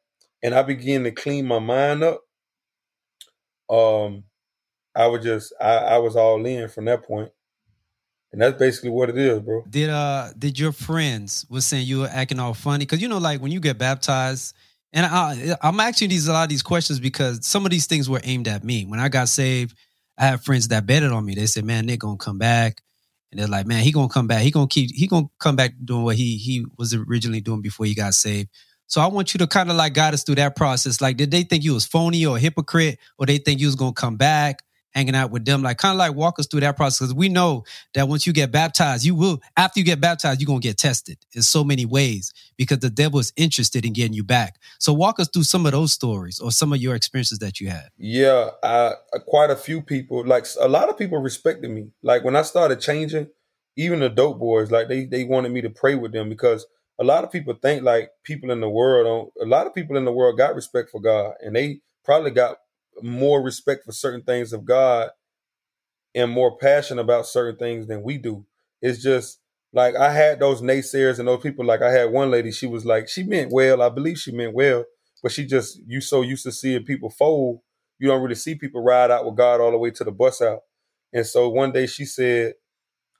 and 0.42 0.55
I 0.55 0.62
began 0.62 1.05
to 1.05 1.11
clean 1.11 1.47
my 1.47 1.59
mind 1.59 2.03
up, 2.03 2.23
um, 3.70 4.25
I 4.94 5.07
was 5.07 5.25
just 5.25 5.53
I, 5.61 5.77
I 5.77 5.99
was 5.99 6.16
all 6.16 6.44
in 6.44 6.68
from 6.68 6.85
that 6.87 7.03
point. 7.03 7.31
And 8.33 8.42
that's 8.42 8.59
basically 8.59 8.90
what 8.90 9.11
it 9.11 9.16
is, 9.16 9.40
bro. 9.40 9.64
Did 9.68 9.90
uh 9.90 10.33
did 10.37 10.59
your 10.59 10.73
friends 10.73 11.47
was 11.49 11.64
saying 11.64 11.87
you 11.87 12.01
were 12.01 12.11
acting 12.11 12.40
all 12.40 12.55
funny? 12.55 12.85
Because 12.85 13.01
you 13.01 13.09
know, 13.09 13.18
like 13.18 13.40
when 13.40 13.53
you 13.53 13.61
get 13.61 13.79
baptized, 13.79 14.55
and 14.94 15.04
I, 15.04 15.57
I'm 15.61 15.80
asking 15.80 16.09
these 16.11 16.28
a 16.28 16.33
lot 16.33 16.44
of 16.44 16.48
these 16.48 16.62
questions 16.62 17.00
because 17.00 17.46
some 17.46 17.66
of 17.66 17.72
these 17.72 17.87
things 17.87 18.09
were 18.09 18.20
aimed 18.22 18.46
at 18.48 18.62
me. 18.62 18.87
When 18.87 19.00
I 19.00 19.09
got 19.09 19.28
saved, 19.28 19.76
I 20.16 20.26
had 20.26 20.44
friends 20.44 20.68
that 20.68 20.87
betted 20.87 21.11
on 21.11 21.26
me. 21.26 21.35
They 21.35 21.46
said, 21.46 21.64
"Man, 21.64 21.85
Nick 21.87 22.00
gonna 22.00 22.16
come 22.16 22.38
back," 22.38 22.80
and 23.33 23.40
they're 23.40 23.48
like, 23.48 23.66
"Man, 23.66 23.83
he 23.83 23.90
gonna 23.90 24.09
come 24.09 24.28
back. 24.28 24.42
He 24.42 24.52
gonna 24.52 24.68
keep. 24.68 24.90
He 24.94 25.09
gonna 25.09 25.26
come 25.40 25.57
back 25.57 25.74
doing 25.85 26.04
what 26.04 26.16
he 26.16 26.37
he 26.38 26.64
was 26.78 26.94
originally 26.94 27.40
doing 27.40 27.61
before 27.61 27.87
he 27.87 27.94
got 27.94 28.14
saved." 28.14 28.48
So 28.87 29.00
I 29.00 29.09
want 29.09 29.35
you 29.35 29.38
to 29.38 29.48
kind 29.48 29.70
of 29.70 29.76
like 29.76 29.94
guide 29.94 30.14
us 30.14 30.22
through 30.22 30.37
that 30.37 30.54
process. 30.54 31.00
Like, 31.00 31.16
did 31.16 31.33
they 31.33 31.42
think 31.42 31.64
you 31.64 31.74
was 31.74 31.85
phony 31.85 32.24
or 32.24 32.37
a 32.37 32.40
hypocrite, 32.40 32.98
or 33.18 33.26
they 33.26 33.38
think 33.38 33.61
you 33.61 33.66
was 33.66 33.74
gonna 33.74 33.92
come 33.92 34.16
back? 34.16 34.62
Hanging 34.94 35.14
out 35.14 35.30
with 35.30 35.44
them, 35.44 35.62
like 35.62 35.78
kind 35.78 35.92
of 35.92 35.98
like 35.98 36.14
walk 36.14 36.38
us 36.38 36.46
through 36.46 36.61
that 36.61 36.76
process. 36.76 37.09
Because 37.09 37.14
we 37.14 37.28
know 37.28 37.64
that 37.94 38.09
once 38.09 38.26
you 38.26 38.33
get 38.33 38.52
baptized, 38.52 39.04
you 39.04 39.14
will, 39.14 39.40
after 39.57 39.80
you 39.80 39.85
get 39.85 40.00
baptized, 40.00 40.40
you're 40.40 40.46
going 40.46 40.61
to 40.61 40.68
get 40.68 40.78
tested 40.78 41.18
in 41.32 41.42
so 41.42 41.64
many 41.64 41.84
ways 41.84 42.32
because 42.57 42.78
the 42.78 42.90
devil 42.90 43.18
is 43.18 43.32
interested 43.36 43.84
in 43.84 43.92
getting 43.92 44.12
you 44.12 44.24
back. 44.24 44.57
So 44.78 44.92
walk 44.92 45.18
us 45.18 45.28
through 45.28 45.45
some 45.45 45.66
of 45.66 45.72
those 45.72 45.92
stories 45.92 46.38
or 46.38 46.53
some 46.53 46.72
of 46.72 46.78
your 46.80 46.95
experiences 46.95 47.40
that 47.40 47.61
you 47.61 47.68
had. 47.68 47.88
Yeah, 47.99 48.51
I, 48.62 48.66
uh, 48.66 49.18
quite 49.26 49.51
a 49.51 49.57
few 49.57 49.82
people, 49.82 50.24
like 50.24 50.47
a 50.61 50.68
lot 50.68 50.88
of 50.88 50.97
people 50.97 51.18
respected 51.18 51.70
me. 51.70 51.88
Like 52.03 52.24
when 52.24 52.36
I 52.36 52.42
started 52.42 52.80
changing, 52.80 53.28
even 53.76 54.01
the 54.01 54.09
dope 54.09 54.38
boys, 54.38 54.70
like 54.70 54.88
they, 54.88 55.05
they 55.05 55.24
wanted 55.24 55.51
me 55.51 55.61
to 55.62 55.70
pray 55.70 55.97
with 55.97 56.12
them 56.12 56.28
because 56.28 56.66
a 57.01 57.05
lot 57.05 57.24
of 57.24 57.32
people 57.32 57.55
think 57.55 57.82
like 57.82 58.11
people 58.22 58.53
in 58.53 58.61
the 58.61 58.68
world 58.68 59.32
don't, 59.36 59.45
a 59.45 59.51
lot 59.51 59.66
of 59.66 59.74
people 59.74 59.97
in 59.97 60.05
the 60.05 60.12
world 60.12 60.38
got 60.38 60.55
respect 60.55 60.90
for 60.90 61.01
God 61.01 61.34
and 61.40 61.57
they 61.57 61.80
probably 62.05 62.30
got 62.30 62.59
more 63.03 63.42
respect 63.42 63.84
for 63.84 63.92
certain 63.92 64.22
things 64.22 64.53
of 64.53 64.64
God 64.64 65.11
and 66.14 66.30
more 66.30 66.57
passion 66.57 66.99
about 66.99 67.26
certain 67.26 67.57
things 67.57 67.86
than 67.86 68.03
we 68.03 68.18
do. 68.18 68.47
It's 68.80 69.03
just 69.03 69.40
like 69.72 69.97
I 69.97 70.12
had 70.12 70.38
those 70.40 70.62
naysayers 70.62 71.18
and 71.18 71.28
those 71.28 71.42
people. 71.42 71.64
Like 71.64 71.82
I 71.82 71.90
had 71.90 72.12
one 72.12 72.30
lady, 72.30 72.53
she 72.53 72.66
was 72.66 72.84
like, 72.84 73.09
she 73.09 73.24
meant 73.24 73.53
well. 73.53 73.82
I 73.82 73.88
believe 73.88 74.18
she 74.18 74.32
meant 74.32 74.55
well, 74.55 74.84
but 75.22 75.32
she 75.32 75.47
just 75.47 75.80
you 75.86 76.01
so 76.01 76.22
used 76.22 76.45
to 76.45 76.53
seeing 76.53 76.84
people 76.84 77.11
fold, 77.11 77.61
you 77.99 78.09
don't 78.09 78.22
really 78.22 78.34
see 78.34 78.55
people 78.55 78.82
ride 78.82 79.11
out 79.11 79.24
with 79.24 79.36
God 79.36 79.61
all 79.61 79.70
the 79.70 79.78
way 79.78 79.90
to 79.90 80.05
the 80.05 80.12
bus 80.12 80.40
out. 80.40 80.61
And 81.12 81.26
so 81.26 81.49
one 81.49 81.72
day 81.72 81.86
she 81.86 82.05
said, 82.05 82.55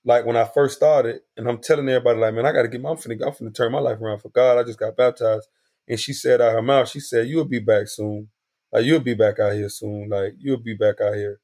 like 0.05 0.27
when 0.27 0.37
I 0.37 0.45
first 0.45 0.77
started, 0.77 1.21
and 1.37 1.49
I'm 1.49 1.59
telling 1.59 1.89
everybody, 1.89 2.19
like, 2.19 2.35
man, 2.35 2.47
I 2.47 2.53
got 2.53 2.63
to 2.63 2.69
get 2.69 2.81
my, 2.81 2.91
I'm 2.91 2.97
finna, 2.97 3.25
I'm 3.27 3.33
finna 3.33 3.55
turn 3.55 3.73
my 3.73 3.81
life 3.81 4.01
around 4.01 4.21
for 4.21 4.29
God. 4.29 4.59
I 4.59 4.63
just 4.63 4.79
got 4.79 4.97
baptized. 4.97 5.49
And 5.89 5.99
she 5.99 6.13
said 6.13 6.41
out 6.41 6.53
her 6.53 6.63
mouth, 6.63 6.89
she 6.89 7.01
said, 7.01 7.27
you'll 7.27 7.45
be 7.45 7.59
back 7.59 7.89
soon. 7.89 8.29
Like 8.75 8.85
you'll 8.85 9.01
be 9.01 9.15
back 9.15 9.39
out 9.39 9.55
here 9.55 9.69
soon. 9.69 10.09
Like 10.09 10.35
you'll 10.39 10.59
be 10.59 10.75
back 10.75 11.01
out 11.01 11.15
here. 11.15 11.41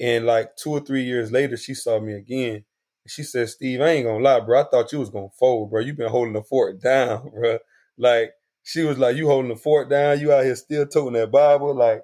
And 0.00 0.26
like 0.26 0.56
two 0.56 0.72
or 0.72 0.80
three 0.80 1.04
years 1.04 1.30
later, 1.30 1.56
she 1.56 1.74
saw 1.74 2.00
me 2.00 2.14
again. 2.14 2.64
She 3.06 3.22
said, 3.22 3.48
Steve, 3.48 3.80
I 3.80 3.90
ain't 3.90 4.06
gonna 4.06 4.22
lie, 4.22 4.40
bro. 4.40 4.60
I 4.60 4.64
thought 4.64 4.92
you 4.92 4.98
was 4.98 5.10
gonna 5.10 5.28
fold, 5.38 5.70
bro. 5.70 5.80
you 5.80 5.94
been 5.94 6.10
holding 6.10 6.34
the 6.34 6.42
fort 6.42 6.80
down, 6.82 7.30
bro. 7.30 7.60
Like 7.96 8.32
she 8.64 8.82
was 8.82 8.98
like, 8.98 9.16
You 9.16 9.28
holding 9.28 9.50
the 9.50 9.56
fort 9.56 9.88
down, 9.88 10.18
you 10.18 10.32
out 10.32 10.44
here 10.44 10.56
still 10.56 10.86
toting 10.86 11.14
that 11.14 11.30
Bible. 11.30 11.72
Like, 11.72 12.02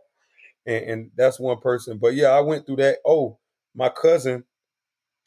and, 0.65 0.85
and 0.85 1.11
that's 1.17 1.41
one 1.41 1.59
person. 1.59 1.99
But 1.99 2.15
yeah, 2.15 2.29
I 2.29 2.41
went 2.41 2.65
through 2.65 2.77
that. 2.77 2.99
Oh, 3.05 3.39
my 3.75 3.89
cousin, 3.89 4.45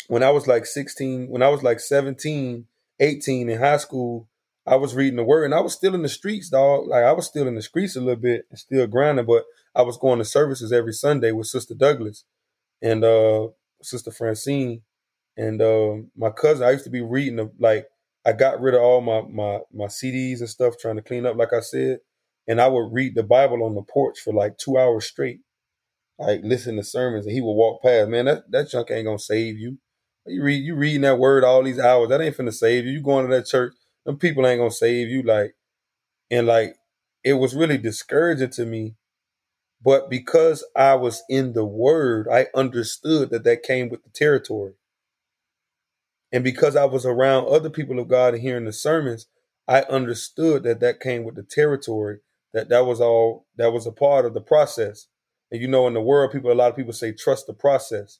when 0.07 0.23
I 0.23 0.29
was 0.29 0.47
like 0.47 0.65
16, 0.65 1.27
when 1.27 1.43
I 1.43 1.49
was 1.49 1.61
like 1.61 1.81
17, 1.81 2.65
18 3.01 3.49
in 3.49 3.59
high 3.59 3.77
school, 3.77 4.29
I 4.67 4.75
was 4.77 4.95
reading 4.95 5.17
the 5.17 5.23
word 5.23 5.45
and 5.45 5.55
I 5.55 5.61
was 5.61 5.73
still 5.73 5.95
in 5.95 6.03
the 6.03 6.09
streets, 6.09 6.49
dog. 6.49 6.87
Like 6.87 7.03
I 7.03 7.13
was 7.13 7.27
still 7.27 7.47
in 7.47 7.55
the 7.55 7.61
streets 7.61 7.95
a 7.95 8.01
little 8.01 8.21
bit 8.21 8.45
and 8.49 8.59
still 8.59 8.87
grinding, 8.87 9.25
but 9.25 9.43
I 9.75 9.83
was 9.83 9.97
going 9.97 10.19
to 10.19 10.25
services 10.25 10.73
every 10.73 10.93
Sunday 10.93 11.31
with 11.31 11.47
Sister 11.47 11.75
Douglas 11.75 12.25
and 12.81 13.03
uh 13.03 13.49
Sister 13.83 14.11
Francine 14.11 14.81
and 15.37 15.61
uh, 15.61 15.95
my 16.15 16.29
cousin. 16.29 16.67
I 16.67 16.71
used 16.71 16.83
to 16.85 16.89
be 16.89 17.01
reading 17.01 17.37
the, 17.37 17.51
like 17.59 17.87
I 18.25 18.33
got 18.33 18.61
rid 18.61 18.73
of 18.75 18.81
all 18.81 19.01
my 19.01 19.21
my 19.21 19.59
my 19.73 19.85
CDs 19.85 20.39
and 20.39 20.49
stuff, 20.49 20.75
trying 20.79 20.95
to 20.97 21.01
clean 21.01 21.25
up, 21.25 21.35
like 21.37 21.53
I 21.53 21.59
said, 21.59 21.99
and 22.47 22.61
I 22.61 22.67
would 22.67 22.93
read 22.93 23.15
the 23.15 23.23
Bible 23.23 23.63
on 23.63 23.75
the 23.75 23.81
porch 23.83 24.19
for 24.19 24.33
like 24.33 24.57
two 24.57 24.77
hours 24.77 25.05
straight, 25.05 25.39
like 26.19 26.41
listen 26.43 26.77
to 26.77 26.83
sermons, 26.83 27.25
and 27.25 27.35
he 27.35 27.41
would 27.41 27.53
walk 27.53 27.83
past. 27.83 28.09
Man, 28.09 28.25
that 28.25 28.51
that 28.51 28.69
junk 28.69 28.91
ain't 28.91 29.05
gonna 29.05 29.19
save 29.19 29.57
you. 29.57 29.77
You 30.25 30.43
read 30.43 30.63
you 30.63 30.75
reading 30.75 31.01
that 31.01 31.19
word 31.19 31.43
all 31.43 31.63
these 31.63 31.79
hours. 31.79 32.09
That 32.09 32.21
ain't 32.21 32.37
finna 32.37 32.53
save 32.53 32.85
you. 32.85 32.93
You 32.93 33.03
going 33.03 33.29
to 33.29 33.35
that 33.35 33.47
church, 33.47 33.73
them 34.05 34.17
people 34.17 34.45
ain't 34.47 34.59
gonna 34.59 34.71
save 34.71 35.09
you. 35.09 35.23
Like, 35.23 35.55
and 36.31 36.47
like 36.47 36.77
it 37.23 37.33
was 37.33 37.55
really 37.55 37.77
discouraging 37.77 38.51
to 38.51 38.65
me. 38.65 38.95
But 39.83 40.09
because 40.09 40.65
I 40.75 40.95
was 40.95 41.23
in 41.29 41.53
the 41.53 41.65
word, 41.65 42.27
I 42.31 42.47
understood 42.55 43.29
that 43.31 43.43
that 43.45 43.63
came 43.63 43.89
with 43.89 44.03
the 44.03 44.09
territory. 44.09 44.73
And 46.31 46.43
because 46.43 46.75
I 46.75 46.85
was 46.85 47.05
around 47.05 47.47
other 47.47 47.69
people 47.69 47.99
of 47.99 48.07
God 48.09 48.33
and 48.35 48.43
hearing 48.43 48.65
the 48.65 48.73
sermons, 48.73 49.27
I 49.67 49.83
understood 49.83 50.63
that 50.63 50.81
that 50.81 50.99
came 50.99 51.23
with 51.23 51.35
the 51.35 51.43
territory. 51.43 52.19
That 52.53 52.69
that 52.69 52.85
was 52.85 53.01
all 53.01 53.47
that 53.57 53.73
was 53.73 53.87
a 53.87 53.91
part 53.91 54.25
of 54.25 54.33
the 54.33 54.41
process. 54.41 55.07
And 55.51 55.61
you 55.61 55.67
know, 55.67 55.87
in 55.87 55.93
the 55.93 56.01
world, 56.01 56.31
people 56.31 56.51
a 56.51 56.53
lot 56.53 56.71
of 56.71 56.75
people 56.77 56.93
say 56.93 57.13
trust 57.13 57.47
the 57.47 57.53
process 57.53 58.19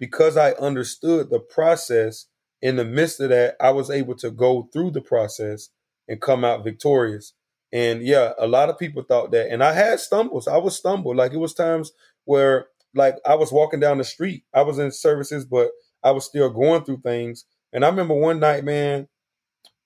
because 0.00 0.36
I 0.36 0.52
understood 0.52 1.30
the 1.30 1.40
process 1.40 2.26
in 2.62 2.76
the 2.76 2.84
midst 2.84 3.20
of 3.20 3.30
that, 3.30 3.56
I 3.60 3.70
was 3.70 3.90
able 3.90 4.14
to 4.16 4.30
go 4.30 4.68
through 4.72 4.92
the 4.92 5.02
process 5.02 5.70
and 6.08 6.20
come 6.20 6.44
out 6.44 6.64
victorious. 6.64 7.34
And 7.72 8.02
yeah, 8.02 8.32
a 8.38 8.46
lot 8.46 8.70
of 8.70 8.78
people 8.78 9.02
thought 9.02 9.32
that. 9.32 9.50
And 9.50 9.64
I 9.64 9.72
had 9.72 10.00
stumbles. 10.00 10.48
I 10.48 10.58
was 10.58 10.76
stumbled. 10.76 11.16
Like 11.16 11.32
it 11.32 11.38
was 11.38 11.54
times 11.54 11.92
where 12.24 12.68
like 12.94 13.16
I 13.26 13.34
was 13.34 13.52
walking 13.52 13.80
down 13.80 13.98
the 13.98 14.04
street. 14.04 14.44
I 14.54 14.62
was 14.62 14.78
in 14.78 14.92
services, 14.92 15.44
but 15.44 15.70
I 16.04 16.12
was 16.12 16.24
still 16.26 16.50
going 16.50 16.84
through 16.84 17.00
things. 17.02 17.46
And 17.72 17.84
I 17.84 17.88
remember 17.88 18.14
one 18.14 18.40
night, 18.40 18.64
man, 18.64 19.08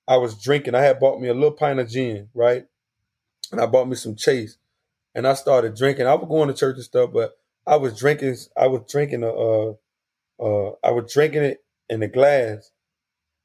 I 0.09 0.19
was 0.19 0.41
drinking. 0.41 0.75
I 0.75 0.83
had 0.83 1.01
bought 1.01 1.21
me 1.21 1.29
a 1.29 1.35
little 1.35 1.53
pint 1.53 1.81
of 1.81 1.89
gin, 1.89 2.29
right? 2.35 2.67
And 3.53 3.61
I 3.61 3.67
bought 3.67 3.89
me 3.89 3.97
some 3.97 4.17
chase. 4.17 4.59
And 5.15 5.27
I 5.27 5.35
started 5.35 5.77
drinking. 5.77 6.07
I 6.07 6.15
was 6.15 6.29
going 6.29 6.49
to 6.49 6.55
church 6.55 6.77
and 6.77 6.85
stuff, 6.85 7.11
but 7.13 7.39
I 7.67 7.77
was 7.77 7.99
drinking 7.99 8.37
I 8.57 8.67
was 8.69 8.83
drinking 8.91 9.23
a 9.25 9.31
uh 9.31 9.73
uh, 10.41 10.73
I 10.85 10.91
was 10.93 11.13
drinking 11.13 11.45
it 11.45 11.65
in 11.89 12.01
the 12.01 12.09
glass, 12.09 12.71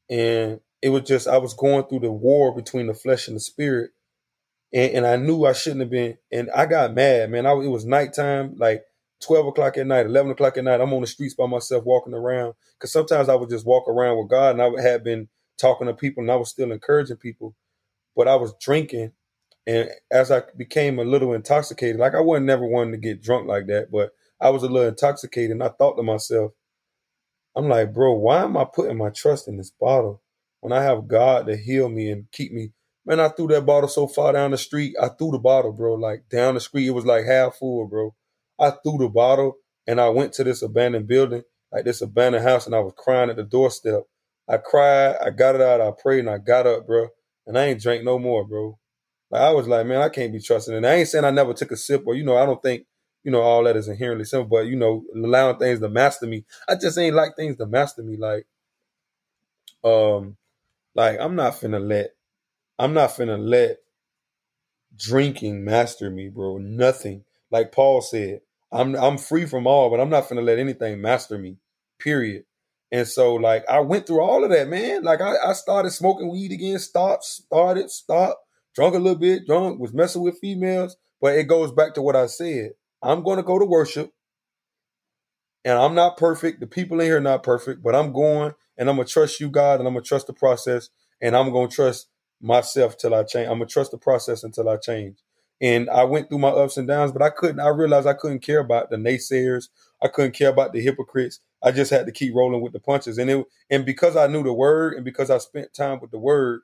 and 0.10 0.60
it 0.82 0.90
was 0.90 1.04
just 1.04 1.28
I 1.28 1.38
was 1.38 1.54
going 1.54 1.86
through 1.86 2.02
the 2.02 2.12
war 2.12 2.56
between 2.56 2.88
the 2.88 2.94
flesh 2.94 3.28
and 3.28 3.36
the 3.36 3.42
spirit, 3.42 3.92
and, 4.74 4.94
and 4.94 5.08
I 5.08 5.18
knew 5.18 5.46
I 5.46 5.54
shouldn't 5.54 5.82
have 5.82 5.92
been, 5.92 6.18
and 6.32 6.50
I 6.56 6.66
got 6.66 6.94
mad, 6.94 7.32
man. 7.32 7.46
I, 7.46 7.54
it 7.54 7.68
was 7.68 7.86
nighttime, 7.86 8.56
like 8.58 8.84
twelve 9.22 9.48
o'clock 9.48 9.78
at 9.78 9.88
night, 9.88 10.06
eleven 10.06 10.32
o'clock 10.32 10.58
at 10.58 10.64
night. 10.64 10.82
I'm 10.82 10.94
on 10.94 11.02
the 11.02 11.08
streets 11.08 11.36
by 11.36 11.48
myself, 11.48 11.86
walking 11.86 12.14
around, 12.14 12.56
because 12.78 12.92
sometimes 12.92 13.30
I 13.30 13.36
would 13.36 13.50
just 13.50 13.66
walk 13.66 13.88
around 13.88 14.18
with 14.18 14.30
God, 14.30 14.60
and 14.60 14.62
I 14.62 14.82
had 14.82 15.04
been 15.04 15.30
talking 15.58 15.88
to 15.88 15.94
people, 15.94 16.24
and 16.24 16.32
I 16.32 16.36
was 16.38 16.50
still 16.50 16.72
encouraging 16.72 17.18
people, 17.18 17.56
but 18.16 18.28
I 18.28 18.36
was 18.36 18.54
drinking. 18.62 19.14
And 19.68 19.90
as 20.12 20.32
I 20.32 20.44
became 20.58 21.00
a 21.00 21.04
little 21.04 21.34
intoxicated, 21.34 22.00
like 22.00 22.16
I 22.16 22.22
wasn't 22.22 22.48
never 22.48 22.66
wanting 22.66 22.94
to 22.94 22.98
get 22.98 23.22
drunk 23.22 23.48
like 23.48 23.68
that, 23.68 23.92
but 23.92 24.12
I 24.42 24.50
was 24.50 24.64
a 24.64 24.68
little 24.68 24.90
intoxicated, 24.90 25.52
and 25.52 25.64
I 25.64 25.70
thought 25.70 25.96
to 25.98 26.04
myself, 26.04 26.54
I'm 27.56 27.68
like, 27.68 27.94
bro, 27.94 28.14
why 28.14 28.44
am 28.44 28.58
I 28.58 28.66
putting 28.66 28.98
my 28.98 29.10
trust 29.10 29.48
in 29.48 29.58
this 29.58 29.72
bottle 29.72 30.22
when 30.62 30.72
I 30.72 30.84
have 30.84 31.08
God 31.08 31.48
to 31.48 31.58
heal 31.58 31.90
me 31.90 32.10
and 32.10 32.32
keep 32.32 32.52
me? 32.52 32.72
Man, 33.06 33.20
I 33.20 33.30
threw 33.30 33.48
that 33.48 33.66
bottle 33.66 33.90
so 33.90 34.08
far 34.08 34.34
down 34.34 34.52
the 34.52 34.58
street. 34.58 34.96
I 35.02 35.10
threw 35.10 35.32
the 35.32 35.40
bottle, 35.40 35.74
bro, 35.74 35.96
like 35.96 36.30
down 36.30 36.54
the 36.54 36.60
street. 36.60 36.88
It 36.88 36.92
was 36.92 37.06
like 37.06 37.26
half 37.26 37.56
full, 37.56 37.88
bro. 37.88 38.16
I 38.60 38.72
threw 38.72 39.00
the 39.00 39.10
bottle 39.10 39.56
and 39.88 40.00
I 40.00 40.10
went 40.10 40.34
to 40.34 40.44
this 40.44 40.62
abandoned 40.62 41.08
building, 41.08 41.44
like 41.72 41.84
this 41.86 42.02
abandoned 42.02 42.44
house, 42.44 42.66
and 42.68 42.76
I 42.76 42.80
was 42.80 42.94
crying 42.96 43.30
at 43.30 43.36
the 43.36 43.44
doorstep. 43.44 44.04
I 44.48 44.58
cried, 44.58 45.16
I 45.22 45.32
got 45.32 45.56
it 45.56 45.62
out, 45.62 45.82
I 45.82 45.92
prayed, 45.92 46.20
and 46.20 46.30
I 46.30 46.38
got 46.38 46.68
up, 46.68 46.86
bro. 46.86 47.08
And 47.48 47.58
I 47.58 47.66
ain't 47.66 47.82
drank 47.82 48.04
no 48.04 48.20
more, 48.20 48.46
bro. 48.46 48.78
Like 49.32 49.42
I 49.42 49.52
was 49.52 49.68
like, 49.68 49.86
man, 49.88 50.02
I 50.02 50.10
can't 50.10 50.32
be 50.32 50.40
trusting. 50.40 50.76
And 50.76 50.86
I 50.86 50.96
ain't 50.96 51.08
saying 51.08 51.26
I 51.26 51.32
never 51.32 51.54
took 51.54 51.72
a 51.72 51.78
sip, 51.78 52.04
or 52.06 52.16
you 52.16 52.24
know, 52.24 52.38
I 52.38 52.46
don't 52.46 52.62
think 52.62 52.86
you 53.24 53.32
know, 53.32 53.42
all 53.42 53.64
that 53.66 53.78
is 53.78 53.88
inherently 53.88 54.26
simple, 54.26 54.50
but 54.50 54.68
you 54.68 54.76
know, 54.76 55.04
allowing 55.16 55.58
things 55.58 55.80
to 55.80 55.90
master 55.90 56.28
me. 56.28 56.46
I 56.68 56.76
just 56.76 56.98
ain't 56.98 57.16
like 57.16 57.36
things 57.36 57.58
to 57.58 57.66
master 57.66 58.04
me. 58.04 58.18
Like, 58.18 58.48
um, 59.84 60.38
like 60.96 61.20
I'm 61.20 61.36
not 61.36 61.54
finna 61.54 61.86
let, 61.86 62.16
I'm 62.80 62.94
not 62.94 63.12
finna 63.12 63.40
let 63.40 63.78
drinking 64.98 65.64
master 65.64 66.10
me, 66.10 66.30
bro. 66.30 66.58
Nothing. 66.58 67.24
Like 67.52 67.72
Paul 67.72 68.02
said, 68.02 68.42
I'm 68.72 68.96
I'm 68.96 69.18
free 69.18 69.46
from 69.46 69.68
all, 69.68 69.90
but 69.90 70.00
I'm 70.00 70.10
not 70.10 70.28
finna 70.28 70.44
let 70.44 70.60
anything 70.60 71.02
master 71.02 71.38
me. 71.38 71.58
Period. 72.00 72.46
And 72.92 73.08
so, 73.08 73.36
like, 73.36 73.64
I 73.70 73.80
went 73.80 74.06
through 74.06 74.22
all 74.22 74.44
of 74.44 74.50
that, 74.52 74.68
man. 74.68 75.04
Like, 75.04 75.22
I, 75.22 75.36
I 75.48 75.54
started 75.54 75.92
smoking 75.92 76.30
weed 76.30 76.52
again, 76.52 76.78
stopped, 76.78 77.24
started, 77.24 77.90
stopped, 77.90 78.44
drunk 78.76 78.96
a 78.96 79.00
little 79.00 79.18
bit, 79.18 79.48
drunk, 79.48 79.80
was 79.80 79.94
messing 79.94 80.22
with 80.22 80.40
females. 80.40 80.98
But 81.22 81.36
it 81.36 81.46
goes 81.46 81.72
back 81.72 81.94
to 81.94 82.02
what 82.02 82.18
I 82.18 82.26
said. 82.26 82.72
I'm 83.04 83.24
going 83.24 83.38
to 83.38 83.44
go 83.44 83.60
to 83.60 83.66
worship. 83.66 84.12
And 85.64 85.78
I'm 85.78 85.94
not 85.94 86.18
perfect. 86.18 86.60
The 86.60 86.68
people 86.68 87.00
in 87.00 87.06
here 87.06 87.18
are 87.18 87.22
not 87.22 87.44
perfect, 87.44 87.84
but 87.84 87.96
I'm 87.96 88.14
going 88.14 88.54
and 88.78 88.90
I'm 88.90 88.96
going 88.96 89.08
to 89.08 89.14
trust 89.14 89.40
you, 89.40 89.50
God, 89.50 89.80
and 89.80 89.88
I'm 89.88 89.94
going 89.94 90.04
to 90.04 90.08
trust 90.08 90.28
the 90.28 90.34
process. 90.34 90.90
And 91.22 91.36
I'm 91.36 91.52
going 91.52 91.70
to 91.70 91.76
trust 91.76 92.08
myself 92.42 92.98
till 92.98 93.14
I 93.14 93.24
change. 93.24 93.48
I'm 93.48 93.60
going 93.60 93.68
to 93.68 93.74
trust 93.74 93.92
the 93.92 93.98
process 93.98 94.44
until 94.44 94.70
I 94.70 94.78
change. 94.78 95.18
And 95.62 95.88
I 95.92 96.04
went 96.06 96.30
through 96.30 96.40
my 96.40 96.50
ups 96.50 96.78
and 96.78 96.88
downs, 96.88 97.12
but 97.12 97.22
I 97.22 97.30
couldn't, 97.30 97.60
I 97.60 97.68
realized 97.68 98.08
I 98.08 98.16
couldn't 98.16 98.40
care 98.40 98.60
about 98.60 98.90
the 98.90 98.96
naysayers. 98.96 99.70
I 100.02 100.08
couldn't 100.08 100.32
care 100.32 100.50
about 100.50 100.74
the 100.74 100.82
hypocrites. 100.82 101.40
I 101.62 101.72
just 101.72 101.92
had 101.92 102.08
to 102.08 102.12
keep 102.12 102.34
rolling 102.34 102.62
with 102.62 102.74
the 102.74 102.80
punches. 102.80 103.20
And 103.20 103.30
it, 103.30 103.46
and 103.70 103.86
because 103.86 104.16
I 104.16 104.26
knew 104.26 104.42
the 104.42 104.54
word 104.54 104.96
and 104.96 105.06
because 105.06 105.30
I 105.30 105.38
spent 105.38 105.76
time 105.76 106.00
with 106.02 106.10
the 106.10 106.18
word, 106.18 106.62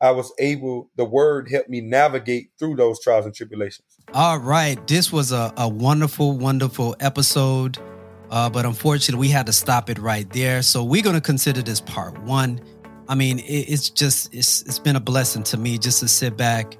I 0.00 0.12
was 0.12 0.32
able, 0.38 0.90
the 0.96 1.04
word 1.04 1.50
helped 1.50 1.68
me 1.68 1.80
navigate 1.80 2.52
through 2.58 2.76
those 2.76 3.00
trials 3.00 3.26
and 3.26 3.34
tribulations. 3.34 3.86
All 4.14 4.38
right. 4.38 4.84
This 4.86 5.12
was 5.12 5.30
a, 5.30 5.52
a 5.56 5.68
wonderful, 5.68 6.38
wonderful 6.38 6.96
episode. 7.00 7.78
Uh, 8.30 8.48
but 8.48 8.64
unfortunately, 8.64 9.20
we 9.20 9.28
had 9.28 9.46
to 9.46 9.52
stop 9.52 9.90
it 9.90 9.98
right 9.98 10.30
there. 10.32 10.62
So 10.62 10.84
we're 10.84 11.02
going 11.02 11.16
to 11.16 11.20
consider 11.20 11.62
this 11.62 11.80
part 11.80 12.16
one. 12.22 12.60
I 13.08 13.14
mean, 13.14 13.40
it, 13.40 13.68
it's 13.68 13.90
just, 13.90 14.32
it's, 14.34 14.62
it's 14.62 14.78
been 14.78 14.96
a 14.96 15.00
blessing 15.00 15.42
to 15.44 15.56
me 15.56 15.78
just 15.78 16.00
to 16.00 16.08
sit 16.08 16.36
back 16.36 16.78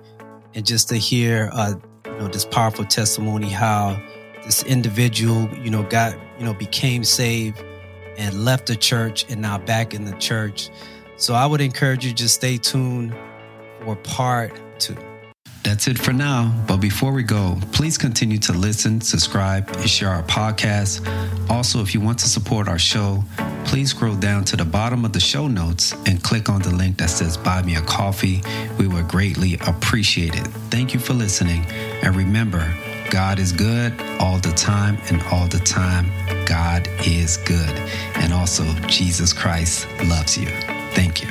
and 0.54 0.64
just 0.64 0.88
to 0.88 0.96
hear, 0.96 1.50
uh, 1.52 1.74
you 2.06 2.12
know, 2.12 2.28
this 2.28 2.44
powerful 2.44 2.84
testimony, 2.84 3.50
how 3.50 4.00
this 4.44 4.62
individual, 4.62 5.48
you 5.58 5.70
know, 5.70 5.82
got, 5.82 6.16
you 6.38 6.44
know, 6.44 6.54
became 6.54 7.04
saved 7.04 7.62
and 8.16 8.44
left 8.44 8.66
the 8.66 8.76
church 8.76 9.26
and 9.28 9.42
now 9.42 9.58
back 9.58 9.92
in 9.92 10.04
the 10.04 10.12
church. 10.18 10.70
So 11.20 11.34
I 11.34 11.44
would 11.44 11.60
encourage 11.60 12.04
you 12.04 12.14
just 12.14 12.34
stay 12.34 12.56
tuned 12.56 13.14
for 13.84 13.94
part 13.96 14.58
two. 14.80 14.96
That's 15.62 15.86
it 15.86 15.98
for 15.98 16.14
now. 16.14 16.64
But 16.66 16.78
before 16.78 17.12
we 17.12 17.22
go, 17.22 17.58
please 17.72 17.98
continue 17.98 18.38
to 18.38 18.54
listen, 18.54 19.02
subscribe, 19.02 19.68
and 19.68 19.88
share 19.88 20.08
our 20.08 20.22
podcast. 20.22 21.06
Also, 21.50 21.82
if 21.82 21.92
you 21.92 22.00
want 22.00 22.18
to 22.20 22.28
support 22.28 22.68
our 22.68 22.78
show, 22.78 23.22
please 23.66 23.90
scroll 23.90 24.16
down 24.16 24.44
to 24.44 24.56
the 24.56 24.64
bottom 24.64 25.04
of 25.04 25.12
the 25.12 25.20
show 25.20 25.46
notes 25.46 25.92
and 26.06 26.22
click 26.22 26.48
on 26.48 26.62
the 26.62 26.74
link 26.74 26.96
that 26.96 27.10
says 27.10 27.36
Buy 27.36 27.60
Me 27.60 27.76
a 27.76 27.82
Coffee. 27.82 28.42
We 28.78 28.88
would 28.88 29.06
greatly 29.06 29.58
appreciate 29.66 30.34
it. 30.34 30.46
Thank 30.70 30.94
you 30.94 31.00
for 31.00 31.12
listening. 31.12 31.66
And 32.02 32.16
remember, 32.16 32.74
God 33.10 33.38
is 33.38 33.52
good 33.52 33.92
all 34.18 34.38
the 34.38 34.52
time, 34.52 34.96
and 35.10 35.22
all 35.24 35.46
the 35.48 35.58
time, 35.58 36.10
God 36.46 36.88
is 37.06 37.36
good. 37.36 37.78
And 38.14 38.32
also, 38.32 38.64
Jesus 38.86 39.34
Christ 39.34 39.86
loves 40.04 40.38
you. 40.38 40.79
Thank 40.92 41.22
you. 41.22 41.28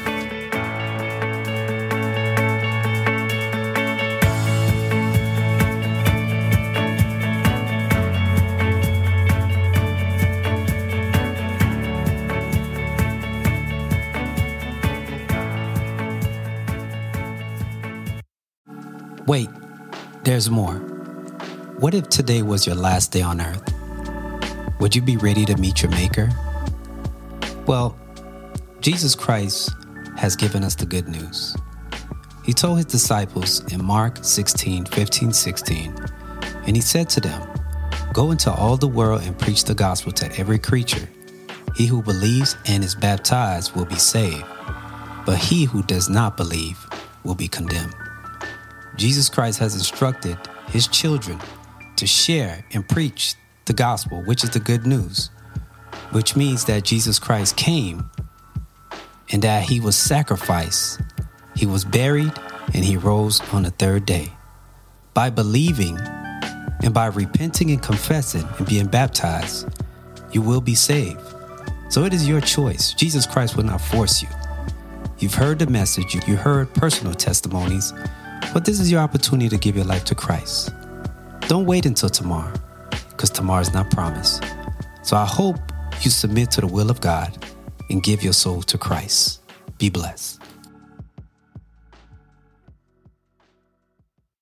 Wait, 19.28 19.50
there's 20.24 20.50
more. 20.50 20.76
What 21.78 21.94
if 21.94 22.10
today 22.10 22.42
was 22.42 22.66
your 22.66 22.76
last 22.76 23.12
day 23.12 23.22
on 23.22 23.40
earth? 23.40 23.62
Would 24.80 24.96
you 24.96 25.04
be 25.04 25.18
ready 25.18 25.46
to 25.46 25.56
meet 25.58 25.84
your 25.84 25.92
Maker? 25.92 26.32
Well, 27.68 27.99
Jesus 28.92 29.14
Christ 29.14 29.70
has 30.18 30.36
given 30.36 30.64
us 30.64 30.74
the 30.74 30.88
good 30.88 31.08
news. 31.08 31.56
He 32.44 32.54
told 32.54 32.78
his 32.78 32.88
disciples 32.88 33.62
in 33.72 33.86
Mark 33.86 34.18
16 34.24 34.86
15 34.86 35.32
16, 35.32 35.94
and 36.66 36.76
he 36.76 36.82
said 36.82 37.08
to 37.10 37.22
them, 37.22 37.48
Go 38.14 38.32
into 38.32 38.52
all 38.52 38.78
the 38.78 38.88
world 38.88 39.22
and 39.22 39.38
preach 39.38 39.64
the 39.66 39.76
gospel 39.76 40.12
to 40.14 40.40
every 40.40 40.58
creature. 40.58 41.08
He 41.76 41.86
who 41.86 42.02
believes 42.02 42.58
and 42.66 42.84
is 42.84 42.96
baptized 42.96 43.76
will 43.76 43.86
be 43.86 43.94
saved, 43.94 44.44
but 45.24 45.38
he 45.38 45.66
who 45.66 45.84
does 45.84 46.10
not 46.10 46.36
believe 46.36 46.84
will 47.24 47.36
be 47.36 47.48
condemned. 47.48 47.94
Jesus 48.96 49.30
Christ 49.30 49.60
has 49.60 49.76
instructed 49.76 50.36
his 50.70 50.88
children 50.88 51.40
to 51.96 52.08
share 52.08 52.66
and 52.74 52.90
preach 52.90 53.36
the 53.66 53.74
gospel, 53.74 54.24
which 54.24 54.44
is 54.44 54.50
the 54.50 54.60
good 54.60 54.88
news, 54.88 55.30
which 56.12 56.36
means 56.36 56.66
that 56.66 56.86
Jesus 56.86 57.20
Christ 57.20 57.56
came 57.56 58.10
and 59.32 59.42
that 59.42 59.64
he 59.64 59.80
was 59.80 59.96
sacrificed, 59.96 61.02
he 61.56 61.66
was 61.66 61.86
buried, 61.86 62.32
and 62.74 62.86
he 62.86 62.98
rose 62.98 63.42
on 63.54 63.64
the 63.64 63.72
third 63.72 64.06
day. 64.06 64.32
By 65.14 65.30
believing 65.30 65.98
and 66.84 66.94
by 66.94 67.08
repenting 67.08 67.72
and 67.72 67.82
confessing 67.82 68.48
and 68.58 68.68
being 68.68 68.88
baptized, 68.88 69.68
you 70.32 70.42
will 70.42 70.62
be 70.62 70.76
saved. 70.76 71.22
So 71.90 72.06
it 72.06 72.14
is 72.14 72.28
your 72.28 72.42
choice. 72.42 72.94
Jesus 72.94 73.26
Christ 73.26 73.58
will 73.58 73.66
not 73.66 73.82
force 73.82 74.22
you. 74.22 74.30
You've 75.18 75.34
heard 75.34 75.60
the 75.60 75.68
message, 75.68 76.16
you 76.28 76.36
heard 76.36 76.74
personal 76.74 77.14
testimonies, 77.14 77.94
but 78.54 78.64
this 78.64 78.80
is 78.80 78.92
your 78.92 79.02
opportunity 79.02 79.50
to 79.50 79.58
give 79.58 79.76
your 79.76 79.86
life 79.86 80.06
to 80.06 80.16
Christ. 80.16 80.74
Don't 81.48 81.66
wait 81.66 81.86
until 81.86 82.10
tomorrow, 82.10 82.54
because 83.10 83.30
tomorrow 83.30 83.62
is 83.62 83.74
not 83.74 83.92
promised. 83.92 84.44
So 85.04 85.18
I 85.18 85.26
hope 85.26 85.58
you 86.02 86.12
submit 86.12 86.52
to 86.52 86.62
the 86.62 86.68
will 86.68 86.90
of 86.90 87.02
God 87.02 87.38
and 87.90 88.04
give 88.04 88.24
your 88.24 88.34
soul 88.34 88.62
to 88.64 88.78
Christ. 88.78 89.42
Be 89.78 89.90
blessed. 89.90 90.39